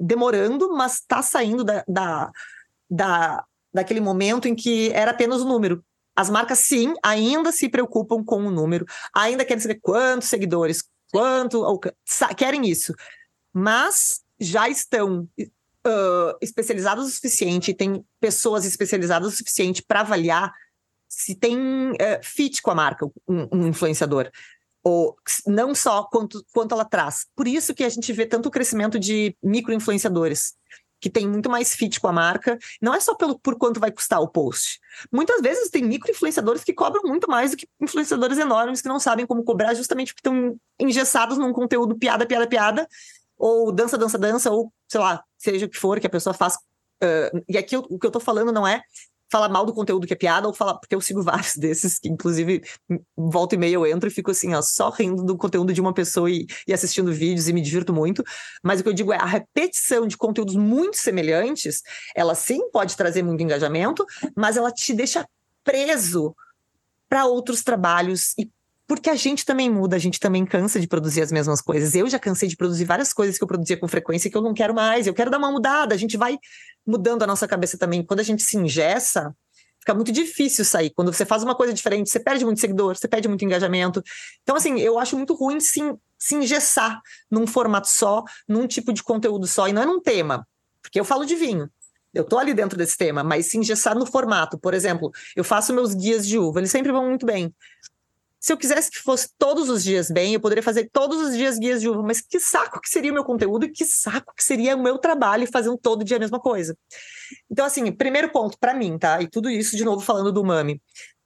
[0.00, 2.32] demorando, mas está saindo da, da,
[2.90, 5.84] da, daquele momento em que era apenas o número.
[6.16, 8.84] As marcas, sim, ainda se preocupam com o número,
[9.14, 11.80] ainda querem saber quantos seguidores, quanto, ou,
[12.36, 12.92] querem isso,
[13.52, 20.52] mas já estão uh, especializados o suficiente, tem pessoas especializadas o suficiente para avaliar
[21.08, 21.56] se tem
[21.92, 24.30] uh, fit com a marca, um, um influenciador
[24.84, 25.16] ou
[25.46, 27.26] não só quanto, quanto ela traz.
[27.34, 30.52] Por isso que a gente vê tanto o crescimento de micro-influenciadores,
[31.00, 32.58] que tem muito mais fit com a marca.
[32.82, 34.78] Não é só pelo, por quanto vai custar o post.
[35.10, 39.26] Muitas vezes tem micro-influenciadores que cobram muito mais do que influenciadores enormes que não sabem
[39.26, 42.88] como cobrar, justamente porque estão engessados num conteúdo piada, piada, piada,
[43.38, 46.56] ou dança, dança, dança, ou sei lá, seja o que for que a pessoa faz.
[47.02, 48.82] Uh, e aqui o, que eu tô falando não é
[49.34, 52.08] falar mal do conteúdo que é piada, ou falar, porque eu sigo vários desses, que
[52.08, 52.62] inclusive
[53.16, 55.92] volta e meia eu entro e fico assim, ó, só rindo do conteúdo de uma
[55.92, 58.22] pessoa e, e assistindo vídeos e me divirto muito.
[58.62, 61.82] Mas o que eu digo é a repetição de conteúdos muito semelhantes,
[62.14, 64.06] ela sim pode trazer muito engajamento,
[64.36, 65.26] mas ela te deixa
[65.64, 66.32] preso
[67.08, 68.48] para outros trabalhos e
[68.86, 71.94] porque a gente também muda, a gente também cansa de produzir as mesmas coisas.
[71.94, 74.52] Eu já cansei de produzir várias coisas que eu produzia com frequência que eu não
[74.52, 75.06] quero mais.
[75.06, 75.94] Eu quero dar uma mudada.
[75.94, 76.38] A gente vai
[76.86, 78.04] mudando a nossa cabeça também.
[78.04, 79.34] Quando a gente se ingessa,
[79.80, 80.90] fica muito difícil sair.
[80.90, 84.02] Quando você faz uma coisa diferente, você perde muito seguidor, você perde muito engajamento.
[84.42, 85.80] Então, assim, eu acho muito ruim se,
[86.18, 90.46] se engessar num formato só, num tipo de conteúdo só, e não é num tema.
[90.82, 91.70] Porque eu falo de vinho.
[92.12, 94.58] Eu tô ali dentro desse tema, mas se engessar no formato.
[94.58, 97.52] Por exemplo, eu faço meus guias de uva, eles sempre vão muito bem.
[98.44, 101.58] Se eu quisesse que fosse todos os dias bem, eu poderia fazer todos os dias
[101.58, 104.44] guias de uva, mas que saco que seria o meu conteúdo e que saco que
[104.44, 106.76] seria o meu trabalho fazendo todo dia a mesma coisa.
[107.50, 109.22] Então, assim, primeiro ponto para mim, tá?
[109.22, 110.78] E tudo isso, de novo, falando do Mami.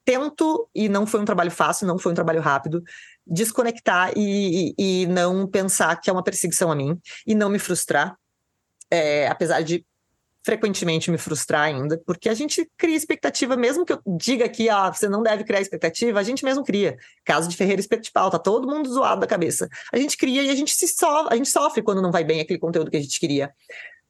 [0.05, 2.85] tento, e não foi um trabalho fácil, não foi um trabalho rápido,
[3.27, 6.97] desconectar e, e, e não pensar que é uma perseguição a mim
[7.27, 8.17] e não me frustrar,
[8.89, 9.85] é, apesar de
[10.49, 14.91] frequentemente me frustrar ainda, porque a gente cria expectativa, mesmo que eu diga aqui, ah,
[14.91, 16.97] você não deve criar expectativa, a gente mesmo cria.
[17.23, 17.83] Caso de Ferreira
[18.15, 19.69] Pau, tá todo mundo zoado da cabeça.
[19.93, 22.41] A gente cria e a gente se sofre, a gente sofre quando não vai bem
[22.41, 23.53] aquele conteúdo que a gente queria.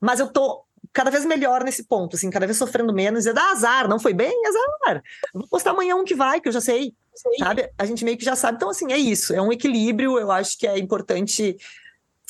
[0.01, 0.63] Mas eu tô
[0.93, 4.15] cada vez melhor nesse ponto, assim, cada vez sofrendo menos, e dá azar, não foi
[4.15, 5.03] bem, azar.
[5.35, 6.95] Vou postar amanhã um que vai, que eu já sei,
[7.41, 7.69] sabe?
[7.77, 8.59] A gente meio que já sabe.
[8.59, 11.57] Então, assim, é isso, é um equilíbrio, eu acho que é importante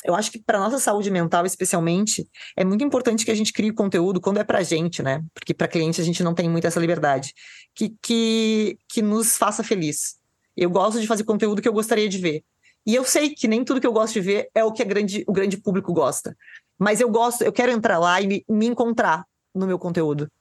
[0.03, 3.73] eu acho que para nossa saúde mental, especialmente, é muito importante que a gente crie
[3.73, 5.23] conteúdo quando é para gente, né?
[5.33, 7.33] Porque para cliente a gente não tem muito essa liberdade,
[7.75, 10.17] que, que, que nos faça feliz.
[10.55, 12.43] Eu gosto de fazer conteúdo que eu gostaria de ver.
[12.85, 15.23] E eu sei que nem tudo que eu gosto de ver é o que grande,
[15.27, 16.35] o grande público gosta.
[16.77, 20.31] Mas eu gosto, eu quero entrar lá e me, me encontrar no meu conteúdo.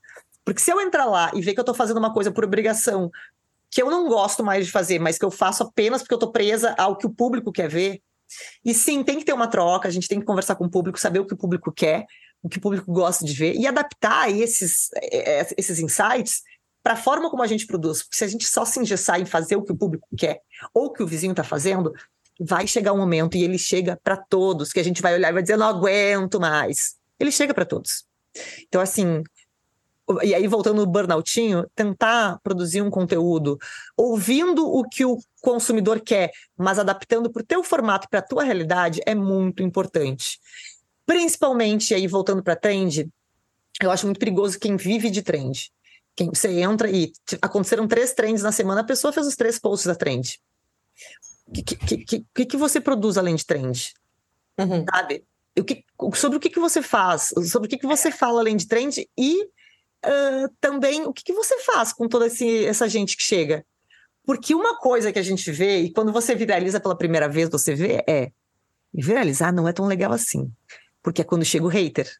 [0.44, 3.10] Porque se eu entrar lá e ver que eu estou fazendo uma coisa por obrigação,
[3.70, 6.32] que eu não gosto mais de fazer, mas que eu faço apenas porque eu estou
[6.32, 8.00] presa ao que o público quer ver,
[8.64, 10.98] e sim, tem que ter uma troca, a gente tem que conversar com o público,
[10.98, 12.06] saber o que o público quer,
[12.42, 16.42] o que o público gosta de ver e adaptar esses, é, é, esses insights
[16.82, 18.02] para a forma como a gente produz.
[18.02, 20.40] Porque se a gente só se engessar em fazer o que o público quer
[20.72, 21.92] ou o que o vizinho está fazendo,
[22.40, 25.32] vai chegar um momento e ele chega para todos, que a gente vai olhar e
[25.32, 26.96] vai dizer, não aguento mais.
[27.18, 28.04] Ele chega para todos.
[28.68, 29.22] Então, assim,
[30.22, 33.58] e aí voltando no burnoutinho, tentar produzir um conteúdo
[33.96, 38.26] ouvindo o que o consumidor quer, mas adaptando para o teu formato e para a
[38.26, 40.40] tua realidade é muito importante.
[41.04, 43.08] Principalmente aí voltando para trend,
[43.82, 45.70] eu acho muito perigoso quem vive de trend.
[46.16, 49.86] Quem você entra e aconteceram três trends na semana, a pessoa fez os três posts
[49.86, 50.40] da trend.
[51.46, 53.94] O que, que, que, que, você produz além de trend?
[54.58, 54.84] Uhum.
[54.90, 55.24] Sabe?
[55.56, 55.84] O que,
[56.14, 59.08] sobre o que, que você faz, sobre o que, que você fala além de trend
[59.16, 59.48] e
[60.04, 63.64] uh, também o que, que você faz com toda esse, essa gente que chega.
[64.24, 67.74] Porque uma coisa que a gente vê, e quando você viraliza pela primeira vez, você
[67.74, 68.30] vê, é
[68.92, 70.50] viralizar não é tão legal assim.
[71.02, 72.10] Porque é quando chega o hater.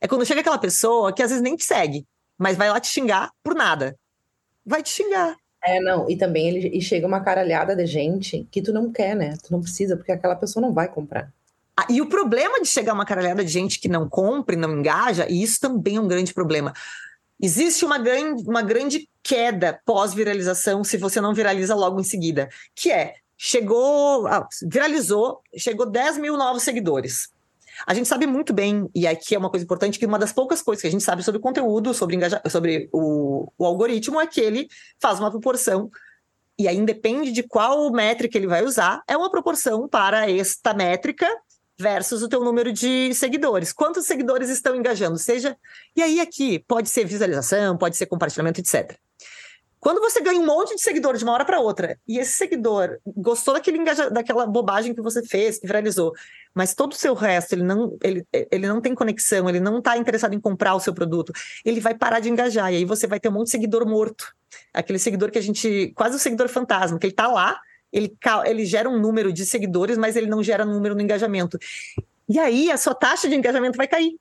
[0.00, 2.04] É quando chega aquela pessoa que às vezes nem te segue,
[2.36, 3.96] mas vai lá te xingar por nada.
[4.66, 5.36] Vai te xingar.
[5.64, 9.14] É, não, e também ele, e chega uma caralhada de gente que tu não quer,
[9.14, 9.36] né?
[9.44, 11.32] Tu não precisa, porque aquela pessoa não vai comprar.
[11.76, 14.76] Ah, e o problema de chegar uma caralhada de gente que não compra e não
[14.76, 16.72] engaja, e isso também é um grande problema.
[17.42, 22.92] Existe uma grande, uma grande queda pós-viralização se você não viraliza logo em seguida, que
[22.92, 27.30] é, chegou, ah, viralizou, chegou 10 mil novos seguidores.
[27.84, 30.62] A gente sabe muito bem, e aqui é uma coisa importante, que uma das poucas
[30.62, 32.18] coisas que a gente sabe sobre o conteúdo, sobre,
[32.48, 34.68] sobre o, o algoritmo, é que ele
[35.00, 35.90] faz uma proporção
[36.58, 41.26] e aí independe de qual métrica ele vai usar, é uma proporção para esta métrica
[41.78, 43.72] versus o teu número de seguidores.
[43.72, 45.18] Quantos seguidores estão engajando?
[45.18, 45.56] Seja.
[45.96, 48.98] E aí, aqui, pode ser visualização, pode ser compartilhamento, etc.
[49.82, 53.00] Quando você ganha um monte de seguidor de uma hora para outra, e esse seguidor
[53.04, 56.12] gostou daquele engaja, daquela bobagem que você fez, que viralizou,
[56.54, 59.96] mas todo o seu resto, ele não, ele, ele não tem conexão, ele não está
[59.96, 61.32] interessado em comprar o seu produto,
[61.64, 64.32] ele vai parar de engajar, e aí você vai ter um monte de seguidor morto.
[64.72, 65.92] Aquele seguidor que a gente.
[65.96, 67.58] quase o seguidor fantasma, que ele está lá,
[67.92, 68.16] ele,
[68.46, 71.58] ele gera um número de seguidores, mas ele não gera número no engajamento.
[72.28, 74.16] E aí a sua taxa de engajamento vai cair.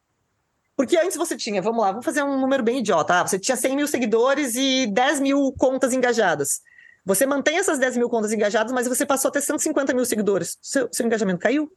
[0.76, 3.22] Porque antes você tinha, vamos lá, vamos fazer um número bem idiota.
[3.22, 6.62] Ah, você tinha 100 mil seguidores e 10 mil contas engajadas.
[7.06, 10.58] Você mantém essas 10 mil contas engajadas, mas você passou a ter 150 mil seguidores.
[10.62, 11.72] Seu, seu engajamento caiu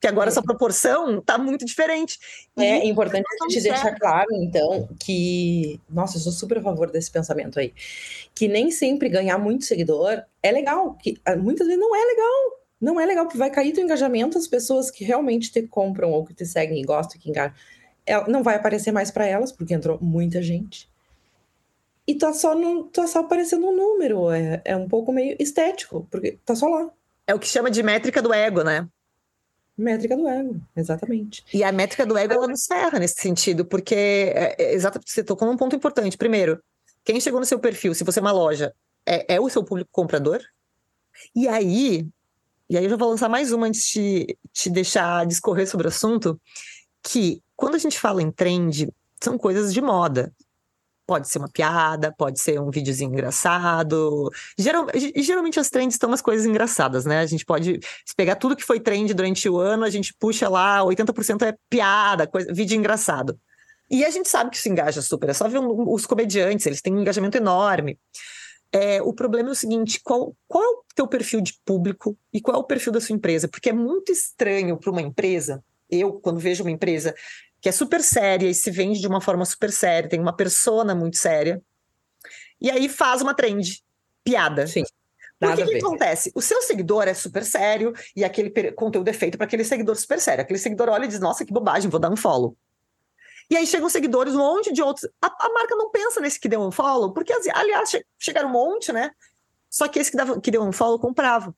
[0.00, 0.30] que agora é.
[0.30, 2.18] essa proporção está muito diferente.
[2.56, 5.78] É importante a gente deixar claro, então, que.
[5.88, 7.74] Nossa, eu sou super a favor desse pensamento aí.
[8.34, 10.94] Que nem sempre ganhar muito seguidor é legal.
[10.94, 12.60] Que ah, muitas vezes não é legal.
[12.80, 16.24] Não é legal, porque vai cair teu engajamento, as pessoas que realmente te compram ou
[16.24, 17.54] que te seguem e gostam, que engajam,
[18.06, 20.88] é, não vai aparecer mais para elas, porque entrou muita gente.
[22.06, 24.30] E tá só, no, tá só aparecendo um número.
[24.30, 26.90] É, é um pouco meio estético, porque tá só lá.
[27.26, 28.88] É o que chama de métrica do ego, né?
[29.80, 31.42] Métrica do ego, exatamente.
[31.54, 35.24] E a métrica do ego, ela nos ferra nesse sentido, porque é, é, exatamente, você
[35.24, 36.18] tocou num ponto importante.
[36.18, 36.62] Primeiro,
[37.02, 38.74] quem chegou no seu perfil, se você é uma loja,
[39.06, 40.40] é, é o seu público comprador?
[41.34, 42.06] E aí,
[42.68, 45.88] e aí eu já vou lançar mais uma antes de te deixar discorrer sobre o
[45.88, 46.38] assunto,
[47.02, 50.30] que quando a gente fala em trend, são coisas de moda.
[51.10, 54.30] Pode ser uma piada, pode ser um videozinho engraçado.
[54.56, 54.86] Geral,
[55.16, 57.18] geralmente as trends estão umas coisas engraçadas, né?
[57.18, 57.80] A gente pode
[58.16, 62.28] pegar tudo que foi trend durante o ano, a gente puxa lá, 80% é piada,
[62.28, 63.36] coisa, vídeo engraçado.
[63.90, 65.30] E a gente sabe que isso engaja super.
[65.30, 67.98] É só ver um, os comediantes, eles têm um engajamento enorme.
[68.70, 72.40] É, o problema é o seguinte: qual, qual é o teu perfil de público e
[72.40, 73.48] qual é o perfil da sua empresa?
[73.48, 75.60] Porque é muito estranho para uma empresa.
[75.90, 77.12] Eu, quando vejo uma empresa
[77.60, 80.94] que é super séria e se vende de uma forma super séria, tem uma persona
[80.94, 81.62] muito séria.
[82.60, 83.82] E aí faz uma trend.
[84.24, 84.66] piada.
[84.66, 84.84] Sim.
[85.38, 86.30] Por que, que acontece?
[86.34, 90.20] O seu seguidor é super sério e aquele conteúdo é feito para aquele seguidor super
[90.20, 90.42] sério.
[90.42, 92.54] Aquele seguidor olha e diz: Nossa, que bobagem, vou dar um follow.
[93.50, 95.10] E aí chegam seguidores, um monte de outros.
[95.20, 98.92] A, a marca não pensa nesse que deu um follow, porque, aliás, chegaram um monte,
[98.92, 99.10] né?
[99.68, 101.54] Só que esse que, dava, que deu um follow comprava.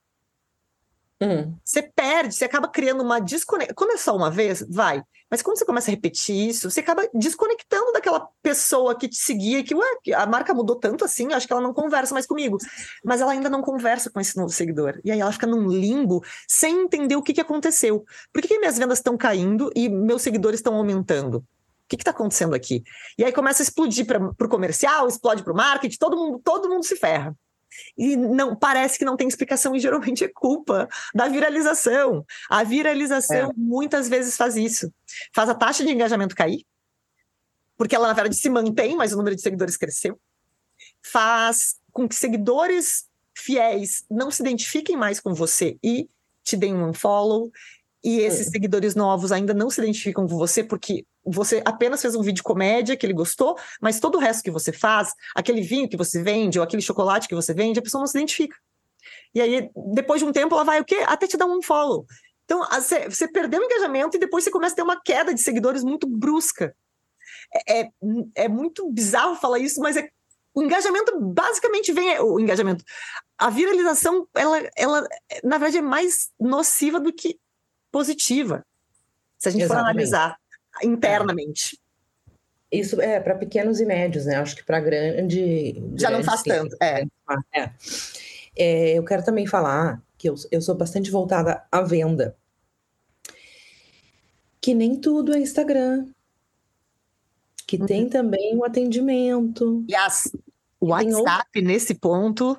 [1.21, 1.55] Uhum.
[1.63, 3.75] Você perde, você acaba criando uma desconexão.
[3.75, 5.03] Quando é só uma vez, vai.
[5.33, 9.57] Mas quando você começa a repetir isso, você acaba desconectando daquela pessoa que te seguia
[9.57, 12.59] e que, ué, a marca mudou tanto assim, acho que ela não conversa mais comigo.
[13.03, 15.01] Mas ela ainda não conversa com esse novo seguidor.
[15.03, 18.05] E aí ela fica num limbo sem entender o que, que aconteceu.
[18.31, 21.37] Por que, que minhas vendas estão caindo e meus seguidores estão aumentando?
[21.37, 21.43] O
[21.89, 22.83] que está acontecendo aqui?
[23.17, 26.69] E aí começa a explodir para o comercial, explode para o marketing, todo mundo, todo
[26.69, 27.35] mundo se ferra.
[27.97, 32.25] E não parece que não tem explicação, e geralmente é culpa da viralização.
[32.49, 33.53] A viralização é.
[33.55, 34.93] muitas vezes faz isso.
[35.33, 36.65] Faz a taxa de engajamento cair,
[37.77, 40.19] porque ela, na verdade, se mantém, mas o número de seguidores cresceu.
[41.01, 46.09] Faz com que seguidores fiéis não se identifiquem mais com você e
[46.43, 47.51] te deem um unfollow
[48.03, 48.49] e esses é.
[48.51, 52.97] seguidores novos ainda não se identificam com você porque você apenas fez um vídeo comédia
[52.97, 56.59] que ele gostou, mas todo o resto que você faz, aquele vinho que você vende
[56.59, 58.57] ou aquele chocolate que você vende, a pessoa não se identifica.
[59.33, 61.03] E aí, depois de um tempo, ela vai o quê?
[61.07, 62.05] Até te dar um follow.
[62.43, 65.39] Então, você, você perdeu o engajamento e depois você começa a ter uma queda de
[65.39, 66.75] seguidores muito brusca.
[67.67, 67.89] É, é,
[68.35, 70.09] é muito bizarro falar isso, mas é
[70.55, 72.83] o engajamento basicamente vem o engajamento
[73.39, 75.07] a viralização ela, ela
[75.43, 77.39] na verdade é mais nociva do que
[77.93, 78.65] positiva,
[79.37, 79.85] se a gente Exatamente.
[79.85, 80.37] for analisar
[80.83, 81.79] internamente.
[82.71, 82.79] É.
[82.79, 84.37] Isso é para pequenos e médios, né?
[84.37, 85.79] Acho que para grande.
[85.95, 87.03] Já não faz tanto, é.
[87.53, 87.69] é.
[88.57, 88.97] é.
[88.97, 92.35] Eu quero também falar que eu, eu sou bastante voltada à venda.
[94.59, 96.07] Que nem tudo é Instagram.
[97.67, 97.85] Que uhum.
[97.85, 99.85] tem também o atendimento.
[99.95, 100.31] As,
[100.79, 102.57] o WhatsApp, nesse ponto,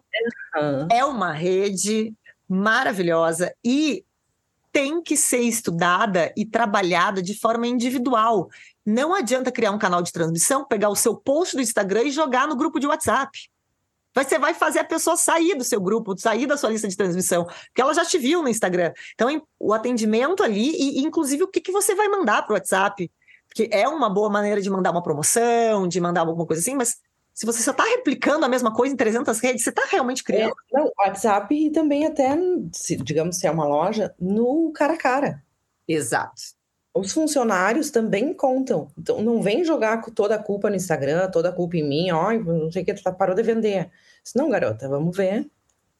[0.54, 0.88] uhum.
[0.92, 2.14] é uma rede
[2.48, 3.52] maravilhosa.
[3.64, 4.04] E
[4.74, 8.48] tem que ser estudada e trabalhada de forma individual.
[8.84, 12.48] Não adianta criar um canal de transmissão, pegar o seu post do Instagram e jogar
[12.48, 13.38] no grupo de WhatsApp.
[14.16, 17.44] Você vai fazer a pessoa sair do seu grupo, sair da sua lista de transmissão,
[17.44, 18.92] porque ela já te viu no Instagram.
[19.14, 23.08] Então, o atendimento ali, e inclusive o que, que você vai mandar para o WhatsApp.
[23.46, 26.96] Porque é uma boa maneira de mandar uma promoção, de mandar alguma coisa assim, mas
[27.34, 30.54] se você só está replicando a mesma coisa em 300 redes, você está realmente criando.
[30.72, 32.38] É, não, WhatsApp e também até,
[32.72, 35.42] se, digamos, se é uma loja, no cara a cara.
[35.86, 36.40] Exato.
[36.94, 38.86] Os funcionários também contam.
[38.96, 42.32] Então, não vem jogar toda a culpa no Instagram, toda a culpa em mim, ó,
[42.32, 43.90] não sei o que, tu tá, parou de vender.
[44.36, 45.50] Não, garota, vamos ver.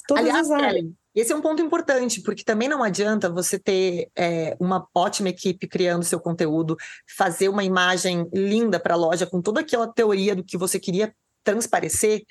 [0.06, 0.86] Todas Aliás, as áreas.
[1.14, 5.66] Esse é um ponto importante, porque também não adianta você ter é, uma ótima equipe
[5.66, 6.76] criando seu conteúdo,
[7.16, 11.14] fazer uma imagem linda para a loja com toda aquela teoria do que você queria
[11.44, 12.22] transparecer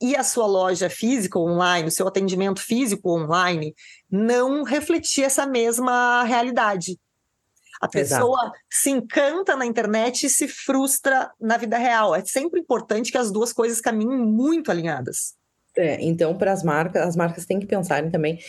[0.00, 3.74] e a sua loja física online, o seu atendimento físico online,
[4.10, 6.98] não refletir essa mesma realidade.
[7.80, 8.58] A pessoa Exato.
[8.70, 12.14] se encanta na internet e se frustra na vida real.
[12.14, 15.34] É sempre importante que as duas coisas caminhem muito alinhadas.
[15.76, 18.40] É, então, para as marcas, as marcas têm que pensarem também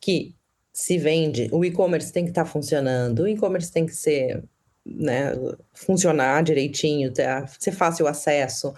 [0.00, 0.34] que
[0.72, 4.44] se vende, o e-commerce tem que estar tá funcionando, o e-commerce tem que ser,
[4.86, 5.32] né,
[5.74, 7.26] funcionar direitinho, ter,
[7.58, 8.72] ser fácil o acesso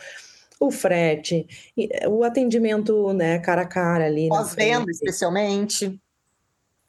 [0.61, 1.47] o frete,
[1.77, 4.29] eh, o atendimento, né, cara a cara ali.
[4.29, 5.99] Pós-venda, especialmente.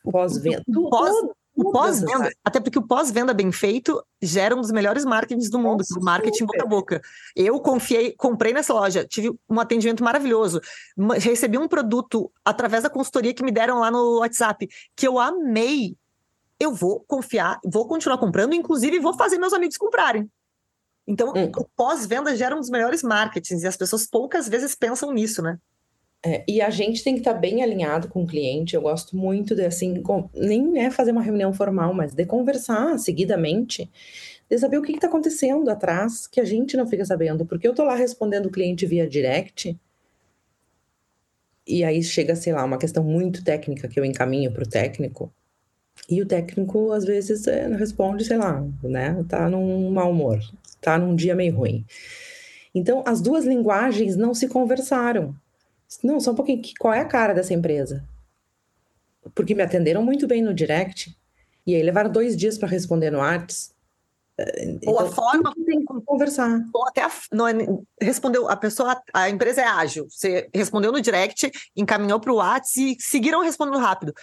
[0.04, 0.62] Pós-venda.
[0.68, 1.16] Pós,
[1.56, 5.80] o pós-venda, até porque o pós-venda bem feito gera um dos melhores marketings do mundo,
[5.80, 7.02] Nossa, o marketing boca a boca.
[7.36, 10.60] Eu confiei, comprei nessa loja, tive um atendimento maravilhoso,
[11.20, 15.96] recebi um produto através da consultoria que me deram lá no WhatsApp, que eu amei.
[16.60, 20.30] Eu vou confiar, vou continuar comprando, inclusive vou fazer meus amigos comprarem.
[21.08, 21.52] Então, hum.
[21.58, 25.60] o pós-venda gera um dos melhores marketings e as pessoas poucas vezes pensam nisso, né?
[26.24, 28.76] É, e a gente tem que estar tá bem alinhado com o cliente.
[28.76, 32.98] Eu gosto muito de, assim, com, nem é fazer uma reunião formal, mas de conversar
[33.00, 33.90] seguidamente,
[34.50, 37.46] de saber o que está acontecendo atrás, que a gente não fica sabendo.
[37.46, 39.78] Porque eu tô lá respondendo o cliente via direct,
[41.68, 45.34] e aí chega, sei lá, uma questão muito técnica que eu encaminho para o técnico,
[46.10, 49.24] e o técnico, às vezes, é, responde, sei lá, né?
[49.28, 50.40] Tá num mau humor
[50.82, 51.86] tá num dia meio ruim.
[52.74, 55.36] Então, as duas linguagens não se conversaram.
[56.04, 58.04] Não, só um pouquinho, qual é a cara dessa empresa?
[59.36, 61.16] Porque me atenderam muito bem no direct,
[61.68, 63.74] e aí levaram dois dias para responder no Arts.
[64.88, 66.62] Ou a então, forma tem que conversar.
[66.74, 67.54] Ou até a, não é,
[68.02, 70.08] respondeu, a pessoa, a empresa é ágil.
[70.10, 74.14] Você respondeu no direct, encaminhou para o WhatsApp e seguiram respondendo rápido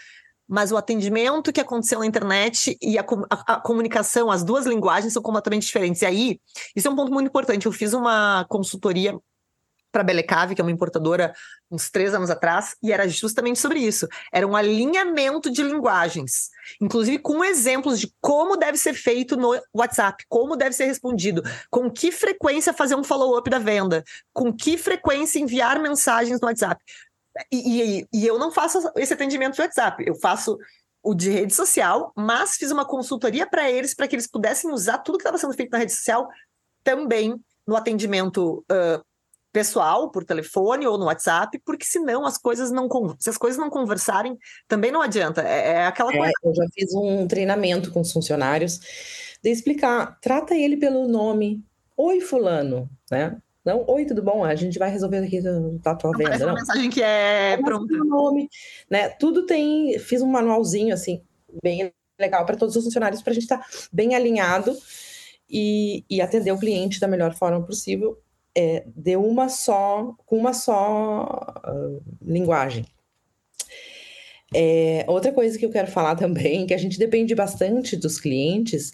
[0.48, 5.12] mas o atendimento que aconteceu na internet e a, a, a, comunicação, as duas linguagens
[5.12, 6.00] são completamente diferentes.
[6.02, 6.40] E aí,
[6.74, 7.66] isso é um ponto muito importante.
[7.66, 9.18] Eu fiz uma consultoria
[9.90, 11.34] para a Belecave, que é uma importadora,
[11.70, 14.06] uns três anos atrás, e era justamente sobre isso.
[14.32, 20.24] Era um alinhamento de linguagens, inclusive com exemplos de como deve ser feito no WhatsApp,
[20.28, 25.38] como deve ser respondido, com que frequência fazer um follow-up da venda, com que frequência
[25.38, 26.82] enviar mensagens no WhatsApp.
[27.50, 30.58] E, e, e eu não faço esse atendimento de WhatsApp, eu faço
[31.02, 34.98] o de rede social, mas fiz uma consultoria para eles, para que eles pudessem usar
[34.98, 36.28] tudo que estava sendo feito na rede social
[36.82, 37.34] também
[37.66, 39.04] no atendimento uh,
[39.52, 43.70] pessoal, por telefone ou no WhatsApp, porque senão as coisas não se as coisas não
[43.70, 44.36] conversarem,
[44.66, 45.42] também não adianta.
[45.42, 46.32] É, é aquela é, coisa.
[46.44, 48.80] Eu já fiz um treinamento com os funcionários
[49.42, 51.64] de explicar, trata ele pelo nome.
[51.96, 53.36] Oi, fulano, né?
[53.64, 54.44] Não, oi, tudo bom?
[54.44, 56.30] A gente vai resolver aqui da tua venda.
[56.30, 57.96] Parece uma mensagem que é pronta.
[57.96, 58.48] Nome,
[58.88, 59.08] né?
[59.10, 59.98] Tudo tem.
[59.98, 61.22] Fiz um manualzinho assim,
[61.62, 64.76] bem legal para todos os funcionários, para a gente estar tá bem alinhado
[65.48, 68.18] e, e atender o cliente da melhor forma possível
[68.54, 72.84] é, de uma só, com uma só uh, linguagem.
[74.54, 78.92] É, outra coisa que eu quero falar também, que a gente depende bastante dos clientes,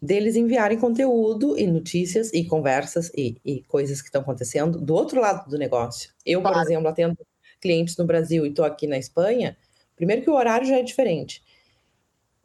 [0.00, 5.20] deles enviarem conteúdo e notícias e conversas e, e coisas que estão acontecendo do outro
[5.20, 6.10] lado do negócio.
[6.24, 6.56] Eu, claro.
[6.56, 7.18] por exemplo, atendo
[7.60, 9.56] clientes no Brasil e estou aqui na Espanha.
[9.96, 11.42] Primeiro que o horário já é diferente.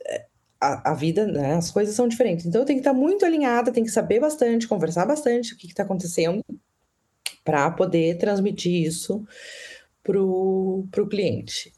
[0.06, 0.26] É,
[0.60, 2.46] a, a vida, né, as coisas são diferentes.
[2.46, 5.68] Então eu tenho que estar muito alinhada, tenho que saber bastante, conversar bastante o que
[5.68, 6.44] está acontecendo
[7.44, 9.24] para poder transmitir isso
[10.02, 11.72] para o cliente.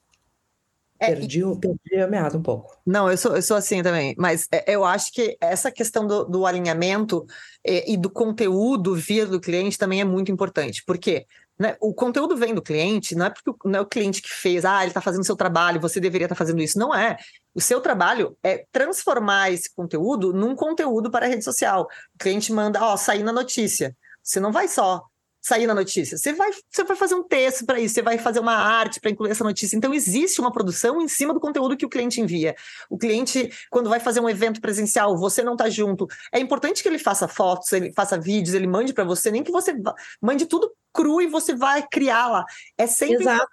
[1.05, 1.59] É, perdi, e...
[1.59, 2.77] perdi a meada um pouco.
[2.85, 6.25] Não, eu sou, eu sou assim também, mas é, eu acho que essa questão do,
[6.25, 7.25] do alinhamento
[7.65, 11.25] e, e do conteúdo vir do cliente também é muito importante, porque
[11.57, 14.65] né, o conteúdo vem do cliente, não é porque não é o cliente que fez,
[14.65, 16.77] ah, ele está fazendo o seu trabalho, você deveria estar tá fazendo isso.
[16.77, 17.17] Não é.
[17.53, 21.87] O seu trabalho é transformar esse conteúdo num conteúdo para a rede social.
[22.13, 23.95] O cliente manda, ó, sair na notícia.
[24.21, 25.01] Você não vai só
[25.45, 26.17] sair na notícia.
[26.17, 29.11] Você vai, você vai fazer um texto para isso, você vai fazer uma arte para
[29.11, 29.77] incluir essa notícia.
[29.77, 32.55] Então, existe uma produção em cima do conteúdo que o cliente envia.
[32.89, 36.07] O cliente, quando vai fazer um evento presencial, você não está junto.
[36.33, 39.51] É importante que ele faça fotos, ele faça vídeos, ele mande para você, nem que
[39.51, 39.75] você
[40.19, 42.45] mande tudo cru e você vai criar lá.
[42.75, 43.21] É sempre.
[43.21, 43.47] Exato.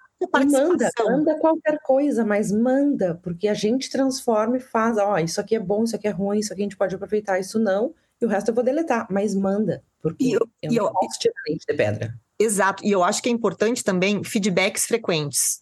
[0.51, 5.55] manda, manda qualquer coisa, mas manda, porque a gente transforma e faz, ó, isso aqui
[5.55, 8.25] é bom, isso aqui é ruim, isso aqui a gente pode aproveitar, isso não, e
[8.25, 9.83] o resto eu vou deletar, mas manda.
[10.01, 12.19] Porque e eu, eu não eu, posso tirar leite de pedra.
[12.39, 12.85] Exato.
[12.85, 15.61] E eu acho que é importante também feedbacks frequentes.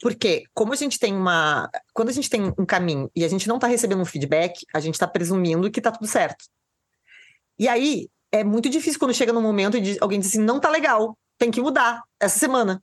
[0.00, 1.70] Porque, como a gente tem uma.
[1.92, 4.80] Quando a gente tem um caminho e a gente não está recebendo um feedback, a
[4.80, 6.46] gente está presumindo que está tudo certo.
[7.58, 10.70] E aí, é muito difícil quando chega num momento e alguém diz assim: não tá
[10.70, 12.82] legal, tem que mudar essa semana.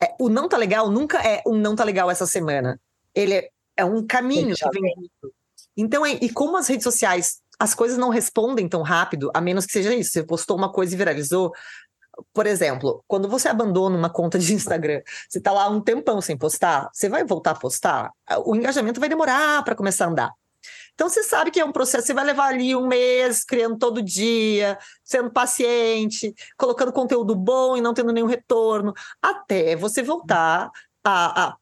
[0.00, 2.80] É, o não tá legal nunca é um não tá legal essa semana.
[3.12, 5.10] Ele é, é um caminho que vem.
[5.76, 9.64] Então, é, e como as redes sociais as coisas não respondem tão rápido, a menos
[9.64, 10.10] que seja isso.
[10.10, 11.52] Você postou uma coisa e viralizou.
[12.34, 16.36] Por exemplo, quando você abandona uma conta de Instagram, você está lá um tempão sem
[16.36, 18.10] postar, você vai voltar a postar,
[18.44, 20.32] o engajamento vai demorar para começar a andar.
[20.94, 24.02] Então você sabe que é um processo, você vai levar ali um mês criando todo
[24.02, 28.92] dia, sendo paciente, colocando conteúdo bom e não tendo nenhum retorno,
[29.22, 30.68] até você voltar
[31.04, 31.56] a, a,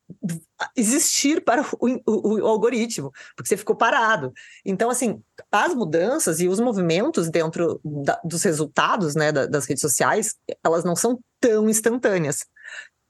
[0.77, 4.33] existir para o, o, o, algoritmo, porque você ficou parado.
[4.65, 9.81] Então, assim, as mudanças e os movimentos dentro da, dos resultados né, da, das redes
[9.81, 12.47] sociais, elas não são tão instantâneas.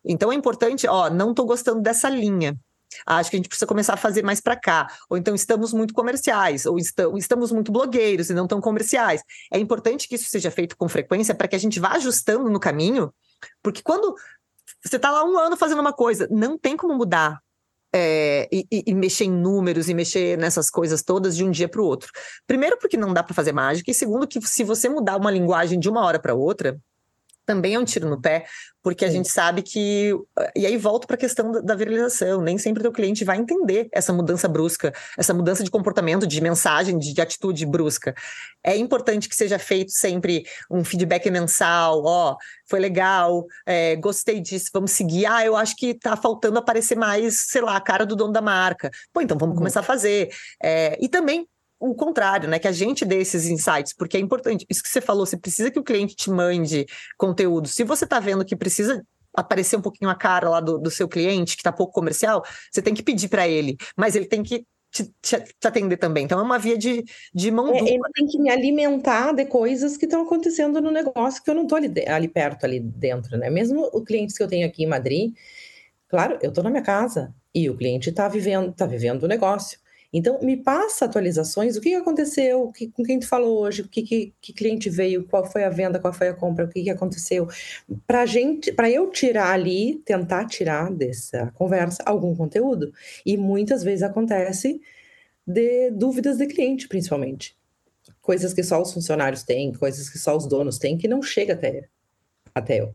[0.04, 2.56] Então é importante, ó, não estou gostando dessa linha.
[3.06, 4.88] Acho que a gente precisa começar a fazer mais para cá.
[5.08, 9.22] Ou então estamos muito comerciais, ou estamos muito blogueiros e não tão comerciais.
[9.52, 12.58] É importante que isso seja feito com frequência para que a gente vá ajustando no
[12.58, 13.12] caminho,
[13.62, 14.14] porque quando
[14.82, 17.40] você está lá um ano fazendo uma coisa, não tem como mudar
[17.94, 21.80] é, e, e, mexer em números e mexer nessas coisas todas de um dia para
[21.80, 22.10] o outro.
[22.46, 25.78] Primeiro, porque não dá para fazer mágica, e segundo, que se você mudar uma linguagem
[25.78, 26.78] de uma hora para outra,
[27.46, 28.44] também é um tiro no pé,
[28.82, 29.16] porque a Sim.
[29.16, 30.14] gente sabe que.
[30.56, 32.40] E aí volto para a questão da, viralização.
[32.40, 36.40] Nem sempre o teu cliente vai entender essa mudança brusca, essa mudança de comportamento, de
[36.40, 38.14] mensagem, de, de atitude brusca.
[38.64, 42.36] É importante que seja feito sempre um feedback mensal, ó,
[42.68, 45.26] foi legal, é, gostei disso, vamos seguir.
[45.26, 48.40] Ah, eu acho que está faltando aparecer mais, sei lá, a cara do dono da
[48.40, 48.90] marca.
[49.12, 49.58] Pô, então vamos uhum.
[49.58, 50.30] começar a fazer.
[50.62, 51.46] É, e também
[51.80, 52.58] o contrário, né?
[52.58, 54.66] Que a gente dê esses insights, porque é importante.
[54.68, 57.66] Isso que você falou, você precisa que o cliente te mande conteúdo.
[57.66, 59.02] Se você está vendo que precisa
[59.34, 62.82] aparecer um pouquinho a cara lá do, do seu cliente, que está pouco comercial, você
[62.82, 66.24] tem que pedir para ele, mas ele tem que te, te, te, atender também.
[66.24, 69.96] Então é uma via de, de mão é, Ele tem que me alimentar de coisas
[69.96, 73.48] que estão acontecendo no negócio que eu não estou ali, ali perto, ali dentro, né?
[73.48, 75.32] Mesmo os clientes que eu tenho aqui em Madrid,
[76.08, 79.78] claro, eu estou na minha casa e o cliente está vivendo, tá vivendo o negócio.
[80.12, 84.34] Então, me passa atualizações, o que aconteceu, que, com quem tu falou hoje, que, que,
[84.40, 87.46] que, cliente veio, qual foi a venda, qual foi a compra, o que, que aconteceu.
[88.06, 92.92] Para gente, para eu tirar ali, tentar tirar dessa conversa algum conteúdo.
[93.24, 94.80] E muitas vezes acontece
[95.46, 97.56] de dúvidas de cliente, principalmente.
[98.20, 101.54] Coisas que só os funcionários têm, coisas que só os donos têm, que não chega
[101.54, 101.88] até,
[102.52, 102.92] até eu.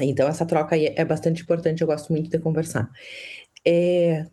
[0.00, 2.90] Então, essa troca aí é bastante importante, eu gosto muito de conversar.
[3.64, 4.26] É,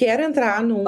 [0.00, 0.82] quero entrar num.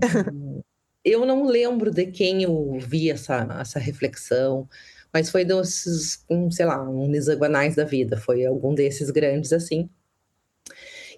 [1.02, 4.68] eu não lembro de quem eu vi essa, essa reflexão,
[5.10, 9.88] mas foi desses, um, sei lá, um hexagonais da vida, foi algum desses grandes assim,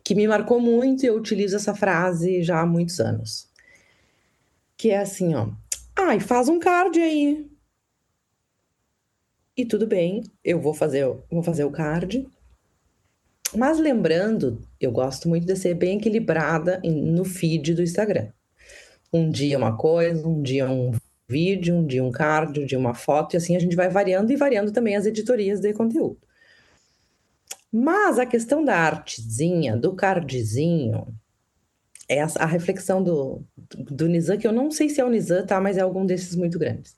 [0.05, 3.51] que me marcou muito e eu utilizo essa frase já há muitos anos.
[4.77, 5.49] Que é assim, ó.
[5.97, 7.51] Ai, faz um card aí.
[9.57, 12.29] E tudo bem, eu vou fazer, vou fazer o card.
[13.57, 18.29] Mas lembrando, eu gosto muito de ser bem equilibrada no feed do Instagram.
[19.13, 20.93] Um dia uma coisa, um dia um
[21.29, 24.33] vídeo, um dia um card, um dia uma foto, e assim a gente vai variando
[24.33, 26.19] e variando também as editorias de conteúdo.
[27.73, 31.07] Mas a questão da artezinha, do cardzinho,
[32.09, 35.47] é a, reflexão do, do, do Nizam, que eu não sei se é o Nizam,
[35.47, 35.61] tá?
[35.61, 36.97] Mas é algum desses muito grandes.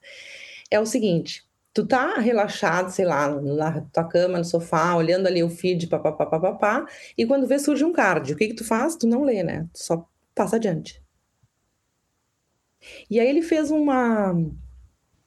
[0.71, 1.46] É o seguinte:
[1.77, 6.25] tu tá relaxado, sei lá, na tua cama, no sofá, olhando ali o feed, papapá,
[6.25, 6.87] papapá,
[7.19, 8.97] e quando vê surge um card, o que que tu faz?
[8.97, 9.69] Tu não lê, né?
[9.75, 11.05] Tu só passa adiante.
[13.11, 14.35] E aí ele fez uma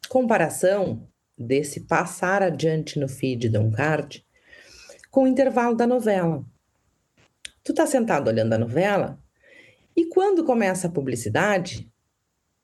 [0.09, 4.25] comparação desse passar adiante no feed de um card
[5.11, 6.43] com o intervalo da novela.
[7.63, 9.19] Tu tá sentado olhando a novela
[9.95, 11.87] e quando começa a publicidade,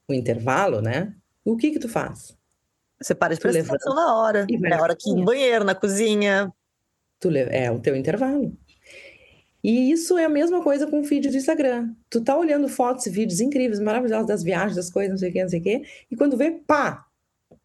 [0.07, 1.13] o intervalo, né?
[1.43, 2.35] O que que tu faz?
[3.01, 4.47] Você para de prestar atenção na hora.
[4.49, 6.53] É a hora que ir no banheiro, na cozinha.
[7.19, 8.55] Tu é o teu intervalo.
[9.63, 11.91] E isso é a mesma coisa com o feed do Instagram.
[12.07, 15.33] Tu tá olhando fotos e vídeos incríveis, maravilhosos das viagens, das coisas, não sei o
[15.33, 17.03] que, não sei o que, e quando vê, pá,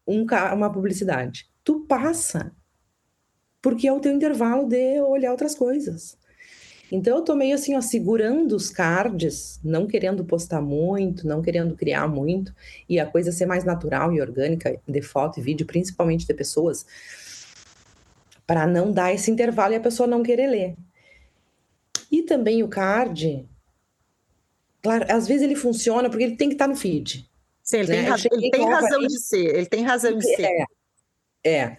[0.07, 1.47] um, uma publicidade.
[1.63, 2.51] Tu passa.
[3.61, 6.17] Porque é o teu intervalo de olhar outras coisas.
[6.91, 11.73] Então eu tô meio assim, ó, segurando os cards, não querendo postar muito, não querendo
[11.73, 12.53] criar muito,
[12.87, 16.85] e a coisa ser mais natural e orgânica de foto e vídeo, principalmente de pessoas,
[18.45, 20.75] para não dar esse intervalo e a pessoa não querer ler.
[22.11, 23.47] E também o card,
[24.83, 27.25] claro, às vezes ele funciona porque ele tem que estar tá no feed.
[27.63, 27.95] Sim, ele né?
[27.95, 30.43] tem, razão, ele tem razão de ser, ele tem razão de ser.
[30.43, 30.65] É,
[31.45, 31.77] é.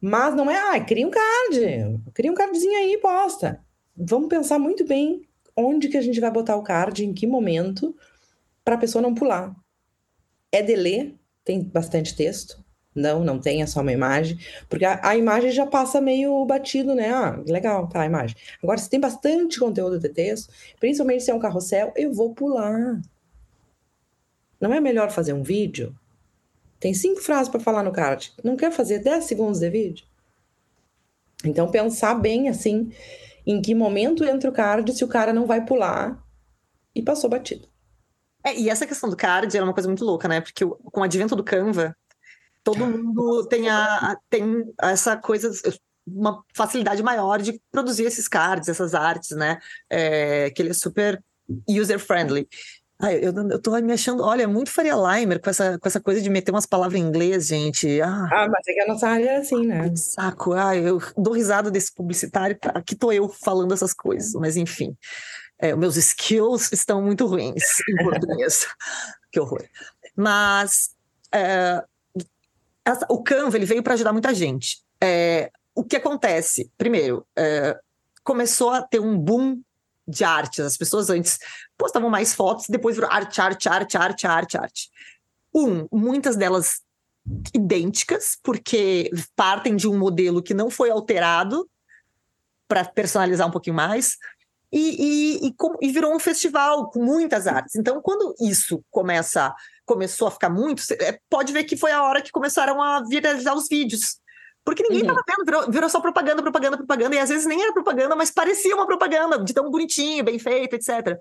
[0.00, 3.65] Mas não é, ah, cria um card, cria um cardzinho aí e posta
[3.96, 5.26] vamos pensar muito bem
[5.56, 7.96] onde que a gente vai botar o card, em que momento,
[8.64, 9.56] para a pessoa não pular.
[10.52, 12.64] É de ler, tem bastante texto.
[12.94, 14.38] Não, não tem, é só uma imagem.
[14.68, 17.10] Porque a, a, imagem já passa meio batido, né?
[17.10, 18.36] Ah, legal, tá, a imagem.
[18.62, 23.00] Agora, se tem bastante conteúdo de texto, principalmente se é um carrossel, eu vou pular.
[24.58, 25.94] Não é melhor fazer um vídeo?
[26.80, 28.32] Tem cinco frases para falar no card.
[28.42, 30.06] Não quer fazer 10 segundos de vídeo?
[31.44, 32.90] Então, pensar bem assim
[33.46, 36.20] em que momento entra o card se o cara não vai pular
[36.94, 37.68] e passou batido.
[38.44, 40.40] É, e essa questão do card é uma coisa muito louca, né?
[40.40, 41.96] Porque com o advento do Canva,
[42.62, 45.50] todo mundo tem, a, tem essa coisa,
[46.06, 49.58] uma facilidade maior de produzir esses cards, essas artes, né?
[49.90, 51.22] É, que ele é super
[51.68, 52.48] user-friendly.
[52.98, 56.20] Ai, eu, eu tô me achando, olha, muito Faria Limer com essa, com essa coisa
[56.20, 58.00] de meter umas palavras em inglês, gente.
[58.00, 59.94] Ah, ah mas é que a nossa área é assim, né?
[59.96, 60.54] Saco.
[60.54, 64.96] Ai, eu dou risada desse publicitário, aqui tô eu falando essas coisas, mas enfim.
[65.58, 68.66] É, meus skills estão muito ruins em português.
[69.30, 69.64] que horror.
[70.14, 70.90] Mas
[71.32, 71.82] é,
[72.84, 74.78] essa, o Canva ele veio para ajudar muita gente.
[75.02, 76.70] É, o que acontece?
[76.78, 77.78] Primeiro, é,
[78.24, 79.60] começou a ter um boom
[80.06, 80.60] de artes.
[80.60, 81.38] As pessoas antes
[81.76, 84.90] postavam mais fotos, depois virou arte, arte, arte, arte, arte, arte.
[85.54, 86.80] Um, muitas delas
[87.52, 91.68] idênticas, porque partem de um modelo que não foi alterado
[92.68, 94.16] para personalizar um pouquinho mais.
[94.72, 97.76] E, e, e, e, virou um festival com muitas artes.
[97.76, 99.54] Então, quando isso começa,
[99.84, 103.54] começou a ficar muito, é, pode ver que foi a hora que começaram a viralizar
[103.54, 104.18] os vídeos.
[104.66, 105.24] Porque ninguém estava uhum.
[105.28, 108.74] vendo, virou, virou, só propaganda, propaganda, propaganda, e às vezes nem era propaganda, mas parecia
[108.74, 111.16] uma propaganda, de tão bonitinho, bem feito, etc.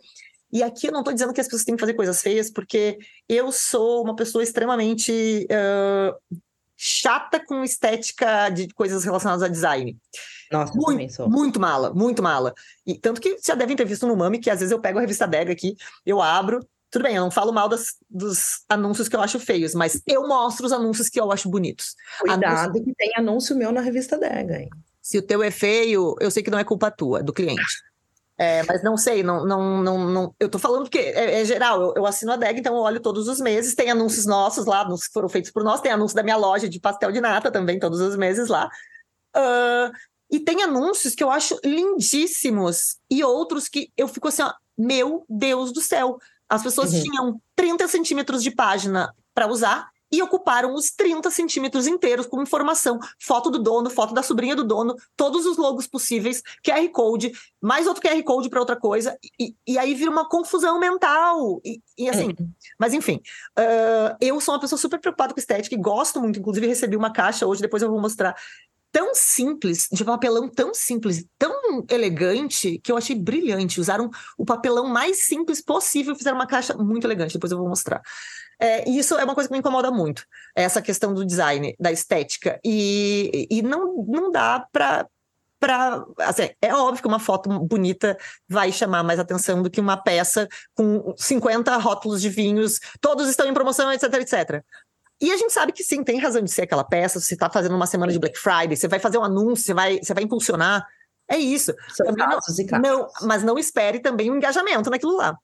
[0.52, 2.98] E aqui eu não estou dizendo que as pessoas têm que fazer coisas feias, porque
[3.30, 6.38] eu sou uma pessoa extremamente uh,
[6.76, 9.96] chata com estética de coisas relacionadas a design.
[10.52, 11.30] Nossa, muito.
[11.30, 12.52] Muito mala, muito mala.
[12.84, 15.02] E tanto que já devem ter visto no Mami que às vezes eu pego a
[15.02, 16.60] revista Dega aqui, eu abro,
[16.96, 20.26] tudo bem, eu não falo mal das, dos anúncios que eu acho feios, mas eu
[20.26, 21.94] mostro os anúncios que eu acho bonitos.
[22.22, 22.86] Cuidado Anúncio...
[22.86, 24.70] que tem anúncio meu na revista Dega, hein?
[25.02, 27.62] Se o teu é feio, eu sei que não é culpa tua, do cliente.
[28.38, 31.82] É, mas não sei, não, não, não, não, eu tô falando porque é, é geral,
[31.82, 34.80] eu, eu, assino a DEG, então eu olho todos os meses, tem anúncios nossos lá,
[34.82, 37.52] anúncios que foram feitos por nós, tem anúncio da minha loja de pastel de nata
[37.52, 38.70] também, todos os meses lá.
[39.36, 39.92] Uh,
[40.32, 45.26] e tem anúncios que eu acho lindíssimos, e outros que eu fico assim, ó, meu
[45.30, 46.18] Deus do céu,
[46.50, 47.04] as pessoas uhum.
[47.04, 53.00] tinham 30 centímetros de página para usar, e ocuparam os 30 centímetros inteiros com informação,
[53.20, 57.32] foto do dono, foto da sobrinha do dono, todos os logos possíveis, QR Code,
[57.62, 61.60] mais outro QR Code para outra coisa, e, e, aí vira uma confusão mental.
[61.66, 62.44] E, e assim, é.
[62.80, 63.20] mas enfim,
[63.60, 67.12] uh, eu sou uma pessoa super preocupada com estética e gosto muito, inclusive recebi uma
[67.12, 68.36] caixa hoje, depois eu vou mostrar.
[68.96, 73.82] Tão simples, de papelão tão simples, tão elegante, que eu achei brilhante.
[73.82, 78.02] Usaram o papelão mais simples possível, fizeram uma caixa muito elegante, depois eu vou mostrar.
[78.58, 80.26] É, e isso é uma coisa que me incomoda muito,
[80.56, 82.58] essa questão do design, da estética.
[82.64, 85.06] E, e não, não dá para.
[85.60, 88.18] Pra, assim, é óbvio que uma foto bonita
[88.48, 93.46] vai chamar mais atenção do que uma peça com 50 rótulos de vinhos, todos estão
[93.46, 94.64] em promoção, etc, etc.
[95.22, 97.20] E a gente sabe que sim, tem razão de ser aquela peça.
[97.20, 99.74] Se você está fazendo uma semana de Black Friday, você vai fazer um anúncio, você
[99.74, 100.86] vai, você vai impulsionar.
[101.30, 101.74] É isso.
[101.90, 102.84] São casos não, e casos.
[102.84, 105.38] Não, mas não espere também um engajamento naquilo lá.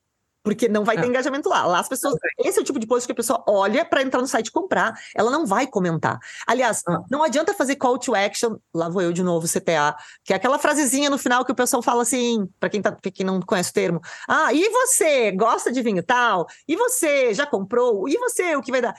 [0.43, 1.07] Porque não vai ter é.
[1.07, 1.65] engajamento lá.
[1.65, 2.15] Lá as pessoas.
[2.39, 4.51] Esse é o tipo de post que a pessoa olha para entrar no site e
[4.51, 4.93] comprar.
[5.15, 6.17] Ela não vai comentar.
[6.47, 6.99] Aliás, ah.
[7.09, 8.57] não adianta fazer call to action.
[8.73, 11.83] Lá vou eu de novo, CTA, que é aquela frasezinha no final que o pessoal
[11.83, 14.01] fala assim, para quem, tá, quem não conhece o termo.
[14.27, 15.31] Ah, e você?
[15.31, 16.47] Gosta de vinho tal?
[16.67, 17.33] E você?
[17.33, 18.09] Já comprou?
[18.09, 18.55] E você?
[18.55, 18.95] O que vai dar?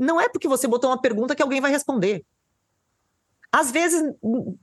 [0.00, 2.24] Não é porque você botou uma pergunta que alguém vai responder.
[3.52, 4.02] Às vezes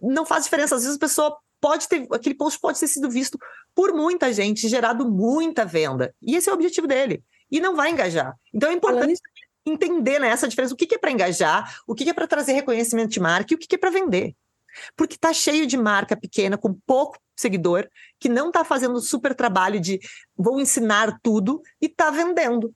[0.02, 0.76] não faz diferença.
[0.76, 3.38] Às vezes a pessoa pode ter, aquele post pode ter sido visto
[3.76, 6.12] por muita gente, gerado muita venda.
[6.24, 7.24] E esse é o objetivo dele.
[7.52, 8.36] E não vai engajar.
[8.52, 9.22] Então é importante
[9.64, 10.74] entender né, essa diferença.
[10.74, 13.60] O que é para engajar, o que é para trazer reconhecimento de marca e o
[13.60, 14.36] que é para vender.
[14.96, 17.88] Porque está cheio de marca pequena, com pouco seguidor,
[18.20, 20.00] que não está fazendo super trabalho de
[20.36, 22.74] vou ensinar tudo e está vendendo.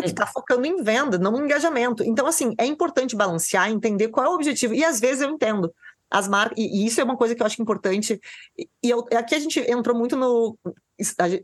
[0.00, 2.02] Porque está focando em venda, não em engajamento.
[2.02, 4.74] Então, assim, é importante balancear, entender qual é o objetivo.
[4.74, 5.72] E às vezes eu entendo
[6.10, 8.20] as marcas, e, isso é uma coisa que eu acho importante.
[8.56, 10.58] E, e eu, aqui a gente entrou muito no.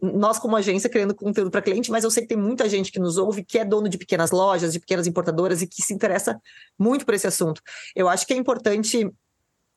[0.03, 2.99] Nós, como agência, criando conteúdo para cliente, mas eu sei que tem muita gente que
[2.99, 6.41] nos ouve que é dono de pequenas lojas, de pequenas importadoras e que se interessa
[6.77, 7.61] muito por esse assunto.
[7.95, 9.09] Eu acho que é importante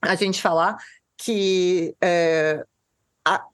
[0.01, 0.77] a gente falar
[1.15, 2.63] que é,
[3.25, 3.45] a,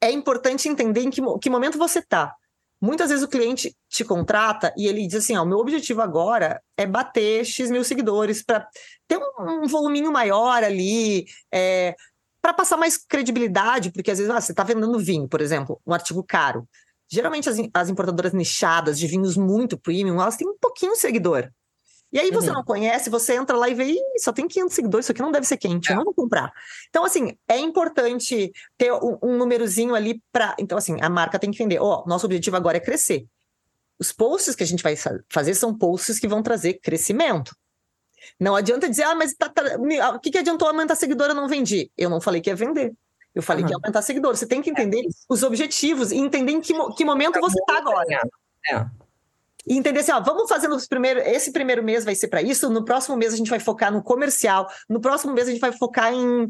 [0.00, 2.34] é importante entender em que, que momento você está.
[2.80, 6.60] Muitas vezes o cliente te contrata e ele diz assim: ó, o meu objetivo agora
[6.76, 8.66] é bater X mil seguidores para
[9.08, 11.94] ter um, um voluminho maior ali, é,
[12.42, 15.92] para passar mais credibilidade, porque às vezes ah, você está vendendo vinho, por exemplo, um
[15.92, 16.68] artigo caro.
[17.08, 21.50] Geralmente as, as importadoras nichadas de vinhos muito premium, elas têm um pouquinho de seguidor.
[22.16, 22.54] E aí você uhum.
[22.54, 25.46] não conhece, você entra lá e vê, só tem 500 seguidores, isso aqui não deve
[25.46, 25.92] ser quente, é.
[25.92, 26.50] eu não vou comprar.
[26.88, 30.56] Então, assim, é importante ter um, um númerozinho ali para...
[30.58, 33.26] Então, assim, a marca tem que entender, ó, oh, nosso objetivo agora é crescer.
[33.98, 34.94] Os posts que a gente vai
[35.28, 37.54] fazer são posts que vão trazer crescimento.
[38.40, 39.62] Não adianta dizer, ah, mas tá, tá,
[40.14, 41.28] o que, que adiantou aumentar seguidor?
[41.28, 41.90] Eu não vendi.
[41.98, 42.94] Eu não falei que ia vender.
[43.34, 43.68] Eu falei uhum.
[43.68, 44.34] que ia aumentar seguidor.
[44.34, 47.58] Você tem que entender é os objetivos e entender em que, que momento é você
[47.60, 48.06] está agora.
[48.70, 48.86] É
[49.66, 52.70] e entender assim, ó, vamos fazendo os primeiros, esse primeiro mês vai ser para isso,
[52.70, 55.72] no próximo mês a gente vai focar no comercial, no próximo mês a gente vai
[55.72, 56.48] focar em uh,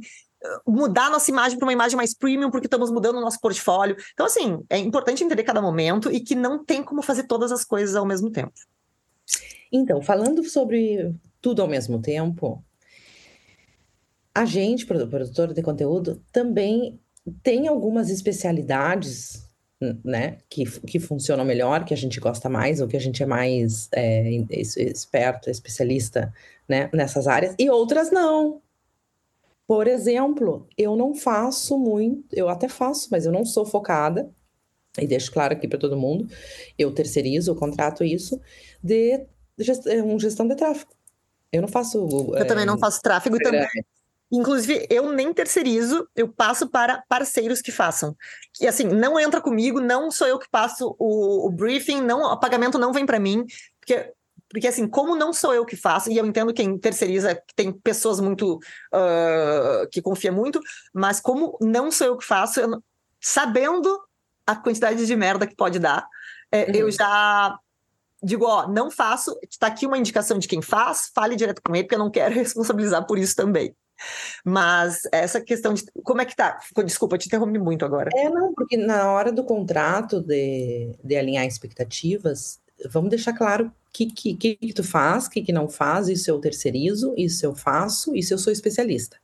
[0.67, 3.97] mudar nossa imagem para uma imagem mais premium, porque estamos mudando o nosso portfólio.
[4.12, 7.64] Então, assim, é importante entender cada momento e que não tem como fazer todas as
[7.64, 8.53] coisas ao mesmo tempo.
[9.73, 12.62] Então, falando sobre tudo ao mesmo tempo,
[14.35, 17.01] a gente, produtor de conteúdo, também
[17.43, 19.45] tem algumas especialidades
[19.81, 23.27] né, que, que funcionam melhor, que a gente gosta mais, ou que a gente é
[23.27, 26.33] mais é, esperto, especialista
[26.68, 28.61] né, nessas áreas, e outras não.
[29.66, 34.31] Por exemplo, eu não faço muito, eu até faço, mas eu não sou focada,
[34.99, 36.27] e deixo claro aqui para todo mundo,
[36.78, 38.40] eu terceirizo, eu contrato isso,
[38.82, 39.27] de
[39.59, 40.93] gestão, gestão de tráfego.
[41.53, 41.98] Eu não faço.
[42.35, 43.66] Eu é, também não faço tráfego também.
[44.31, 48.16] Inclusive, eu nem terceirizo, eu passo para parceiros que façam.
[48.61, 52.36] E assim, não entra comigo, não sou eu que passo o, o briefing, não, o
[52.39, 53.44] pagamento não vem para mim,
[53.81, 54.12] porque
[54.48, 58.20] porque assim, como não sou eu que faço, e eu entendo quem terceiriza, tem pessoas
[58.20, 58.55] muito
[58.94, 60.61] uh, que confia muito,
[60.94, 62.82] mas como não sou eu que faço, eu,
[63.20, 64.01] sabendo
[64.47, 66.07] a quantidade de merda que pode dar,
[66.53, 66.74] é, uhum.
[66.74, 67.59] eu já
[68.23, 71.85] digo, ó, não faço, está aqui uma indicação de quem faz, fale direto com ele,
[71.85, 73.74] porque eu não quero responsabilizar por isso também.
[74.44, 75.85] Mas essa questão de.
[76.02, 76.59] Como é que tá?
[76.85, 78.10] Desculpa, te interrompi muito agora.
[78.14, 82.60] É, não, porque na hora do contrato de, de alinhar expectativas,
[82.90, 86.31] vamos deixar claro o que, que, que, tu faz, o que, que não faz, isso
[86.31, 89.16] eu terceirizo, isso eu faço, isso eu sou especialista.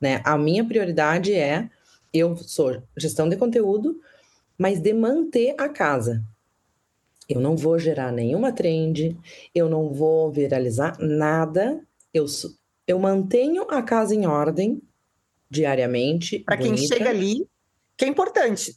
[0.00, 0.20] Né?
[0.24, 1.68] A minha prioridade é
[2.12, 4.00] Eu sou gestão de conteúdo,
[4.56, 6.24] mas de manter a casa.
[7.28, 9.14] Eu não vou gerar nenhuma trend,
[9.54, 11.78] eu não vou viralizar nada.
[12.14, 12.24] Eu,
[12.88, 14.82] eu mantenho a casa em ordem
[15.50, 16.38] diariamente.
[16.38, 17.46] Para quem chega ali,
[17.94, 18.74] que é importante.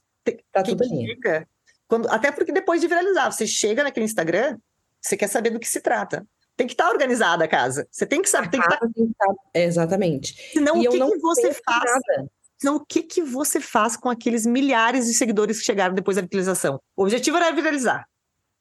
[0.52, 1.48] Tá quem tudo chega,
[1.88, 4.58] quando, até porque depois de viralizar, você chega naquele Instagram,
[5.02, 6.28] você quer saber do que se trata.
[6.58, 7.88] Tem que estar tá organizada a casa.
[7.90, 8.50] Você tem que saber.
[8.50, 8.78] Tem que tá...
[8.78, 9.34] tá...
[9.54, 10.36] Exatamente.
[10.52, 11.92] Senão, e o que, que você faz?
[11.92, 12.30] Nada.
[12.58, 16.22] Senão, o que, que você faz com aqueles milhares de seguidores que chegaram depois da
[16.22, 16.80] viralização?
[16.96, 18.06] O objetivo era viralizar.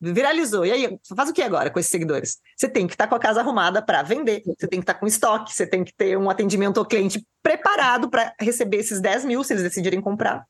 [0.00, 0.64] Viralizou.
[0.64, 2.38] E aí, faz o que agora com esses seguidores?
[2.56, 5.06] Você tem que estar com a casa arrumada para vender, você tem que estar com
[5.06, 9.44] estoque, você tem que ter um atendimento ao cliente preparado para receber esses 10 mil
[9.44, 10.46] se eles decidirem comprar.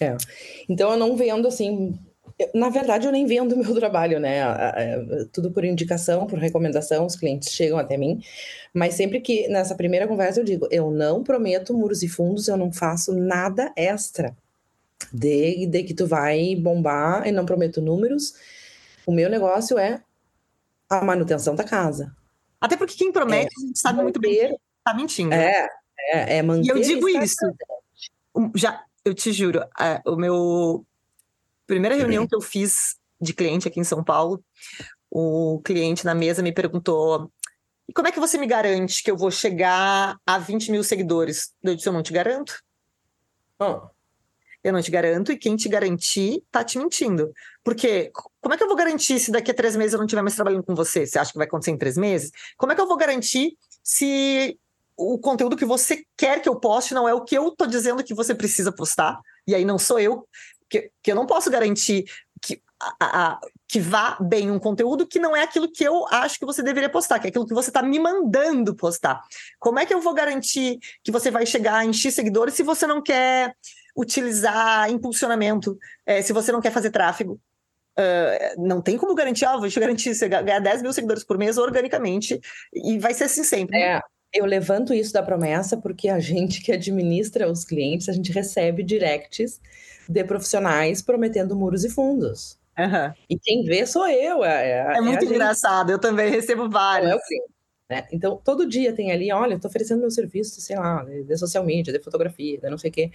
[0.00, 0.16] É.
[0.68, 1.96] Então eu não vendo assim.
[2.52, 4.42] Na verdade, eu nem vendo meu trabalho, né?
[5.32, 8.20] Tudo por indicação, por recomendação, os clientes chegam até mim.
[8.74, 12.56] Mas sempre que nessa primeira conversa eu digo, eu não prometo muros e fundos, eu
[12.56, 14.36] não faço nada extra
[15.12, 18.34] de, de que tu vai bombar e não prometo números.
[19.06, 20.02] O meu negócio é
[20.88, 22.14] a manutenção da casa.
[22.60, 25.34] Até porque quem promete, é, a gente sabe muito bem tá mentindo.
[25.34, 25.68] É,
[26.12, 26.66] é, é manter.
[26.66, 27.36] E eu digo isso.
[28.54, 30.86] Já, eu te juro, a, o meu
[31.66, 34.44] primeira reunião que eu fiz de cliente aqui em São Paulo,
[35.10, 37.30] o cliente na mesa me perguntou:
[37.88, 41.52] e como é que você me garante que eu vou chegar a 20 mil seguidores?
[41.62, 42.62] Eu disse: eu não te garanto.
[43.58, 43.88] Oh.
[44.66, 47.32] Eu não te garanto, e quem te garantir tá te mentindo.
[47.62, 48.10] Porque
[48.40, 50.34] como é que eu vou garantir se daqui a três meses eu não estiver mais
[50.34, 51.06] trabalhando com você?
[51.06, 52.32] Você acha que vai acontecer em três meses?
[52.56, 54.58] Como é que eu vou garantir se
[54.96, 58.02] o conteúdo que você quer que eu poste não é o que eu tô dizendo
[58.02, 59.20] que você precisa postar?
[59.46, 60.26] E aí não sou eu,
[60.68, 62.04] que, que eu não posso garantir
[62.42, 66.40] que, a, a, que vá bem um conteúdo que não é aquilo que eu acho
[66.40, 69.22] que você deveria postar, que é aquilo que você está me mandando postar.
[69.60, 72.84] Como é que eu vou garantir que você vai chegar em X seguidores se você
[72.84, 73.54] não quer
[73.96, 77.40] utilizar impulsionamento, é, se você não quer fazer tráfego.
[77.98, 81.38] Uh, não tem como garantir, ah, vou te garantir você ganhar 10 mil seguidores por
[81.38, 82.38] mês organicamente,
[82.74, 83.78] e vai ser assim sempre.
[83.78, 84.02] É,
[84.34, 88.82] eu levanto isso da promessa porque a gente que administra os clientes, a gente recebe
[88.82, 89.58] directs
[90.06, 92.58] de profissionais prometendo muros e fundos.
[92.78, 93.14] Uhum.
[93.30, 94.44] E quem vê sou eu.
[94.44, 97.12] É, é, é muito engraçado, eu também recebo vários.
[97.12, 97.94] É.
[97.94, 98.06] Né?
[98.12, 101.64] Então, todo dia tem ali, olha, eu estou oferecendo meu serviço, sei lá, de social
[101.64, 103.10] media, de fotografia, de não sei o quê.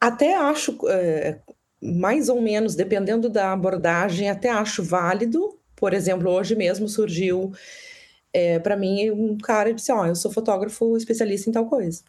[0.00, 1.40] Até acho, é,
[1.80, 5.58] mais ou menos, dependendo da abordagem, até acho válido.
[5.76, 7.52] Por exemplo, hoje mesmo surgiu
[8.32, 12.02] é, para mim um cara disse: Ó, oh, eu sou fotógrafo especialista em tal coisa.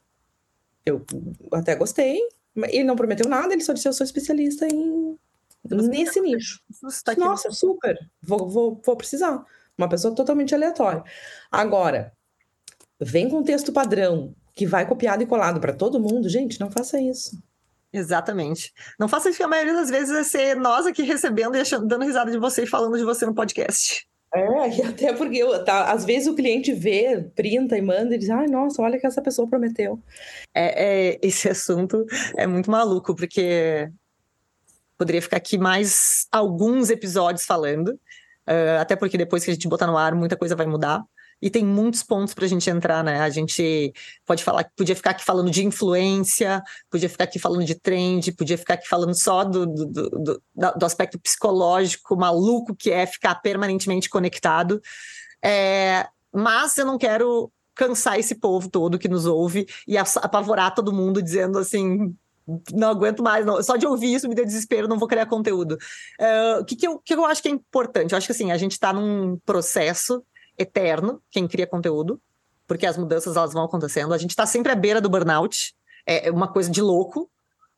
[0.86, 1.06] Eu
[1.52, 2.20] até gostei,
[2.56, 5.18] ele não prometeu nada, ele só disse: Eu sou especialista em
[5.64, 6.60] nesse nicho.
[7.04, 9.46] Tá Nossa, super, vou, vou, vou precisar.
[9.78, 11.04] Uma pessoa totalmente aleatória.
[11.52, 12.12] Agora,
[13.00, 17.00] vem com texto padrão que vai copiado e colado para todo mundo, gente, não faça
[17.00, 17.42] isso.
[17.94, 18.72] Exatamente.
[19.00, 21.86] Não faça isso que a maioria das vezes é ser nós aqui recebendo e achando,
[21.86, 24.08] dando risada de você e falando de você no podcast.
[24.34, 28.30] É, e até porque tá, às vezes o cliente vê, printa e manda e diz:
[28.30, 30.00] ai, nossa, olha o que essa pessoa prometeu.
[30.56, 32.06] É, é, esse assunto
[32.38, 33.92] é muito maluco, porque
[34.98, 37.90] poderia ficar aqui mais alguns episódios falando,
[38.48, 41.04] uh, até porque depois que a gente botar no ar, muita coisa vai mudar
[41.42, 43.20] e tem muitos pontos para a gente entrar, né?
[43.20, 43.92] A gente
[44.26, 48.58] pode falar, podia ficar aqui falando de influência, podia ficar aqui falando de trend, podia
[48.58, 50.42] ficar aqui falando só do, do, do,
[50.78, 54.80] do aspecto psicológico maluco que é ficar permanentemente conectado.
[55.44, 60.94] É, mas eu não quero cansar esse povo todo que nos ouve e apavorar todo
[60.94, 62.16] mundo dizendo assim.
[62.74, 63.62] Não aguento mais, não.
[63.64, 65.78] só de ouvir isso me deu desespero, não vou criar conteúdo.
[66.20, 68.12] Uh, o que, que, eu, que eu acho que é importante?
[68.12, 70.22] Eu acho que assim, a gente está num processo
[70.62, 72.22] eterno quem cria conteúdo,
[72.68, 74.14] porque as mudanças elas vão acontecendo.
[74.14, 75.74] A gente está sempre à beira do burnout,
[76.06, 77.30] é uma coisa de louco.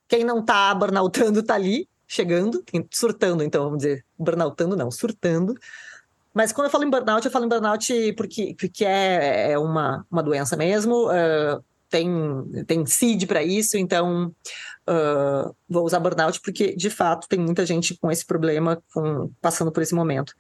[0.07, 5.55] Quem não está burnoutando está ali, chegando, surtando, então, vamos dizer, burnoutando não, surtando.
[6.34, 10.05] Mas quando eu falo em burnout, eu falo em burnout porque, porque é, é uma,
[10.11, 12.10] uma doença mesmo, uh, tem,
[12.65, 14.34] tem CID para isso, então
[14.89, 19.72] uh, vou usar burnout porque, de fato, tem muita gente com esse problema, com, passando
[19.72, 20.34] por esse momento.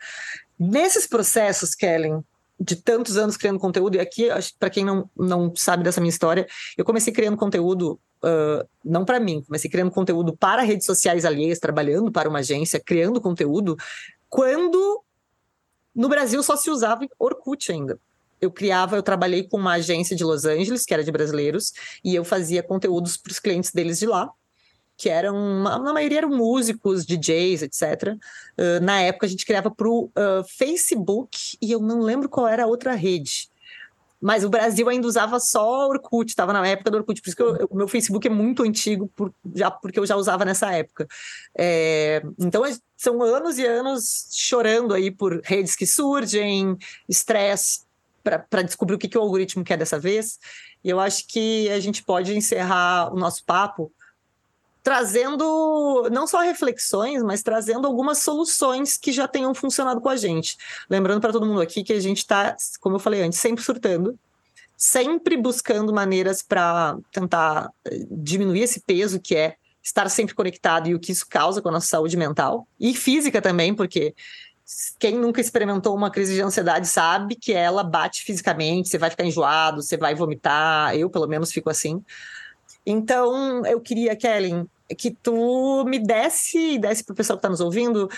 [0.59, 2.23] Nesses processos, Kellen,
[2.59, 4.27] de tantos anos criando conteúdo, e aqui,
[4.59, 6.47] para quem não, não sabe dessa minha história,
[6.77, 11.59] eu comecei criando conteúdo, uh, não para mim, comecei criando conteúdo para redes sociais alheias,
[11.59, 13.75] trabalhando para uma agência, criando conteúdo,
[14.29, 15.03] quando
[15.95, 17.99] no Brasil só se usava Orkut ainda.
[18.41, 21.71] Eu criava, eu trabalhei com uma agência de Los Angeles, que era de brasileiros,
[22.03, 24.29] e eu fazia conteúdos para os clientes deles de lá
[24.95, 28.15] que eram, na maioria eram músicos, DJs, etc.
[28.57, 32.47] Uh, na época a gente criava para o uh, Facebook e eu não lembro qual
[32.47, 33.49] era a outra rede.
[34.21, 37.43] mas o Brasil ainda usava só Orkut, estava na época do Orkut, por isso que
[37.43, 41.07] o meu Facebook é muito antigo, por, já, porque eu já usava nessa época.
[41.57, 42.63] É, então,
[42.95, 46.77] são anos e anos chorando aí por redes que surgem,
[47.09, 47.81] estresse
[48.23, 50.39] para descobrir o que, que o algoritmo quer dessa vez.
[50.83, 53.91] E eu acho que a gente pode encerrar o nosso papo
[54.83, 60.57] trazendo não só reflexões, mas trazendo algumas soluções que já tenham funcionado com a gente.
[60.89, 64.19] Lembrando para todo mundo aqui que a gente está, como eu falei antes, sempre surtando,
[64.75, 70.95] sempre buscando maneiras para tentar eh, diminuir esse peso que é estar sempre conectado e
[70.95, 74.13] o que isso causa com a nossa saúde mental e física também, porque
[74.99, 79.25] quem nunca experimentou uma crise de ansiedade sabe que ela bate fisicamente, você vai ficar
[79.25, 82.03] enjoado, você vai vomitar, eu pelo menos fico assim.
[82.85, 87.49] Então, eu queria, Kellen, que tu me desse e desse para o pessoal que está
[87.49, 88.09] nos ouvindo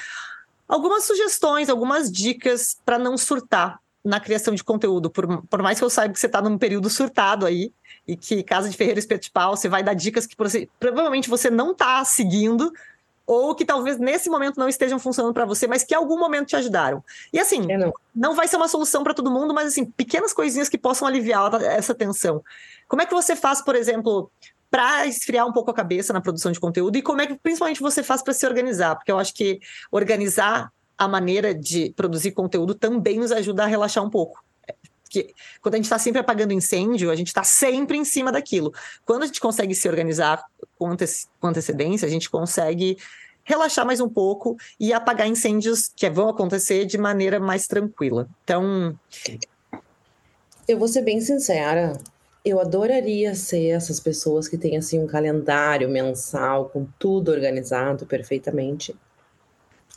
[0.68, 5.10] algumas sugestões, algumas dicas para não surtar na criação de conteúdo.
[5.10, 7.72] Por, por mais que eu saiba que você está num período surtado aí,
[8.08, 11.30] e que Casa de Ferreira Espeto de Pau, você vai dar dicas que você, provavelmente
[11.30, 12.72] você não está seguindo,
[13.26, 16.50] ou que talvez nesse momento não estejam funcionando para você, mas que em algum momento
[16.50, 17.04] te ajudaram.
[17.34, 17.92] E assim, não.
[18.16, 18.36] não.
[18.36, 21.96] vai ser uma solução para todo mundo, mas assim, pequenas coisinhas que possam aliviar essa
[21.96, 22.44] tensão.
[22.88, 24.30] Como é que você faz, por exemplo,
[24.70, 27.82] para esfriar um pouco a cabeça na produção de conteúdo e como é que principalmente
[27.82, 28.96] você faz para se organizar?
[28.96, 29.60] Porque eu acho que
[29.92, 34.44] organizar a maneira de produzir conteúdo também nos ajuda a relaxar um pouco.
[35.04, 38.74] Porque quando a gente está sempre apagando incêndio, a gente está sempre em cima daquilo.
[39.06, 40.44] Quando a gente consegue se organizar
[40.78, 40.96] com,
[41.44, 42.98] antecedência, a gente consegue
[43.44, 48.28] relaxar mais um pouco e apagar incêndios que vão acontecer de maneira mais tranquila.
[48.44, 48.98] Então.
[50.68, 51.98] Eu vou ser bem sincera,
[52.46, 58.96] eu adoraria ser essas pessoas que têm assim um calendário mensal com tudo organizado perfeitamente.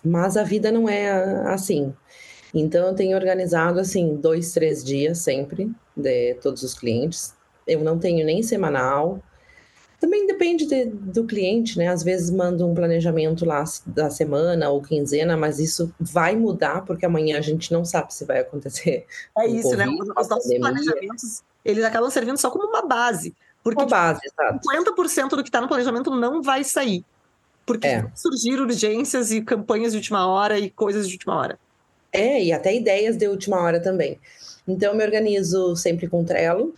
[0.02, 1.10] Mas a vida não é
[1.52, 1.94] assim.
[2.54, 7.34] Então eu tenho organizado assim dois, três dias sempre de todos os clientes.
[7.66, 9.22] Eu não tenho nem semanal.
[10.00, 11.88] Também depende de, do cliente, né?
[11.88, 17.04] Às vezes mando um planejamento lá da semana ou quinzena, mas isso vai mudar porque
[17.04, 19.04] amanhã a gente não sabe se vai acontecer.
[19.36, 19.86] É isso, né?
[19.86, 23.34] Os, os nossos planejamentos eles acabam servindo só como uma base.
[23.62, 24.60] Porque uma base, exato.
[24.66, 27.04] 50% do que está no planejamento não vai sair.
[27.66, 28.06] Porque é.
[28.14, 31.58] surgir urgências e campanhas de última hora e coisas de última hora.
[32.10, 34.18] É, e até ideias de última hora também.
[34.66, 36.74] Então, eu me organizo sempre com Trello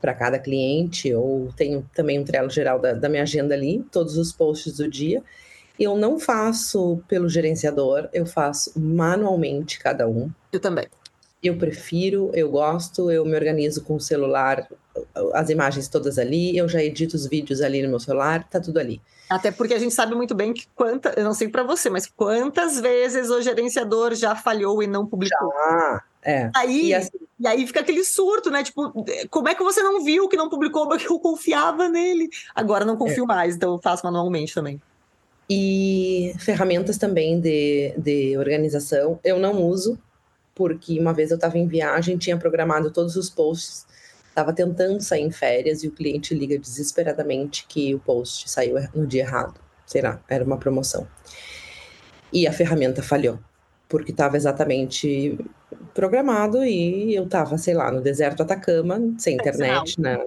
[0.00, 4.16] para cada cliente, ou tenho também um Trello geral da, da minha agenda ali, todos
[4.16, 5.22] os posts do dia.
[5.78, 10.30] Eu não faço pelo gerenciador, eu faço manualmente cada um.
[10.50, 10.86] Eu também.
[11.42, 14.68] Eu prefiro, eu gosto, eu me organizo com o celular,
[15.34, 18.78] as imagens todas ali, eu já edito os vídeos ali no meu celular, tá tudo
[18.78, 19.00] ali.
[19.30, 22.06] Até porque a gente sabe muito bem que quanta, eu não sei para você, mas
[22.06, 25.52] quantas vezes o gerenciador já falhou e não publicou.
[25.52, 26.50] Já, é.
[26.56, 28.64] Aí, e, assim, e aí fica aquele surto, né?
[28.64, 28.92] Tipo,
[29.30, 32.28] como é que você não viu que não publicou, porque eu confiava nele?
[32.54, 33.26] Agora não confio é.
[33.26, 34.80] mais, então eu faço manualmente também.
[35.48, 39.98] E ferramentas também de, de organização eu não uso,
[40.58, 43.86] porque uma vez eu estava em viagem, tinha programado todos os posts,
[44.28, 49.06] estava tentando sair em férias e o cliente liga desesperadamente que o post saiu no
[49.06, 49.54] dia errado.
[49.86, 50.20] Será?
[50.28, 51.06] Era uma promoção.
[52.32, 53.38] E a ferramenta falhou,
[53.88, 55.38] porque estava exatamente
[55.94, 60.18] programado e eu estava, sei lá, no deserto Atacama, sem internet, né,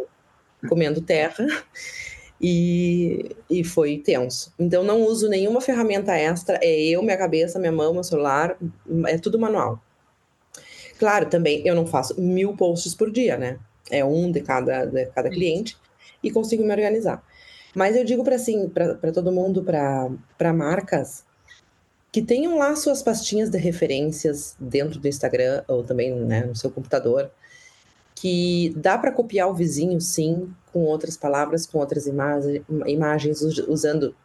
[0.67, 1.45] comendo terra.
[2.43, 4.51] E, e foi tenso.
[4.57, 8.57] Então, não uso nenhuma ferramenta extra, é eu, minha cabeça, minha mão, meu celular,
[9.05, 9.79] é tudo manual.
[11.01, 13.57] Claro, também eu não faço mil posts por dia, né?
[13.89, 15.75] É um de cada, de cada cliente
[16.21, 17.23] e consigo me organizar.
[17.73, 21.25] Mas eu digo para assim, para todo mundo, para marcas,
[22.11, 26.69] que tenham lá suas pastinhas de referências dentro do Instagram ou também né, no seu
[26.69, 27.31] computador,
[28.13, 34.15] que dá para copiar o vizinho, sim, com outras palavras, com outras imag imagens, usando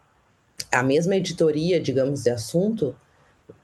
[0.70, 2.94] a mesma editoria, digamos, de assunto,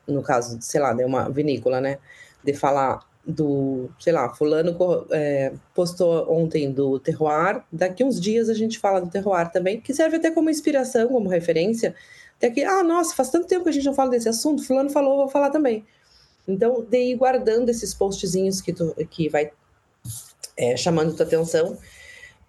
[0.08, 1.98] no caso, sei lá, de uma vinícola, né?
[2.44, 4.76] De falar do, sei lá, fulano
[5.10, 9.94] é, postou ontem do terroir, daqui uns dias a gente fala do terroir também, que
[9.94, 11.94] serve até como inspiração, como referência,
[12.36, 14.90] até que, ah, nossa, faz tanto tempo que a gente não fala desse assunto, fulano
[14.90, 15.84] falou, vou falar também.
[16.46, 19.52] Então, de ir guardando esses postzinhos que, tu, que vai
[20.56, 21.78] é, chamando tua atenção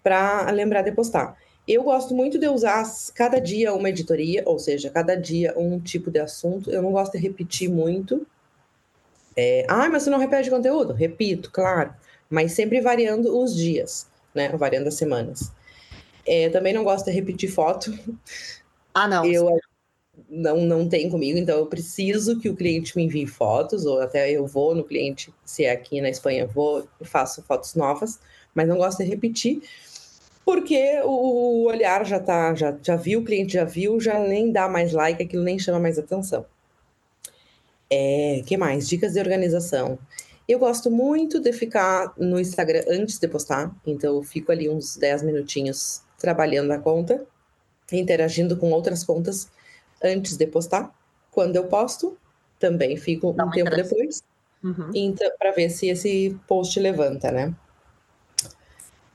[0.02, 1.36] para lembrar de postar.
[1.66, 2.84] Eu gosto muito de usar
[3.14, 6.70] cada dia uma editoria, ou seja, cada dia um tipo de assunto.
[6.70, 8.26] Eu não gosto de repetir muito,
[9.36, 10.92] é, ah, mas você não repete conteúdo?
[10.92, 11.94] Repito, claro,
[12.30, 14.48] mas sempre variando os dias, né?
[14.50, 15.52] Variando as semanas.
[16.26, 17.92] É, também não gosto de repetir foto.
[18.94, 19.24] Ah, não.
[19.24, 19.58] Eu,
[20.28, 24.30] não, não tem comigo, então eu preciso que o cliente me envie fotos, ou até
[24.30, 28.20] eu vou no cliente, se é aqui na Espanha, vou e faço fotos novas,
[28.54, 29.62] mas não gosto de repetir,
[30.44, 34.68] porque o olhar já tá, já, já viu, o cliente já viu, já nem dá
[34.68, 36.44] mais like, aquilo nem chama mais atenção.
[37.90, 38.88] É, que mais?
[38.88, 39.98] Dicas de organização.
[40.46, 44.96] Eu gosto muito de ficar no Instagram antes de postar, então eu fico ali uns
[44.96, 47.24] 10 minutinhos trabalhando a conta,
[47.90, 49.48] interagindo com outras contas
[50.02, 50.94] antes de postar.
[51.30, 52.16] Quando eu posto,
[52.58, 54.22] também fico Dá um tempo depois,
[54.62, 54.90] uhum.
[54.94, 57.54] então, para ver se esse post levanta, né?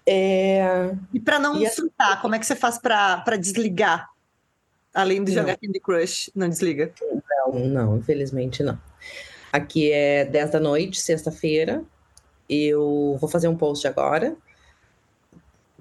[0.06, 0.96] É...
[1.14, 2.22] E para não e surtar, assim...
[2.22, 4.10] como é que você faz para desligar?
[4.92, 6.92] Além de jogar Candy Crush, não desliga?
[7.54, 8.78] Não, não, infelizmente não.
[9.52, 11.84] Aqui é 10 da noite, sexta-feira.
[12.48, 14.36] Eu vou fazer um post agora.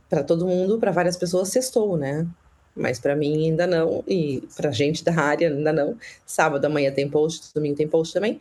[0.09, 2.27] Para todo mundo, para várias pessoas, sextou, né?
[2.75, 4.03] Mas para mim ainda não.
[4.07, 5.97] E para gente da área ainda não.
[6.25, 8.41] Sábado amanhã tem post, domingo tem post também.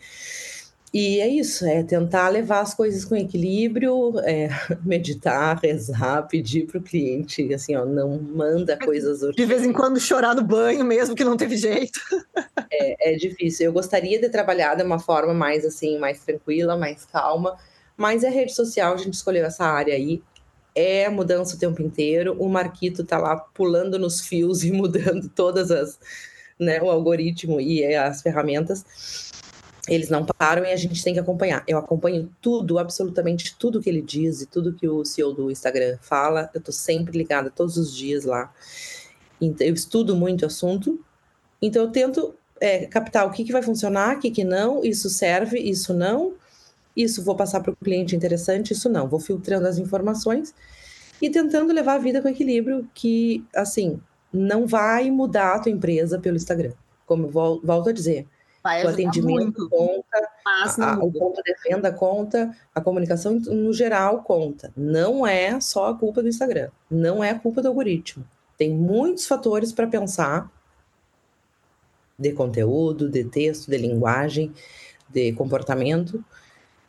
[0.94, 4.48] E é isso, é tentar levar as coisas com equilíbrio, é,
[4.86, 9.20] meditar, rezar, pedir para o cliente, assim, ó, não manda coisas.
[9.36, 12.00] De vez em quando chorar no banho mesmo, que não teve jeito.
[12.70, 13.68] É, é difícil.
[13.68, 17.58] Eu gostaria de trabalhar de uma forma mais, assim, mais tranquila, mais calma,
[17.96, 20.22] mas é rede social, a gente escolheu essa área aí,
[20.76, 25.72] é mudança o tempo inteiro, o Marquito tá lá pulando nos fios e mudando todas
[25.72, 25.98] as,
[26.60, 29.27] né, o algoritmo e as ferramentas
[29.88, 31.64] eles não param e a gente tem que acompanhar.
[31.68, 35.98] Eu acompanho tudo, absolutamente tudo que ele diz e tudo que o CEO do Instagram
[36.02, 36.50] fala.
[36.54, 38.54] Eu tô sempre ligada todos os dias lá.
[39.40, 41.00] Então, eu estudo muito o assunto.
[41.62, 45.10] Então, eu tento é, captar o que, que vai funcionar, o que, que não, isso
[45.10, 46.34] serve, isso não.
[46.96, 49.08] Isso vou passar para o cliente interessante, isso não.
[49.08, 50.54] Vou filtrando as informações
[51.22, 54.00] e tentando levar a vida com equilíbrio, que, assim,
[54.34, 56.74] não vai mudar a tua empresa pelo Instagram.
[57.06, 58.28] Como eu volto a dizer,
[58.68, 64.24] Vai o atendimento conta, a, a, o ponto de venda conta, a comunicação no geral
[64.24, 64.74] conta.
[64.76, 68.26] Não é só a culpa do Instagram, não é a culpa do algoritmo.
[68.58, 70.52] Tem muitos fatores para pensar
[72.20, 74.52] de conteúdo, de texto, de linguagem,
[75.08, 76.22] de comportamento.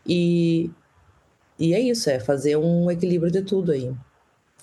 [0.04, 0.72] E,
[1.60, 3.94] e é isso, é fazer um equilíbrio de tudo aí.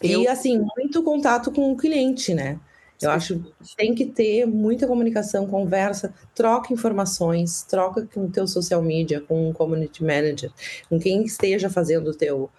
[0.02, 0.22] Eu...
[0.22, 2.60] E assim, muito contato com o cliente, né?
[3.02, 8.48] Eu acho que tem que ter muita comunicação, conversa, troca informações, troca com o teu
[8.48, 10.52] social media, com o community manager,
[10.90, 12.50] com quem esteja fazendo o teu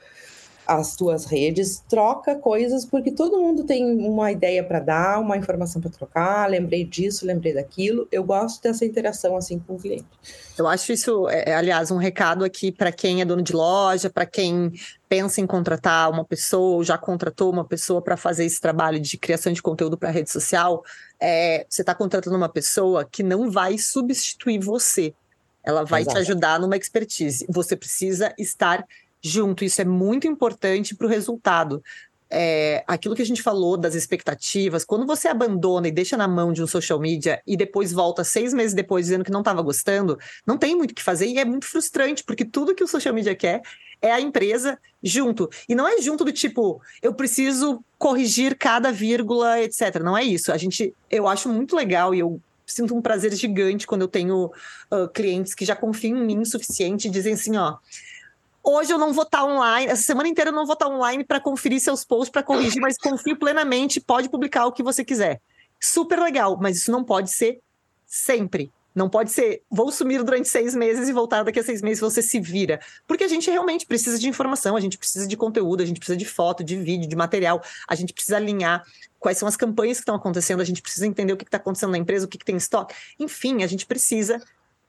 [0.67, 5.81] as tuas redes, troca coisas, porque todo mundo tem uma ideia para dar, uma informação
[5.81, 8.09] para trocar, lembrei disso, lembrei daquilo.
[8.11, 10.07] Eu gosto dessa interação assim com o cliente.
[10.59, 14.11] Eu acho isso, é, é aliás, um recado aqui para quem é dono de loja,
[14.11, 14.73] para quem
[15.09, 19.17] pensa em contratar uma pessoa, ou já contratou uma pessoa para fazer esse trabalho de
[19.17, 20.83] criação de conteúdo para rede social.
[21.21, 25.15] É, você está contratando uma pessoa que não vai substituir você.
[25.63, 26.17] Ela vai Exato.
[26.17, 27.45] te ajudar numa expertise.
[27.49, 28.87] Você precisa estar
[29.27, 29.65] junto.
[29.65, 31.83] Isso é muito importante para o resultado.
[32.29, 36.53] É, aquilo que a gente falou das expectativas, quando você abandona e deixa na mão
[36.53, 40.19] de um social media e depois volta seis meses depois dizendo que não estava gostando,
[40.45, 43.15] não tem muito o que fazer e é muito frustrante, porque tudo que o social
[43.15, 43.63] media quer
[44.03, 45.49] é a empresa junto.
[45.69, 50.01] E não é junto do tipo, eu preciso corrigir cada vírgula, etc.
[50.03, 50.53] Não é isso.
[50.53, 54.51] A gente, eu acho muito legal e eu sinto um prazer gigante quando eu tenho
[54.91, 57.77] uh, clientes que já confiam em mim o suficiente e dizem assim, ó
[58.69, 61.39] Hoje eu não vou estar online, essa semana inteira eu não vou estar online para
[61.39, 65.41] conferir seus posts, para corrigir, mas confio plenamente, pode publicar o que você quiser.
[65.79, 67.61] Super legal, mas isso não pode ser
[68.05, 68.73] sempre.
[68.93, 72.21] Não pode ser, vou sumir durante seis meses e voltar daqui a seis meses você
[72.21, 72.81] se vira.
[73.07, 76.17] Porque a gente realmente precisa de informação, a gente precisa de conteúdo, a gente precisa
[76.17, 78.83] de foto, de vídeo, de material, a gente precisa alinhar
[79.21, 81.93] quais são as campanhas que estão acontecendo, a gente precisa entender o que está acontecendo
[81.93, 82.97] na empresa, o que, que tem em estoque.
[83.21, 84.43] Enfim, a gente precisa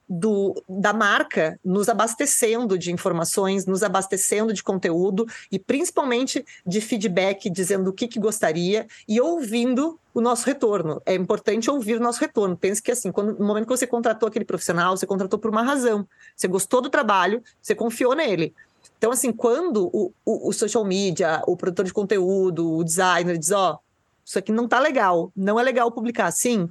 [0.07, 7.49] do, da marca nos abastecendo de informações, nos abastecendo de conteúdo e principalmente de feedback,
[7.49, 11.01] dizendo o que, que gostaria e ouvindo o nosso retorno.
[11.05, 12.55] É importante ouvir o nosso retorno.
[12.55, 15.61] Pense que assim, quando, no momento que você contratou aquele profissional, você contratou por uma
[15.61, 16.07] razão.
[16.35, 18.53] Você gostou do trabalho, você confiou nele.
[18.97, 23.51] Então, assim, quando o, o, o social media, o produtor de conteúdo, o designer diz,
[23.51, 23.79] ó, oh,
[24.25, 26.69] isso aqui não tá legal, não é legal publicar assim,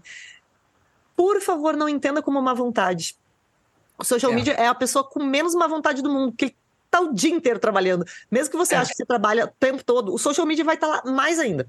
[1.16, 3.16] por favor, não entenda como uma vontade
[3.98, 4.34] o social é.
[4.34, 6.54] media é a pessoa com menos má vontade do mundo, que
[6.90, 8.04] tá o dia inteiro trabalhando.
[8.30, 8.78] Mesmo que você é.
[8.78, 11.38] ache que você trabalha o tempo todo, o social media vai estar tá lá mais
[11.38, 11.68] ainda.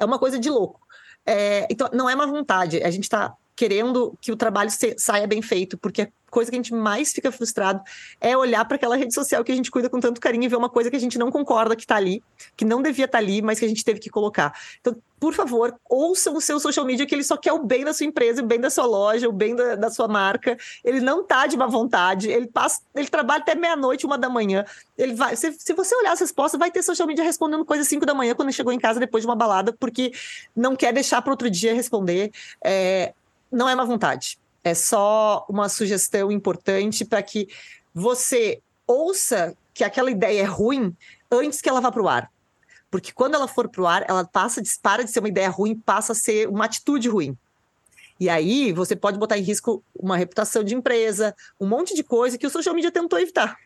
[0.00, 0.80] É uma coisa de louco.
[1.26, 2.82] É, então, não é má vontade.
[2.82, 6.58] A gente está querendo que o trabalho saia bem feito, porque a coisa que a
[6.58, 7.80] gente mais fica frustrado
[8.20, 10.56] é olhar para aquela rede social que a gente cuida com tanto carinho e ver
[10.56, 12.22] uma coisa que a gente não concorda que está ali,
[12.56, 14.52] que não devia estar tá ali, mas que a gente teve que colocar.
[14.80, 17.94] Então, por favor, ouçam o seu social media que ele só quer o bem da
[17.94, 20.56] sua empresa, o bem da sua loja, o bem da, da sua marca.
[20.84, 24.64] Ele não está de má vontade, ele passa, ele trabalha até meia-noite, uma da manhã.
[24.98, 28.04] Ele vai, se, se você olhar as respostas, vai ter social media respondendo coisas 5
[28.04, 30.12] da manhã quando chegou em casa depois de uma balada, porque
[30.54, 32.30] não quer deixar para outro dia responder.
[32.62, 33.14] É,
[33.54, 34.38] não é má vontade.
[34.62, 37.48] É só uma sugestão importante para que
[37.94, 40.94] você ouça que aquela ideia é ruim
[41.30, 42.30] antes que ela vá para o ar.
[42.90, 45.74] Porque quando ela for para o ar, ela passa, para de ser uma ideia ruim,
[45.76, 47.36] passa a ser uma atitude ruim.
[48.20, 52.38] E aí você pode botar em risco uma reputação de empresa, um monte de coisa
[52.38, 53.56] que o social media tentou evitar.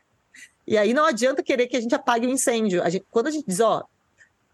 [0.66, 2.82] E aí não adianta querer que a gente apague o incêndio.
[2.82, 3.84] A gente, quando a gente diz, ó,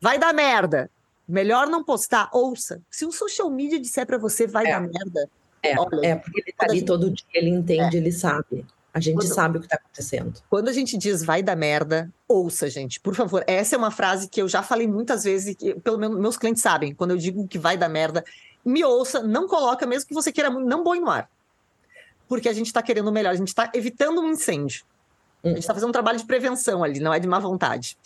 [0.01, 0.91] vai dar merda,
[1.27, 2.83] Melhor não postar, ouça.
[2.91, 4.71] Se um social media disser para você vai é.
[4.71, 5.29] dar merda.
[5.63, 6.87] É, olha, é, porque ele tá ali gente...
[6.87, 8.01] todo dia, ele entende, é.
[8.01, 8.67] ele sabe.
[8.93, 10.41] A gente quando, sabe o que está acontecendo.
[10.49, 13.01] Quando a gente diz vai dar merda, ouça, gente.
[13.01, 16.21] Por favor, essa é uma frase que eu já falei muitas vezes, que pelo menos
[16.21, 16.95] meus clientes sabem.
[16.95, 18.25] Quando eu digo que vai dar merda,
[18.65, 21.29] me ouça, não coloca, mesmo que você queira não põe no ar.
[22.29, 24.85] Porque a gente está querendo o melhor, a gente está evitando um incêndio.
[25.45, 27.99] A gente está fazendo um trabalho de prevenção ali, não é de má vontade.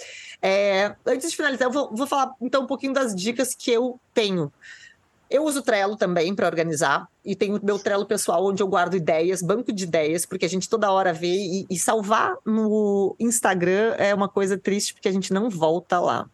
[0.42, 4.00] É, antes de finalizar, eu vou, vou, falar então um pouquinho das dicas que eu
[4.12, 4.52] tenho.
[5.30, 9.42] Eu uso Trello também para organizar e tenho meu Trello pessoal onde eu guardo ideias,
[9.42, 14.14] banco de ideias, porque a gente toda hora vê e, e salvar no Instagram é
[14.14, 16.28] uma coisa triste porque a gente não volta lá.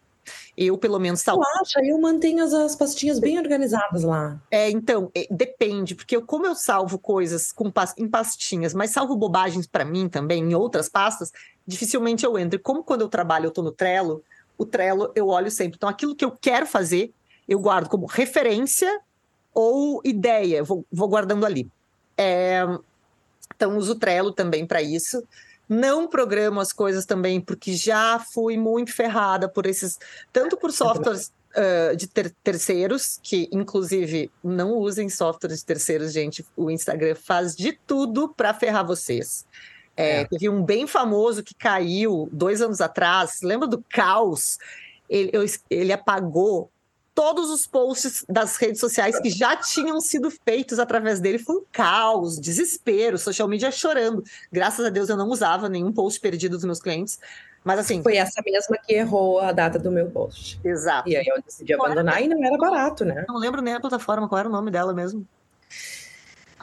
[0.57, 1.43] Eu, pelo menos, salvo.
[1.43, 4.39] Eu acho, eu mantenho as, as pastinhas bem organizadas lá.
[4.49, 9.17] É, então, é, depende, porque eu, como eu salvo coisas com, em pastinhas, mas salvo
[9.17, 11.31] bobagens para mim também, em outras pastas,
[11.67, 12.57] dificilmente eu entro.
[12.57, 14.23] E como quando eu trabalho, eu estou no Trello,
[14.57, 15.75] o Trello eu olho sempre.
[15.75, 17.13] Então, aquilo que eu quero fazer,
[17.47, 19.01] eu guardo como referência
[19.53, 21.69] ou ideia, vou, vou guardando ali.
[22.17, 22.63] É,
[23.53, 25.21] então, uso o Trello também para isso.
[25.67, 29.97] Não programo as coisas também, porque já fui muito ferrada por esses,
[30.31, 36.45] tanto por softwares uh, de ter terceiros, que inclusive não usem softwares de terceiros, gente.
[36.55, 39.45] O Instagram faz de tudo para ferrar vocês.
[39.97, 40.25] É, é.
[40.25, 44.57] Teve um bem famoso que caiu dois anos atrás, lembra do caos?
[45.09, 45.31] Ele,
[45.69, 46.69] ele apagou
[47.15, 51.39] todos os posts das redes sociais que já tinham sido feitos através dele.
[51.39, 54.21] Foi um caos, desespero, social media chorando.
[54.51, 57.17] Graças a Deus eu não usava nenhum post perdido dos meus clientes.
[57.63, 58.03] Mas assim.
[58.03, 60.59] Foi essa mesma que errou a data do meu post.
[60.63, 61.09] Exato.
[61.09, 63.25] E aí eu decidi abandonar e não era barato, né?
[63.27, 65.25] Não lembro nem a plataforma, qual era o nome dela mesmo.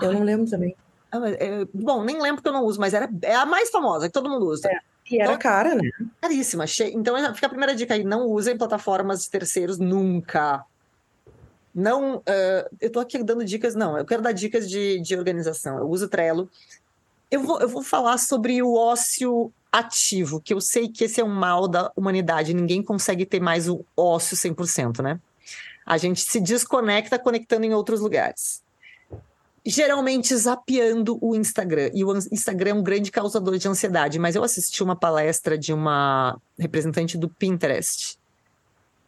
[0.01, 0.15] Eu Ai.
[0.15, 0.77] não lembro também.
[1.11, 4.07] Ah, é, bom, nem lembro que eu não uso, mas era, é a mais famosa,
[4.07, 4.69] que todo mundo usa.
[4.69, 4.79] É.
[5.13, 5.91] E era então, cara, né?
[6.21, 6.65] Caríssima.
[6.95, 10.65] Então fica a primeira dica aí: não usem plataformas de terceiros nunca.
[11.75, 15.79] Não, uh, eu tô aqui dando dicas, não, eu quero dar dicas de, de organização.
[15.79, 16.49] Eu uso Trello.
[17.31, 21.25] Eu vou, eu vou falar sobre o ócio ativo, que eu sei que esse é
[21.25, 25.19] um mal da humanidade, ninguém consegue ter mais o ócio 100%, né?
[25.87, 28.63] A gente se desconecta conectando em outros lugares
[29.65, 31.91] geralmente zapeando o Instagram.
[31.95, 34.19] E o Instagram é um grande causador de ansiedade.
[34.19, 38.19] Mas eu assisti uma palestra de uma representante do Pinterest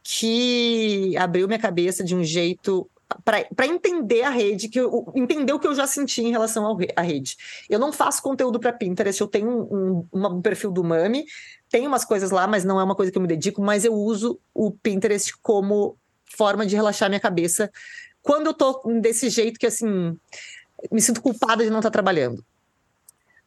[0.02, 2.89] que abriu minha cabeça de um jeito
[3.24, 6.76] para entender a rede, que eu, entender o que eu já senti em relação ao,
[6.97, 7.36] à rede.
[7.68, 11.24] Eu não faço conteúdo para Pinterest, eu tenho um, um, um, perfil do Mami,
[11.70, 13.94] tem umas coisas lá, mas não é uma coisa que eu me dedico, mas eu
[13.94, 17.70] uso o Pinterest como forma de relaxar minha cabeça
[18.24, 20.18] quando eu tô desse jeito que, assim,
[20.90, 22.42] me sinto culpada de não estar tá trabalhando.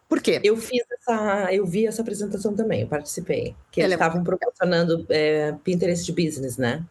[0.07, 0.39] Por quê?
[0.43, 3.55] Eu fiz essa, eu vi essa apresentação também, eu participei.
[3.71, 6.85] Que eles é estavam proporcionando é, Pinterest Business, né?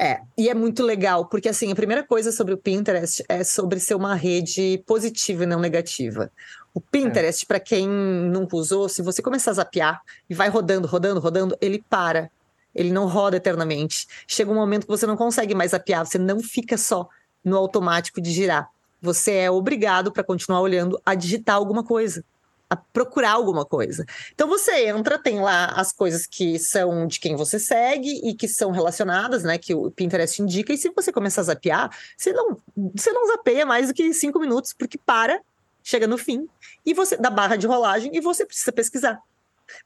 [0.00, 3.78] É, e é muito legal, porque assim, a primeira coisa sobre o Pinterest é sobre
[3.78, 6.32] ser uma rede positiva e não negativa.
[6.72, 7.46] O Pinterest, é.
[7.46, 10.00] para quem nunca usou, se você começar a zapear
[10.30, 12.30] e vai rodando, rodando, rodando, ele para.
[12.74, 14.06] Ele não roda eternamente.
[14.26, 17.08] Chega um momento que você não consegue mais zapear, você não fica só
[17.44, 18.70] no automático de girar.
[19.00, 22.24] Você é obrigado, para continuar olhando, a digitar alguma coisa,
[22.68, 24.04] a procurar alguma coisa.
[24.34, 28.48] Então você entra, tem lá as coisas que são de quem você segue e que
[28.48, 29.56] são relacionadas, né?
[29.56, 30.72] Que o Pinterest indica.
[30.72, 32.58] E se você começar a zapear, você não,
[32.94, 35.40] você não zapeia mais do que cinco minutos, porque para,
[35.82, 36.48] chega no fim,
[36.84, 39.22] e você dá barra de rolagem e você precisa pesquisar.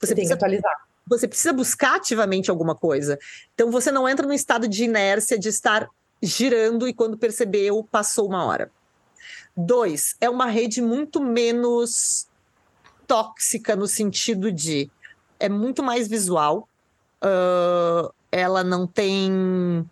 [0.00, 0.74] Você, você tem que atualizar.
[1.06, 3.18] Você precisa buscar ativamente alguma coisa.
[3.54, 5.88] Então você não entra no estado de inércia de estar
[6.22, 8.70] girando e quando percebeu, passou uma hora.
[9.56, 12.26] Dois, é uma rede muito menos
[13.06, 14.90] tóxica no sentido de
[15.38, 16.68] é muito mais visual,
[17.22, 19.84] uh, ela não tem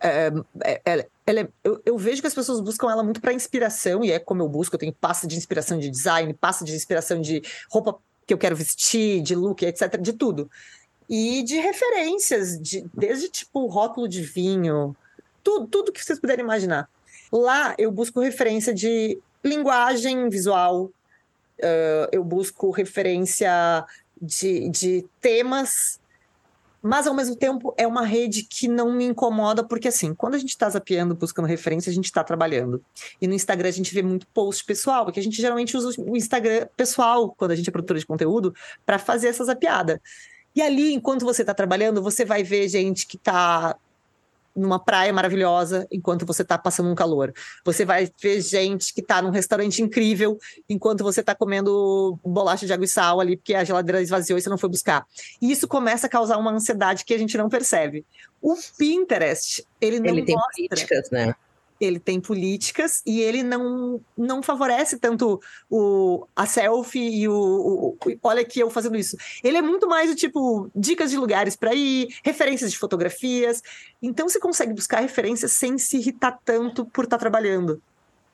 [0.00, 0.32] é,
[0.64, 4.10] é, é, é eu, eu, vejo que as pessoas buscam ela muito para inspiração, e
[4.12, 7.42] é como eu busco, eu tenho pasta de inspiração de design, pasta de inspiração de
[7.70, 10.50] roupa que eu quero vestir, de look, etc., de tudo.
[11.08, 14.94] E de referências, de, desde tipo rótulo de vinho,
[15.42, 16.88] tudo, tudo que vocês puderem imaginar.
[17.32, 23.84] Lá eu busco referência de linguagem visual, uh, eu busco referência
[24.20, 26.00] de, de temas
[26.82, 30.38] mas ao mesmo tempo é uma rede que não me incomoda, porque assim, quando a
[30.38, 32.82] gente está zapeando, buscando referência, a gente está trabalhando.
[33.20, 36.16] E no Instagram a gente vê muito post pessoal, porque a gente geralmente usa o
[36.16, 38.54] Instagram pessoal, quando a gente é produtora de conteúdo,
[38.86, 40.00] para fazer essa zapeada.
[40.54, 43.76] E ali, enquanto você está trabalhando, você vai ver gente que está
[44.58, 47.32] numa praia maravilhosa enquanto você está passando um calor.
[47.64, 52.72] Você vai ver gente que está num restaurante incrível enquanto você está comendo bolacha de
[52.72, 55.06] água e sal ali, porque a geladeira esvaziou e você não foi buscar.
[55.40, 58.04] E isso começa a causar uma ansiedade que a gente não percebe.
[58.40, 60.52] O Pinterest, ele não ele tem mostra...
[60.52, 61.34] políticas, né?
[61.80, 65.40] Ele tem políticas e ele não, não favorece tanto
[65.70, 69.16] o, a selfie e o, o, o, Olha aqui eu fazendo isso.
[69.42, 73.62] Ele é muito mais o tipo dicas de lugares para ir, referências de fotografias.
[74.02, 77.80] Então você consegue buscar referências sem se irritar tanto por estar tá trabalhando.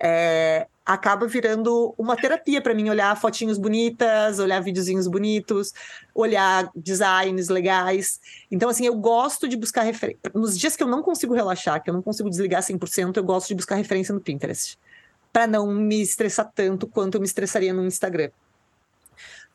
[0.00, 5.72] É, acaba virando uma terapia para mim olhar fotinhos bonitas, olhar videozinhos bonitos,
[6.14, 8.20] olhar designs legais.
[8.50, 10.30] Então, assim, eu gosto de buscar referência.
[10.34, 13.48] Nos dias que eu não consigo relaxar, que eu não consigo desligar 100%, eu gosto
[13.48, 14.78] de buscar referência no Pinterest.
[15.32, 18.30] Para não me estressar tanto quanto eu me estressaria no Instagram.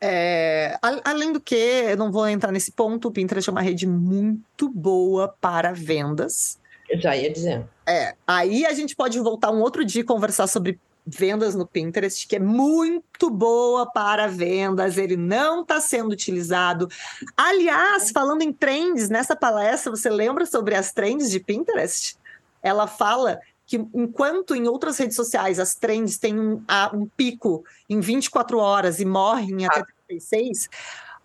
[0.00, 3.86] É, além do que, eu não vou entrar nesse ponto, o Pinterest é uma rede
[3.86, 6.58] muito boa para vendas.
[6.88, 7.64] Eu já ia dizer.
[7.86, 12.26] É, aí a gente pode voltar um outro dia e conversar sobre vendas no Pinterest,
[12.26, 16.88] que é muito boa para vendas, ele não está sendo utilizado.
[17.36, 22.16] Aliás, falando em trends, nessa palestra, você lembra sobre as trends de Pinterest?
[22.62, 28.00] Ela fala que enquanto em outras redes sociais as trends têm um, um pico em
[28.00, 30.68] 24 horas e morrem até 36,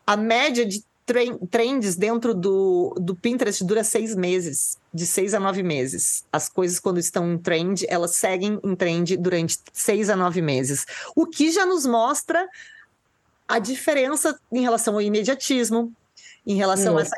[0.06, 5.62] a média de trends dentro do, do Pinterest dura seis meses, de seis a nove
[5.62, 6.26] meses.
[6.32, 10.86] As coisas, quando estão em trend, elas seguem em trend durante seis a nove meses.
[11.16, 12.48] O que já nos mostra
[13.48, 15.94] a diferença em relação ao imediatismo,
[16.46, 17.16] em relação um a essa,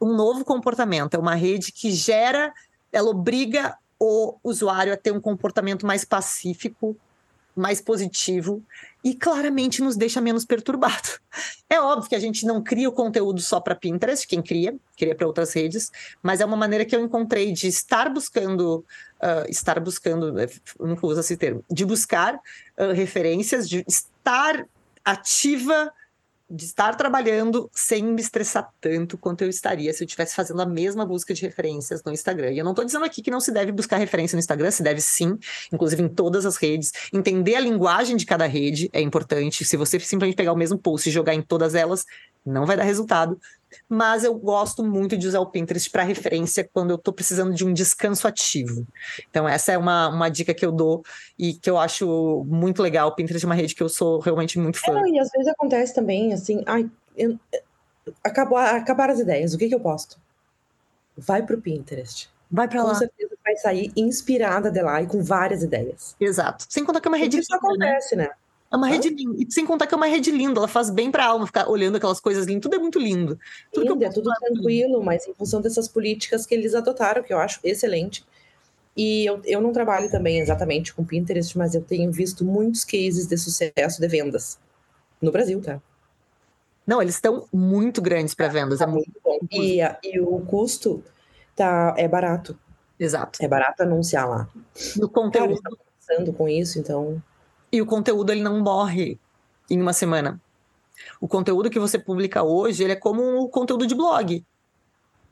[0.00, 1.14] um novo comportamento.
[1.14, 2.52] É uma rede que gera,
[2.92, 6.96] ela obriga o usuário a ter um comportamento mais pacífico,
[7.54, 8.60] mais positivo
[9.04, 11.08] e claramente nos deixa menos perturbado.
[11.66, 15.14] É óbvio que a gente não cria o conteúdo só para Pinterest, quem cria, cria
[15.14, 15.90] para outras redes,
[16.22, 18.84] mas é uma maneira que eu encontrei de estar buscando,
[19.20, 24.66] uh, estar buscando, eu nunca uso esse termo, de buscar uh, referências, de estar
[25.04, 25.92] ativa
[26.54, 30.66] de estar trabalhando sem me estressar tanto quanto eu estaria se eu estivesse fazendo a
[30.66, 32.52] mesma busca de referências no Instagram.
[32.52, 34.82] E eu não estou dizendo aqui que não se deve buscar referência no Instagram, se
[34.82, 35.36] deve sim,
[35.72, 36.92] inclusive em todas as redes.
[37.12, 39.64] Entender a linguagem de cada rede é importante.
[39.64, 42.06] Se você simplesmente pegar o mesmo post e jogar em todas elas,
[42.46, 43.38] não vai dar resultado
[43.88, 47.64] mas eu gosto muito de usar o Pinterest para referência quando eu estou precisando de
[47.64, 48.86] um descanso ativo.
[49.30, 51.04] Então, essa é uma, uma dica que eu dou
[51.38, 53.08] e que eu acho muito legal.
[53.08, 55.00] O Pinterest é uma rede que eu sou realmente muito fã.
[55.00, 57.38] É, e às vezes acontece também, assim, ai, eu,
[58.22, 60.18] acabou, acabaram as ideias, o que, que eu posto?
[61.16, 62.28] Vai para o Pinterest.
[62.50, 62.90] Vai para lá.
[62.90, 66.16] Com certeza vai sair inspirada de lá e com várias ideias.
[66.20, 66.66] Exato.
[66.68, 67.38] Sem contar que é uma rede.
[67.38, 67.58] Isso né?
[67.58, 68.24] acontece, né?
[68.24, 68.30] né?
[68.74, 69.40] É uma rede linda.
[69.40, 71.94] E sem contar que é uma rede linda, ela faz bem pra alma ficar olhando
[71.94, 72.62] aquelas coisas lindas.
[72.62, 73.38] Tudo é muito lindo.
[73.72, 77.38] Tudo lindo, é tudo tranquilo, mas em função dessas políticas que eles adotaram, que eu
[77.38, 78.26] acho excelente.
[78.96, 83.28] E eu, eu não trabalho também exatamente com Pinterest, mas eu tenho visto muitos cases
[83.28, 84.58] de sucesso de vendas
[85.22, 85.80] no Brasil, tá?
[86.84, 88.80] Não, eles estão muito grandes para vendas.
[88.80, 89.38] Tá é muito bom.
[89.52, 91.00] E, e o custo
[91.54, 92.58] tá, é barato.
[92.98, 93.38] Exato.
[93.40, 94.48] É barato anunciar lá.
[94.96, 95.62] No conteúdo.
[95.62, 97.22] Cara, pensando com isso, então.
[97.74, 99.18] E o conteúdo ele não morre
[99.68, 100.40] em uma semana.
[101.20, 104.44] O conteúdo que você publica hoje, ele é como o conteúdo de blog.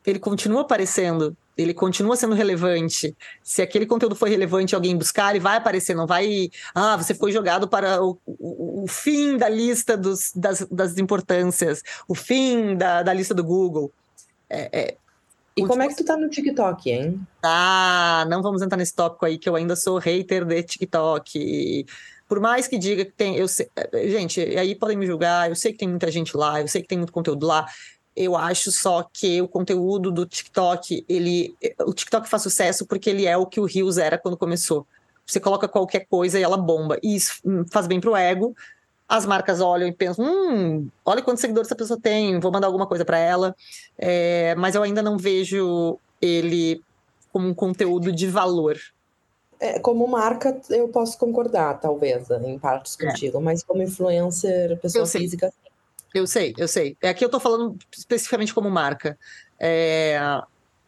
[0.04, 3.16] Ele continua aparecendo, ele continua sendo relevante.
[3.44, 6.50] Se aquele conteúdo foi relevante alguém buscar, ele vai aparecer, não vai.
[6.74, 11.80] Ah, você foi jogado para o, o, o fim da lista dos, das, das importâncias,
[12.08, 13.92] o fim da, da lista do Google.
[14.50, 14.96] É, é,
[15.56, 17.20] e como é que tu tá no TikTok, hein?
[17.42, 21.86] Ah, não vamos entrar nesse tópico aí, que eu ainda sou hater de TikTok.
[22.32, 23.36] Por mais que diga que tem.
[23.36, 23.68] Eu sei,
[24.06, 26.88] gente, aí podem me julgar, eu sei que tem muita gente lá, eu sei que
[26.88, 27.66] tem muito conteúdo lá.
[28.16, 31.54] Eu acho só que o conteúdo do TikTok, ele.
[31.80, 34.86] O TikTok faz sucesso porque ele é o que o Rios era quando começou.
[35.26, 36.98] Você coloca qualquer coisa e ela bomba.
[37.02, 38.56] E isso hum, faz bem pro ego.
[39.06, 42.86] As marcas olham e pensam: hum, olha quantos seguidores essa pessoa tem, vou mandar alguma
[42.86, 43.54] coisa para ela.
[43.98, 46.82] É, mas eu ainda não vejo ele
[47.30, 48.78] como um conteúdo de valor?
[49.62, 53.06] É, como marca, eu posso concordar, talvez, em partes é.
[53.06, 53.40] contigo, é.
[53.40, 55.52] mas como influencer, pessoa física.
[56.12, 56.96] Eu sei, eu sei.
[57.00, 59.16] É aqui eu estou falando especificamente como marca.
[59.60, 60.18] É,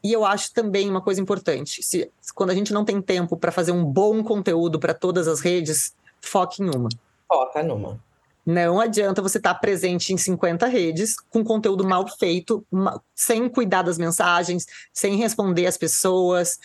[0.03, 3.53] e eu acho também uma coisa importante: se, quando a gente não tem tempo para
[3.53, 6.89] fazer um bom conteúdo para todas as redes, foque em uma.
[7.29, 8.01] Foca numa.
[8.45, 12.67] Não adianta você estar tá presente em 50 redes com conteúdo mal feito,
[13.15, 16.59] sem cuidar das mensagens, sem responder as pessoas,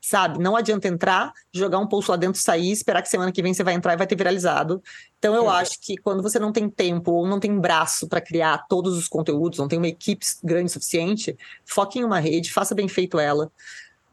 [0.00, 0.38] sabe?
[0.38, 3.62] Não adianta entrar, jogar um post lá dentro, sair, esperar que semana que vem você
[3.62, 4.82] vai entrar e vai ter viralizado.
[5.18, 5.56] Então eu é.
[5.56, 9.06] acho que quando você não tem tempo ou não tem braço para criar todos os
[9.06, 13.18] conteúdos, não tem uma equipe grande o suficiente, foque em uma rede, faça bem feito
[13.18, 13.52] ela.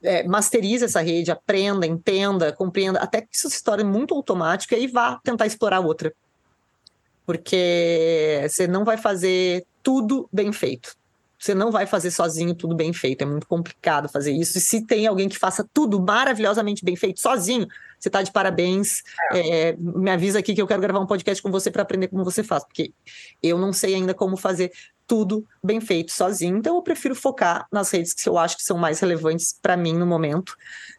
[0.03, 4.77] É, masterize essa rede, aprenda, entenda, compreenda, até que isso se torne muito automático e
[4.77, 6.13] aí vá tentar explorar outra.
[7.25, 10.95] Porque você não vai fazer tudo bem feito.
[11.47, 14.57] Você não vai fazer sozinho tudo bem feito, é muito complicado fazer isso.
[14.57, 17.65] E se tem alguém que faça tudo maravilhosamente bem feito sozinho,
[17.97, 19.01] você está de parabéns.
[19.31, 19.69] É.
[19.69, 22.25] É, me avisa aqui que eu quero gravar um podcast com você para aprender como
[22.25, 22.91] você faz, porque
[23.41, 24.73] eu não sei ainda como fazer
[25.07, 26.57] tudo bem feito sozinho.
[26.57, 29.93] Então eu prefiro focar nas redes que eu acho que são mais relevantes para mim
[29.93, 30.53] no momento.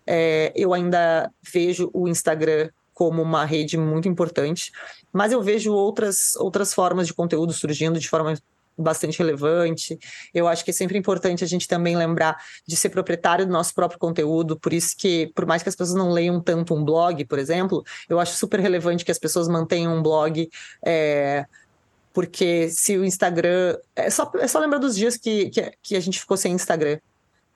[0.06, 4.72] É, eu ainda vejo o Instagram como uma rede muito importante,
[5.12, 8.34] mas eu vejo outras, outras formas de conteúdo surgindo de forma
[8.82, 9.98] bastante relevante.
[10.32, 12.36] Eu acho que é sempre importante a gente também lembrar
[12.66, 15.98] de ser proprietário do nosso próprio conteúdo, por isso que, por mais que as pessoas
[15.98, 19.96] não leiam tanto um blog, por exemplo, eu acho super relevante que as pessoas mantenham
[19.96, 20.48] um blog.
[20.84, 21.44] É,
[22.12, 23.76] porque se o Instagram.
[23.94, 26.98] É só, é só lembrar dos dias que, que, que a gente ficou sem Instagram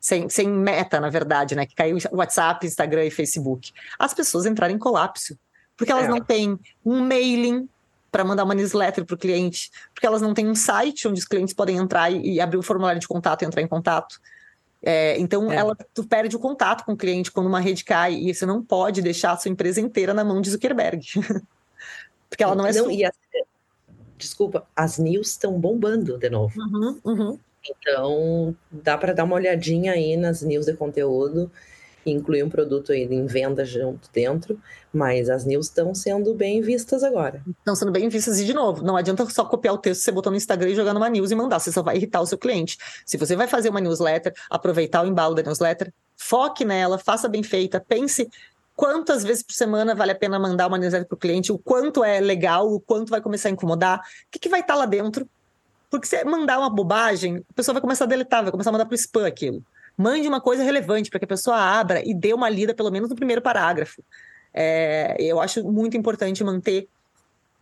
[0.02, 1.64] sem, sem meta, na verdade, né?
[1.64, 3.70] Que caiu WhatsApp, Instagram e Facebook.
[3.96, 5.38] As pessoas entraram em colapso.
[5.76, 6.08] Porque elas é.
[6.08, 7.68] não têm um mailing
[8.12, 11.26] para mandar uma newsletter para o cliente, porque elas não têm um site onde os
[11.26, 14.20] clientes podem entrar e, e abrir o formulário de contato e entrar em contato.
[14.82, 15.56] É, então, é.
[15.56, 18.62] ela, tu perde o contato com o cliente quando uma rede cai e você não
[18.62, 21.06] pode deixar a sua empresa inteira na mão de Zuckerberg.
[22.28, 23.08] porque ela não é não, sua.
[23.08, 23.14] As,
[24.18, 26.52] desculpa, as news estão bombando de novo.
[26.60, 27.38] Uhum, uhum.
[27.64, 31.50] Então, dá para dar uma olhadinha aí nas news de conteúdo
[32.10, 34.58] incluir um produto aí em venda junto dentro,
[34.92, 37.42] mas as news estão sendo bem vistas agora.
[37.58, 40.12] Estão sendo bem vistas e, de novo, não adianta só copiar o texto que você
[40.12, 42.38] botou no Instagram e jogar numa news e mandar, você só vai irritar o seu
[42.38, 42.76] cliente.
[43.06, 47.42] Se você vai fazer uma newsletter, aproveitar o embalo da newsletter, foque nela, faça bem
[47.42, 48.28] feita, pense
[48.74, 52.02] quantas vezes por semana vale a pena mandar uma newsletter para o cliente, o quanto
[52.02, 54.86] é legal, o quanto vai começar a incomodar, o que, que vai estar tá lá
[54.86, 55.28] dentro.
[55.90, 58.86] Porque se mandar uma bobagem, a pessoa vai começar a deletar, vai começar a mandar
[58.86, 59.62] para o spam aquilo.
[59.96, 63.08] Mande uma coisa relevante para que a pessoa abra e dê uma lida, pelo menos
[63.08, 64.02] no primeiro parágrafo.
[64.54, 66.88] É, eu acho muito importante manter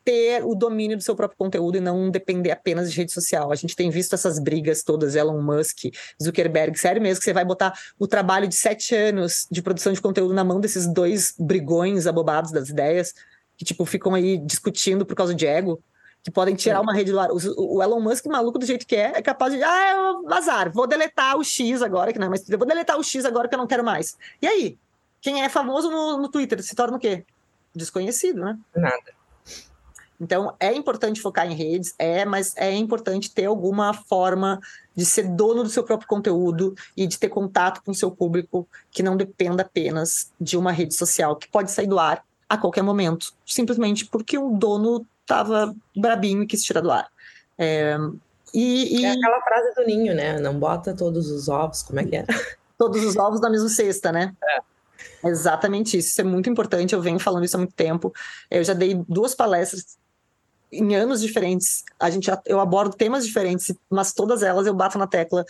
[0.04, 3.52] ter o domínio do seu próprio conteúdo e não depender apenas de rede social.
[3.52, 5.84] A gente tem visto essas brigas todas, Elon Musk,
[6.22, 10.00] Zuckerberg, sério mesmo que você vai botar o trabalho de sete anos de produção de
[10.00, 13.14] conteúdo na mão desses dois brigões abobados das ideias,
[13.56, 15.82] que tipo ficam aí discutindo por causa de ego
[16.22, 17.30] que podem tirar uma rede do ar.
[17.30, 21.36] O Elon Musk, maluco do jeito que é, é capaz de, ah, azar, vou deletar
[21.36, 23.66] o X agora, que não é mais vou deletar o X agora que eu não
[23.66, 24.16] quero mais.
[24.40, 24.78] E aí?
[25.20, 27.24] Quem é famoso no, no Twitter se torna o quê?
[27.74, 28.58] Desconhecido, né?
[28.74, 29.20] Nada.
[30.20, 34.60] Então, é importante focar em redes, é, mas é importante ter alguma forma
[34.94, 38.68] de ser dono do seu próprio conteúdo e de ter contato com o seu público
[38.90, 42.82] que não dependa apenas de uma rede social que pode sair do ar a qualquer
[42.82, 47.08] momento, simplesmente porque o dono estava brabinho e quis tirar do ar.
[47.56, 47.96] É,
[48.52, 49.04] e, e...
[49.04, 50.40] é aquela frase do ninho, né?
[50.40, 52.26] Não bota todos os ovos, como é que é?
[52.76, 54.34] Todos os ovos na mesma cesta, né?
[54.42, 55.28] É.
[55.28, 56.08] Exatamente isso.
[56.08, 56.94] Isso é muito importante.
[56.94, 58.12] Eu venho falando isso há muito tempo.
[58.50, 59.98] Eu já dei duas palestras
[60.72, 61.84] em anos diferentes.
[61.98, 65.44] A gente, eu abordo temas diferentes, mas todas elas eu bato na tecla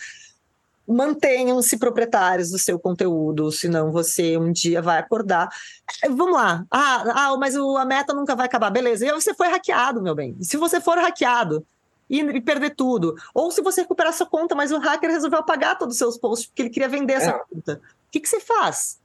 [0.87, 5.49] mantenham-se proprietários do seu conteúdo, senão você um dia vai acordar.
[6.03, 6.65] É, vamos lá.
[6.69, 8.69] Ah, ah mas o, a meta nunca vai acabar.
[8.69, 9.05] Beleza.
[9.05, 10.35] E aí você foi hackeado, meu bem.
[10.41, 11.65] Se você for hackeado
[12.09, 15.77] e, e, perder tudo, ou se você recuperar sua conta, mas o hacker resolveu apagar
[15.77, 17.39] todos os seus posts porque ele queria vender essa é.
[17.49, 19.00] conta, o que, que você faz?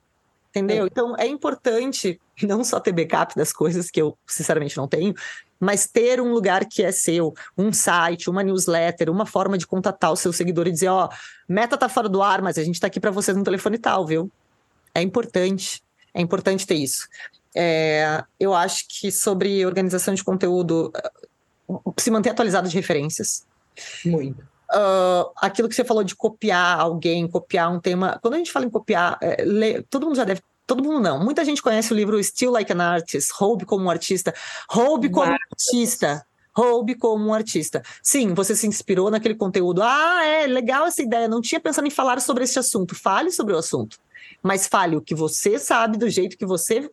[0.57, 0.85] Entendeu?
[0.85, 0.87] É.
[0.87, 5.15] Então é importante não só ter backup das coisas que eu sinceramente não tenho,
[5.61, 10.12] mas ter um lugar que é seu, um site, uma newsletter, uma forma de contatar
[10.12, 11.09] o seu seguidor e dizer, ó,
[11.49, 14.07] meta tá fora do ar, mas a gente tá aqui para vocês no telefone tal,
[14.07, 14.31] viu?
[14.95, 17.09] É importante, é importante ter isso.
[17.55, 20.93] É, eu acho que sobre organização de conteúdo,
[21.99, 23.47] se manter atualizado de referências.
[24.05, 24.56] Muito.
[24.72, 28.18] Uh, aquilo que você falou de copiar alguém, copiar um tema.
[28.20, 31.22] Quando a gente fala em copiar, é, todo mundo já deve todo mundo não.
[31.22, 34.34] Muita gente conhece o livro Still Like an Artist, Roube como um artista.
[34.68, 36.26] Roube como um artista.
[36.55, 37.82] roube como um artista.
[38.02, 39.82] Sim, você se inspirou naquele conteúdo.
[39.82, 41.28] Ah, é legal essa ideia.
[41.28, 42.94] Não tinha pensado em falar sobre esse assunto.
[42.94, 43.98] Fale sobre o assunto.
[44.43, 46.90] Mas fale o que você sabe, do jeito que você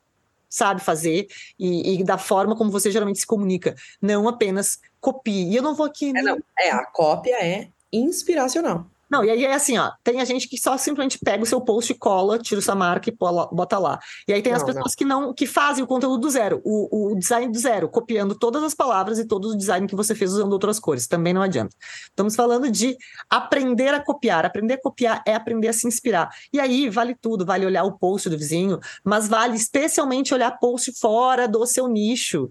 [0.49, 1.27] sabe fazer
[1.57, 3.73] e, e da forma como você geralmente se comunica.
[3.99, 5.49] Não apenas copie.
[5.49, 6.13] E eu não vou aqui.
[6.15, 6.39] É, não.
[6.57, 8.85] é a cópia é inspiracional.
[9.11, 11.61] Não, e aí é assim, ó, tem a gente que só simplesmente pega o seu
[11.61, 13.99] post e cola, tira sua marca e bota lá.
[14.27, 14.95] E aí tem não, as pessoas não.
[14.97, 18.63] que não, que fazem o conteúdo do zero, o, o, design do zero, copiando todas
[18.63, 21.05] as palavras e todo o design que você fez usando outras cores.
[21.05, 21.75] Também não adianta.
[22.05, 22.97] Estamos falando de
[23.29, 24.47] aprender a copiar.
[24.47, 26.31] Aprender a copiar é aprender a se inspirar.
[26.51, 30.91] E aí vale tudo, vale olhar o post do vizinho, mas vale especialmente olhar post
[30.99, 32.49] fora do seu nicho.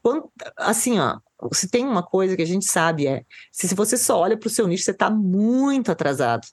[0.00, 1.18] Quando, assim, ó,
[1.52, 4.50] se tem uma coisa que a gente sabe é, se, você só olha para o
[4.50, 6.46] seu nicho, você está muito atrasado.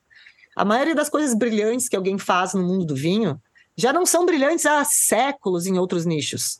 [0.55, 3.41] A maioria das coisas brilhantes que alguém faz no mundo do vinho
[3.75, 6.59] já não são brilhantes há séculos em outros nichos.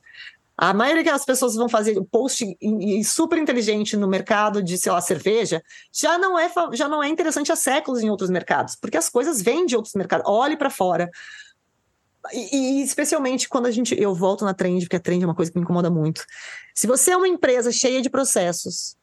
[0.58, 2.46] A maioria das pessoas vão fazer post
[3.04, 5.62] super inteligente no mercado de, sei lá, cerveja,
[5.92, 9.42] já não é já não é interessante há séculos em outros mercados, porque as coisas
[9.42, 10.26] vêm de outros mercados.
[10.28, 11.10] Olhe para fora.
[12.34, 14.00] E, e, especialmente quando a gente.
[14.00, 16.26] Eu volto na trend, porque a trend é uma coisa que me incomoda muito.
[16.74, 18.96] Se você é uma empresa cheia de processos,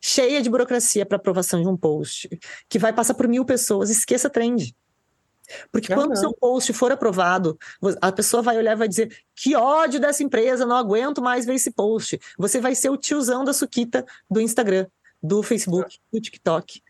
[0.00, 2.28] cheia de burocracia para aprovação de um post,
[2.68, 4.74] que vai passar por mil pessoas, esqueça a trend.
[5.72, 7.58] Porque quando o seu post for aprovado,
[8.00, 11.54] a pessoa vai olhar e vai dizer: que ódio dessa empresa, não aguento mais ver
[11.54, 12.20] esse post.
[12.38, 14.86] Você vai ser o tiozão da suquita do Instagram,
[15.22, 16.82] do Facebook, do TikTok.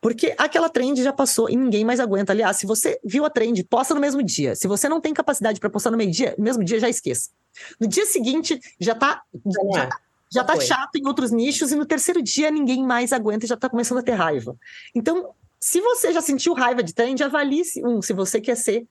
[0.00, 2.32] Porque aquela trend já passou e ninguém mais aguenta.
[2.32, 4.54] Aliás, se você viu a trend, posta no mesmo dia.
[4.54, 7.30] Se você não tem capacidade para postar no meio dia, no mesmo dia já esqueça.
[7.80, 9.88] No dia seguinte já tá já, é.
[10.30, 13.56] já tá chato em outros nichos e no terceiro dia ninguém mais aguenta e já
[13.56, 14.56] tá começando a ter raiva.
[14.94, 18.86] Então, se você já sentiu raiva de trend, avalie se, um, se você quer ser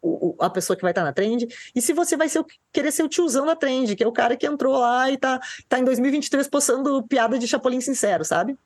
[0.00, 2.46] o, a pessoa que vai estar tá na trend, e se você vai ser o,
[2.72, 5.40] querer ser o tiozão da trend, que é o cara que entrou lá e tá,
[5.68, 8.56] tá em 2023 postando piada de Chapolin sincero, sabe?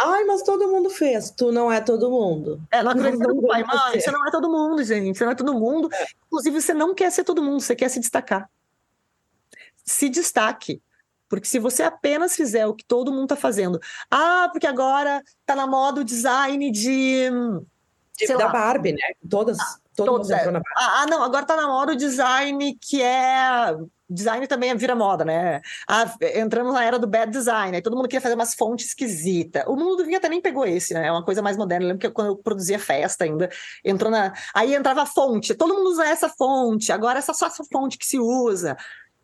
[0.00, 1.30] Ai, mas todo mundo fez.
[1.30, 2.60] Tu não é todo mundo.
[2.70, 4.00] É, não acredito no pai, mãe.
[4.00, 5.16] Você não é todo mundo, gente.
[5.16, 5.88] Você não é todo mundo.
[5.92, 6.06] É.
[6.26, 8.50] Inclusive, você não quer ser todo mundo, você quer se destacar.
[9.84, 10.82] Se destaque.
[11.28, 13.80] Porque se você apenas fizer o que todo mundo está fazendo,
[14.10, 17.30] ah, porque agora tá na moda o design de.
[18.16, 18.48] de da lá.
[18.48, 19.00] Barbie, né?
[19.28, 19.58] Todas.
[19.58, 20.50] Ah, todo todas, mundo é.
[20.50, 20.74] na Barbie.
[20.76, 23.74] Ah, não, agora tá na moda o design que é
[24.08, 25.60] design também é vira moda, né?
[25.88, 29.64] Ah, entramos na era do bad design, aí todo mundo queria fazer umas fontes esquisitas.
[29.66, 31.06] O mundo do vinho até nem pegou esse, né?
[31.06, 31.84] É uma coisa mais moderna.
[31.84, 33.48] Eu lembro que quando eu produzia festa ainda,
[33.84, 34.32] entrou na.
[34.54, 38.06] Aí entrava a fonte, todo mundo usa essa fonte, agora essa só essa fonte que
[38.06, 38.76] se usa.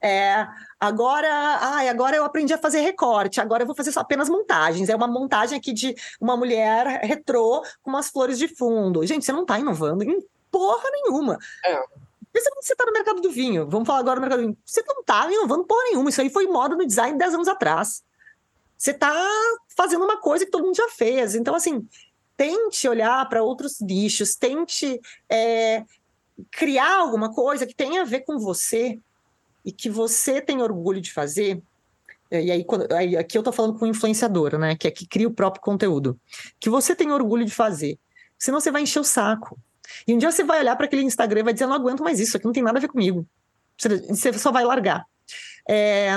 [0.03, 0.47] É,
[0.79, 1.29] agora,
[1.61, 4.89] ai, agora eu aprendi a fazer recorte, agora eu vou fazer só apenas montagens.
[4.89, 9.05] É uma montagem aqui de uma mulher retrô com umas flores de fundo.
[9.07, 10.19] Gente, você não está inovando em
[10.51, 11.39] porra nenhuma.
[11.65, 11.79] É.
[12.33, 13.69] Pensa quando você está no mercado do vinho.
[13.69, 14.59] Vamos falar agora do mercado do vinho.
[14.65, 16.11] Você não está inovando porra nenhuma.
[16.11, 18.03] Isso aí foi moda no design 10 anos atrás.
[18.77, 19.13] Você está
[19.77, 21.35] fazendo uma coisa que todo mundo já fez.
[21.35, 21.87] Então, assim,
[22.37, 25.85] tente olhar para outros nichos, tente é,
[26.51, 28.99] criar alguma coisa que tenha a ver com você
[29.65, 31.63] e que você tem orgulho de fazer.
[32.31, 34.77] E aí, quando, aí aqui eu estou falando com influenciadora, né?
[34.77, 36.19] Que é que cria o próprio conteúdo.
[36.59, 37.99] Que você tem orgulho de fazer.
[38.39, 39.59] Senão você vai encher o saco.
[40.07, 42.21] E um dia você vai olhar para aquele Instagram e vai dizer: não aguento mais
[42.21, 43.27] isso, aqui não tem nada a ver comigo.
[43.77, 45.05] Você só vai largar.
[45.69, 46.11] É,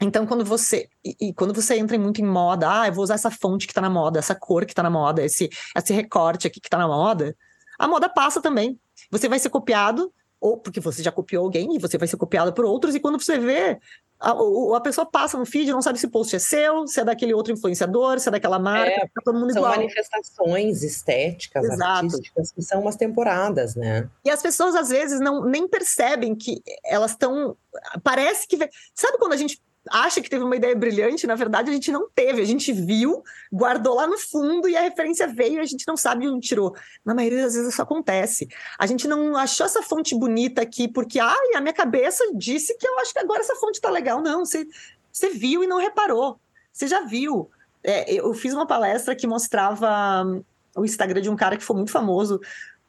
[0.00, 3.14] então, quando você e, e, quando você entra muito em moda, ah, eu vou usar
[3.14, 6.46] essa fonte que está na moda, essa cor que está na moda, esse, esse recorte
[6.46, 7.36] aqui que está na moda,
[7.78, 8.78] a moda passa também.
[9.10, 10.12] Você vai ser copiado,
[10.46, 13.20] ou porque você já copiou alguém e você vai ser copiado por outros, e quando
[13.20, 13.78] você vê,
[14.20, 14.30] a,
[14.76, 17.34] a, pessoa passa no feed, não sabe se o post é seu, se é daquele
[17.34, 19.74] outro influenciador, se é daquela marca, é, tá todo mundo são igual.
[19.74, 22.06] São manifestações estéticas, Exato.
[22.06, 24.08] artísticas, que são umas temporadas, né?
[24.24, 27.56] E as pessoas, às vezes, não nem percebem que elas estão...
[28.02, 28.56] Parece que...
[28.94, 29.60] Sabe quando a gente
[29.90, 33.22] acha que teve uma ideia brilhante, na verdade a gente não teve, a gente viu,
[33.52, 36.74] guardou lá no fundo e a referência veio e a gente não sabe onde tirou.
[37.04, 38.48] Na maioria das vezes isso acontece.
[38.78, 42.86] A gente não achou essa fonte bonita aqui porque, ai, a minha cabeça disse que
[42.86, 44.20] eu acho que agora essa fonte tá legal.
[44.20, 44.66] Não, você,
[45.12, 46.38] você viu e não reparou.
[46.72, 47.50] Você já viu.
[47.82, 50.42] É, eu fiz uma palestra que mostrava hum,
[50.76, 52.40] o Instagram de um cara que foi muito famoso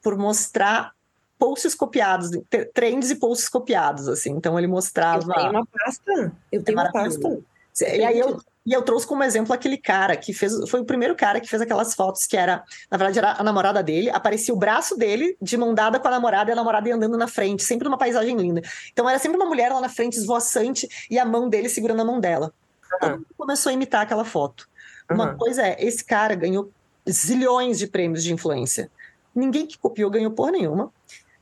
[0.02, 0.97] por mostrar
[1.38, 2.32] posts copiados,
[2.74, 4.32] trends e posts copiados, assim.
[4.32, 5.24] Então ele mostrava.
[5.24, 6.32] Eu tenho uma pasta.
[6.52, 7.40] Eu tenho é uma pasta.
[7.80, 10.54] E aí eu, e eu trouxe como exemplo aquele cara que fez.
[10.70, 12.64] Foi o primeiro cara que fez aquelas fotos que era.
[12.92, 14.10] Na verdade, era a namorada dele.
[14.10, 17.18] Aparecia o braço dele de mão dada com a namorada e a namorada ia andando
[17.18, 18.62] na frente, sempre numa paisagem linda.
[18.92, 22.06] Então era sempre uma mulher lá na frente, esvoaçante, e a mão dele segurando a
[22.06, 22.52] mão dela.
[22.94, 23.00] Uhum.
[23.00, 24.68] Todo mundo começou a imitar aquela foto.
[25.10, 25.38] Uma uhum.
[25.38, 26.70] coisa é, esse cara ganhou
[27.10, 28.92] zilhões de prêmios de influência.
[29.34, 30.92] Ninguém que copiou ganhou porra nenhuma.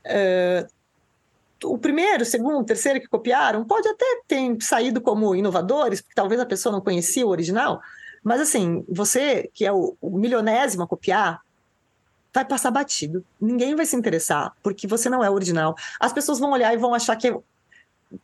[0.06, 0.76] Uh,
[1.64, 6.14] o primeiro, o segundo, o terceiro que copiaram, pode até ter saído como inovadores, porque
[6.14, 7.80] talvez a pessoa não conhecia o original,
[8.22, 11.40] mas assim, você que é o, o milionésimo a copiar,
[12.36, 13.24] vai passar batido.
[13.40, 15.74] Ninguém vai se interessar, porque você não é original.
[15.98, 17.28] As pessoas vão olhar e vão achar que.
[17.28, 17.38] É...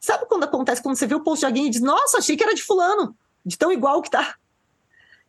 [0.01, 2.45] Sabe quando acontece quando você vê o post de alguém e diz, nossa, achei que
[2.45, 4.37] era de fulano, de tão igual que tá.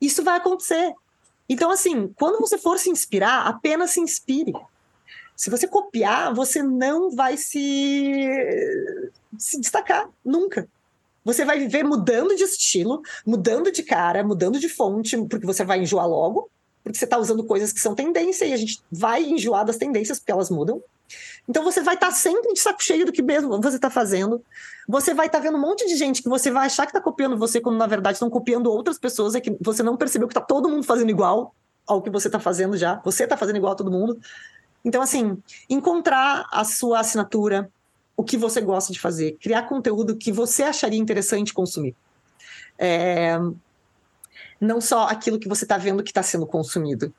[0.01, 0.93] Isso vai acontecer.
[1.47, 4.53] Então, assim, quando você for se inspirar, apenas se inspire.
[5.35, 8.14] Se você copiar, você não vai se,
[9.38, 10.68] se destacar nunca.
[11.26, 15.80] Você vai viver mudando de estilo, mudando de cara, mudando de fonte, porque você vai
[15.80, 16.49] enjoar logo,
[16.84, 20.19] porque você está usando coisas que são tendência e a gente vai enjoar das tendências
[20.19, 20.84] porque elas mudam.
[21.47, 24.43] Então você vai estar tá sempre de saco cheio do que mesmo você está fazendo.
[24.88, 27.01] Você vai estar tá vendo um monte de gente que você vai achar que está
[27.01, 30.34] copiando você, quando na verdade estão copiando outras pessoas, é que você não percebeu que
[30.34, 31.55] está todo mundo fazendo igual
[31.85, 33.01] ao que você está fazendo já.
[33.03, 34.19] Você está fazendo igual a todo mundo.
[34.84, 35.38] Então, assim,
[35.69, 37.72] encontrar a sua assinatura,
[38.15, 41.95] o que você gosta de fazer, criar conteúdo que você acharia interessante consumir.
[42.77, 43.38] É,
[44.60, 47.14] não só aquilo que você está vendo que está sendo consumido.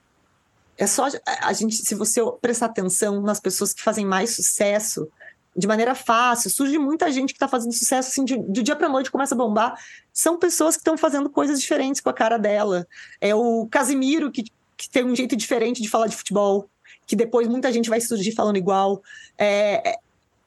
[0.76, 1.06] É só
[1.42, 5.08] a gente, se você prestar atenção nas pessoas que fazem mais sucesso
[5.56, 8.88] de maneira fácil, surge muita gente que está fazendo sucesso assim, de, de dia para
[8.88, 9.78] noite começa a bombar.
[10.12, 12.86] São pessoas que estão fazendo coisas diferentes com a cara dela.
[13.20, 14.44] É o Casimiro que,
[14.76, 16.68] que tem um jeito diferente de falar de futebol,
[17.06, 19.02] que depois muita gente vai surgir falando igual.
[19.38, 19.98] É, é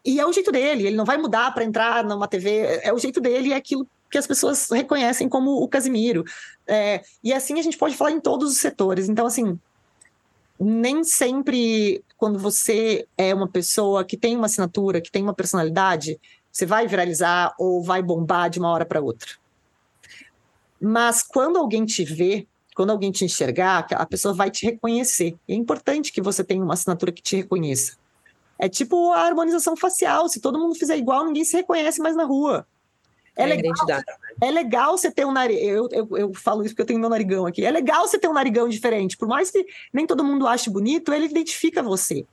[0.05, 2.97] e é o jeito dele, ele não vai mudar para entrar numa TV, é o
[2.97, 6.23] jeito dele, é aquilo que as pessoas reconhecem como o Casimiro.
[6.65, 9.09] É, e assim a gente pode falar em todos os setores.
[9.09, 9.59] Então, assim,
[10.57, 16.19] nem sempre quando você é uma pessoa que tem uma assinatura, que tem uma personalidade,
[16.51, 19.31] você vai viralizar ou vai bombar de uma hora para outra.
[20.79, 22.47] Mas quando alguém te vê,
[22.77, 25.35] quando alguém te enxergar, a pessoa vai te reconhecer.
[25.47, 27.97] E é importante que você tenha uma assinatura que te reconheça.
[28.59, 30.29] É tipo a harmonização facial.
[30.29, 32.67] Se todo mundo fizer igual, ninguém se reconhece mais na rua.
[33.35, 33.73] É, é legal,
[34.39, 35.63] é legal você ter um narigão.
[35.63, 37.65] Eu, eu, eu, falo isso porque eu tenho meu narigão aqui.
[37.65, 39.17] É legal você ter um narigão diferente.
[39.17, 42.27] Por mais que nem todo mundo ache bonito, ele identifica você.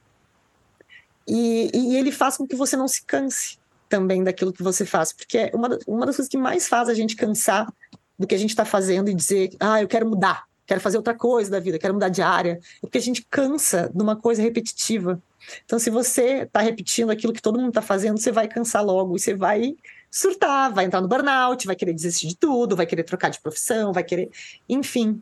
[1.26, 3.56] E, e ele faz com que você não se canse
[3.88, 5.10] também daquilo que você faz.
[5.10, 7.72] Porque é uma, uma das coisas que mais faz a gente cansar
[8.18, 11.14] do que a gente está fazendo e dizer, ah, eu quero mudar, quero fazer outra
[11.14, 12.60] coisa da vida, quero mudar de área.
[12.78, 15.20] É porque a gente cansa de uma coisa repetitiva.
[15.64, 19.16] Então, se você está repetindo aquilo que todo mundo está fazendo, você vai cansar logo
[19.16, 19.74] e você vai
[20.10, 23.92] surtar, vai entrar no burnout, vai querer desistir de tudo, vai querer trocar de profissão,
[23.92, 24.30] vai querer.
[24.68, 25.20] Enfim,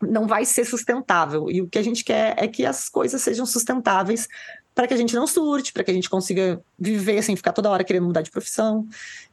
[0.00, 1.50] não vai ser sustentável.
[1.50, 4.28] E o que a gente quer é que as coisas sejam sustentáveis
[4.74, 7.70] para que a gente não surte, para que a gente consiga viver sem ficar toda
[7.70, 8.86] hora querendo mudar de profissão.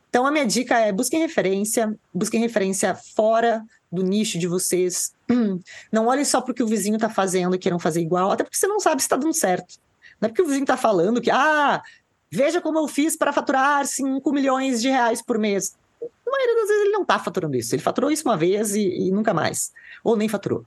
[0.09, 5.13] Então, a minha dica é busquem referência, busquem referência fora do nicho de vocês.
[5.91, 8.67] Não olhem só porque o vizinho está fazendo e queiram fazer igual, até porque você
[8.67, 9.75] não sabe se está dando certo.
[10.19, 11.81] Não é porque o vizinho está falando que, ah,
[12.29, 15.75] Veja como eu fiz para faturar 5 milhões de reais por mês.
[16.01, 17.73] Na maioria das vezes ele não está faturando isso.
[17.73, 19.71] Ele faturou isso uma vez e, e, nunca mais.
[20.03, 20.65] Ou nem faturou.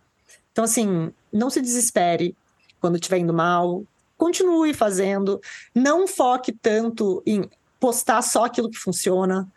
[0.53, 2.35] Então, assim, não se desespere
[2.81, 3.85] quando estiver indo mal.
[4.17, 5.41] Continue fazendo.
[5.75, 7.49] Não foque tanto em
[7.81, 9.51] postar só aquilo que funciona.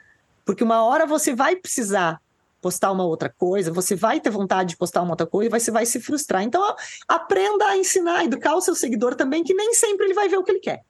[0.46, 2.20] Porque uma hora você vai precisar
[2.62, 5.70] postar uma outra coisa, você vai ter vontade de postar uma outra coisa e você
[5.70, 6.42] vai se frustrar.
[6.44, 6.64] Então,
[7.08, 10.44] aprenda a ensinar, educar o seu seguidor também, que nem sempre ele vai ver o
[10.44, 10.82] que ele quer.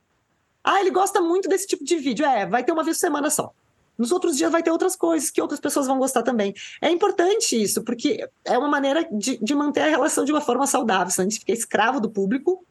[0.64, 2.26] Ah, ele gosta muito desse tipo de vídeo.
[2.26, 3.52] É, vai ter uma vez por semana só.
[3.98, 6.54] Nos outros dias vai ter outras coisas que outras pessoas vão gostar também.
[6.80, 10.66] É importante isso, porque é uma maneira de, de manter a relação de uma forma
[10.66, 12.66] saudável, senão a gente fica escravo do público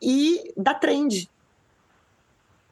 [0.00, 1.28] e da trend.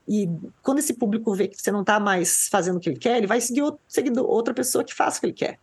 [0.06, 0.28] E
[0.62, 3.26] quando esse público vê que você não está mais fazendo o que ele quer, ele
[3.26, 5.58] vai seguir, outro, seguir outra pessoa que faça o que ele quer.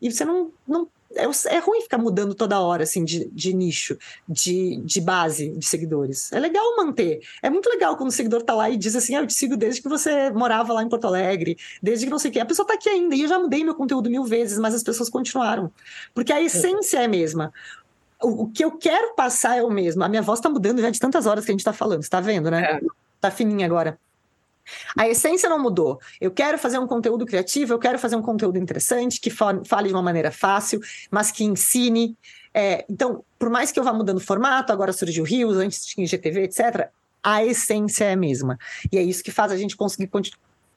[0.00, 3.96] E você não, não é, é ruim ficar mudando toda hora, assim, de, de nicho,
[4.28, 6.32] de, de base de seguidores.
[6.32, 7.20] É legal manter.
[7.42, 9.56] É muito legal quando o seguidor tá lá e diz assim, ah, eu te sigo
[9.56, 12.40] desde que você morava lá em Porto Alegre, desde que não sei o quê.
[12.40, 14.82] A pessoa tá aqui ainda, e eu já mudei meu conteúdo mil vezes, mas as
[14.82, 15.70] pessoas continuaram.
[16.14, 17.52] Porque a essência é a mesma.
[18.20, 20.04] O, que eu quero passar é o mesmo.
[20.04, 22.10] A minha voz tá mudando já de tantas horas que a gente tá falando, você
[22.10, 22.80] tá vendo, né?
[22.80, 23.01] É.
[23.22, 24.00] Tá fininha agora.
[24.98, 26.00] A essência não mudou.
[26.20, 29.94] Eu quero fazer um conteúdo criativo, eu quero fazer um conteúdo interessante, que fale de
[29.94, 32.16] uma maneira fácil, mas que ensine.
[32.52, 36.04] É, então, por mais que eu vá mudando o formato, agora surgiu Rios, antes tinha
[36.04, 36.90] IGTV, etc.,
[37.22, 38.58] a essência é a mesma.
[38.90, 40.10] E é isso que faz a gente conseguir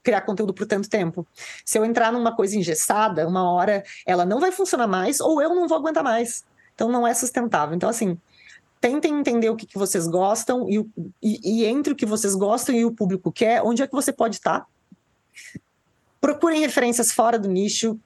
[0.03, 1.25] criar conteúdo por tanto tempo.
[1.65, 5.55] Se eu entrar numa coisa engessada, uma hora ela não vai funcionar mais, ou eu
[5.55, 6.45] não vou aguentar mais.
[6.75, 7.75] Então, não é sustentável.
[7.75, 8.19] Então, assim,
[8.85, 10.77] tentem entender o que, que vocês gostam e,
[11.19, 14.13] e, e, entre o que vocês gostam e o público quer, onde é que você
[14.13, 14.63] pode estar.
[16.21, 17.99] Procurem referências fora do nicho.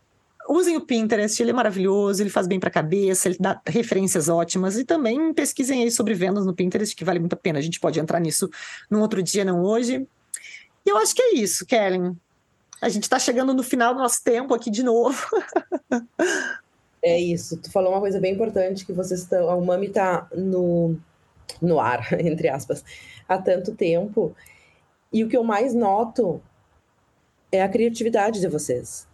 [0.47, 4.29] Usem o Pinterest, ele é maravilhoso, ele faz bem para a cabeça, ele dá referências
[4.29, 4.77] ótimas.
[4.77, 7.59] E também pesquisem aí sobre vendas no Pinterest, que vale muito a pena.
[7.59, 8.49] A gente pode entrar nisso
[8.89, 10.07] num outro dia, não hoje.
[10.85, 12.15] eu acho que é isso, Kellen.
[12.81, 15.21] A gente está chegando no final do nosso tempo aqui de novo.
[17.01, 17.57] é isso.
[17.57, 19.49] Tu falou uma coisa bem importante que vocês estão.
[19.49, 20.97] A Umami está no,
[21.61, 22.83] no ar, entre aspas,
[23.27, 24.35] há tanto tempo.
[25.11, 26.41] E o que eu mais noto
[27.51, 29.07] é a criatividade de vocês.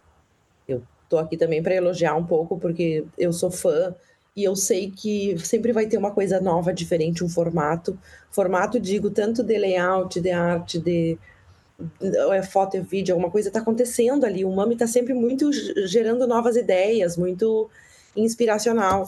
[0.68, 3.94] Eu tô aqui também para elogiar um pouco, porque eu sou fã
[4.36, 7.98] e eu sei que sempre vai ter uma coisa nova, diferente, um formato.
[8.30, 11.18] Formato, digo, tanto de layout, de arte, de
[12.00, 14.44] é foto, é vídeo, alguma coisa está acontecendo ali.
[14.44, 15.50] O Mami está sempre muito
[15.86, 17.68] gerando novas ideias, muito
[18.16, 19.06] inspiracional.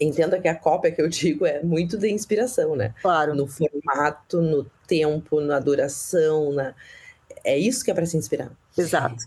[0.00, 2.94] Entenda que a cópia que eu digo é muito de inspiração, né?
[3.00, 3.34] Claro.
[3.34, 6.74] No formato, no tempo, na duração, na...
[7.44, 8.50] é isso que é para se inspirar.
[8.76, 9.24] Exato.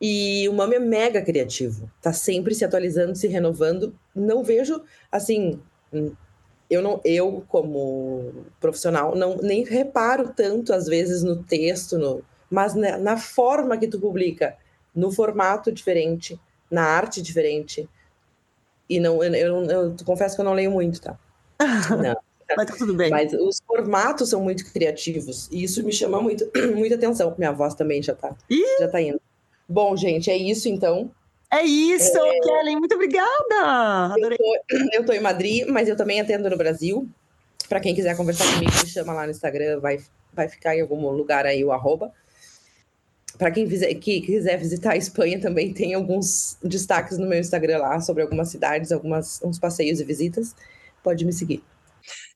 [0.00, 3.98] E o Mami é mega criativo, tá sempre se atualizando, se renovando.
[4.14, 5.58] Não vejo assim,
[6.68, 12.74] eu não eu como profissional não nem reparo tanto às vezes no texto no mas
[12.74, 14.56] na, na forma que tu publica
[14.94, 16.40] no formato diferente
[16.70, 17.88] na arte diferente
[18.88, 21.18] e não eu, eu, eu, confesso que eu não leio muito tá?
[21.90, 22.16] Não.
[22.56, 23.10] Mas tá tudo bem.
[23.10, 27.74] Mas os formatos são muito criativos e isso me chama muito muita atenção minha voz
[27.74, 28.78] também já tá Ih!
[28.78, 29.20] já tá indo.
[29.68, 31.10] Bom gente é isso então
[31.60, 32.40] é isso, é...
[32.40, 34.14] Kellen, muito obrigada.
[34.14, 34.38] Adorei.
[34.40, 37.08] Eu tô, eu tô em Madrid, mas eu também atendo no Brasil.
[37.68, 39.98] Para quem quiser conversar comigo, me chama lá no Instagram, vai,
[40.32, 42.12] vai ficar em algum lugar aí o arroba.
[43.36, 47.78] Para quem quiser, que quiser visitar a Espanha, também tem alguns destaques no meu Instagram
[47.78, 50.54] lá sobre algumas cidades, algumas, uns passeios e visitas.
[51.02, 51.62] Pode me seguir.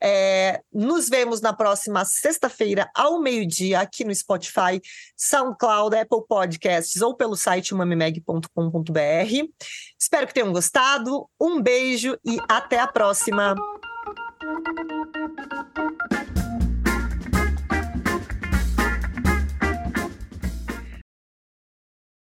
[0.02, 4.80] É, nos vemos na próxima sexta-feira, ao meio-dia, aqui no Spotify,
[5.16, 9.00] SoundCloud, Apple Podcasts ou pelo site mamimeg.com.br.
[9.98, 11.28] Espero que tenham gostado.
[11.40, 13.54] Um beijo e até a próxima.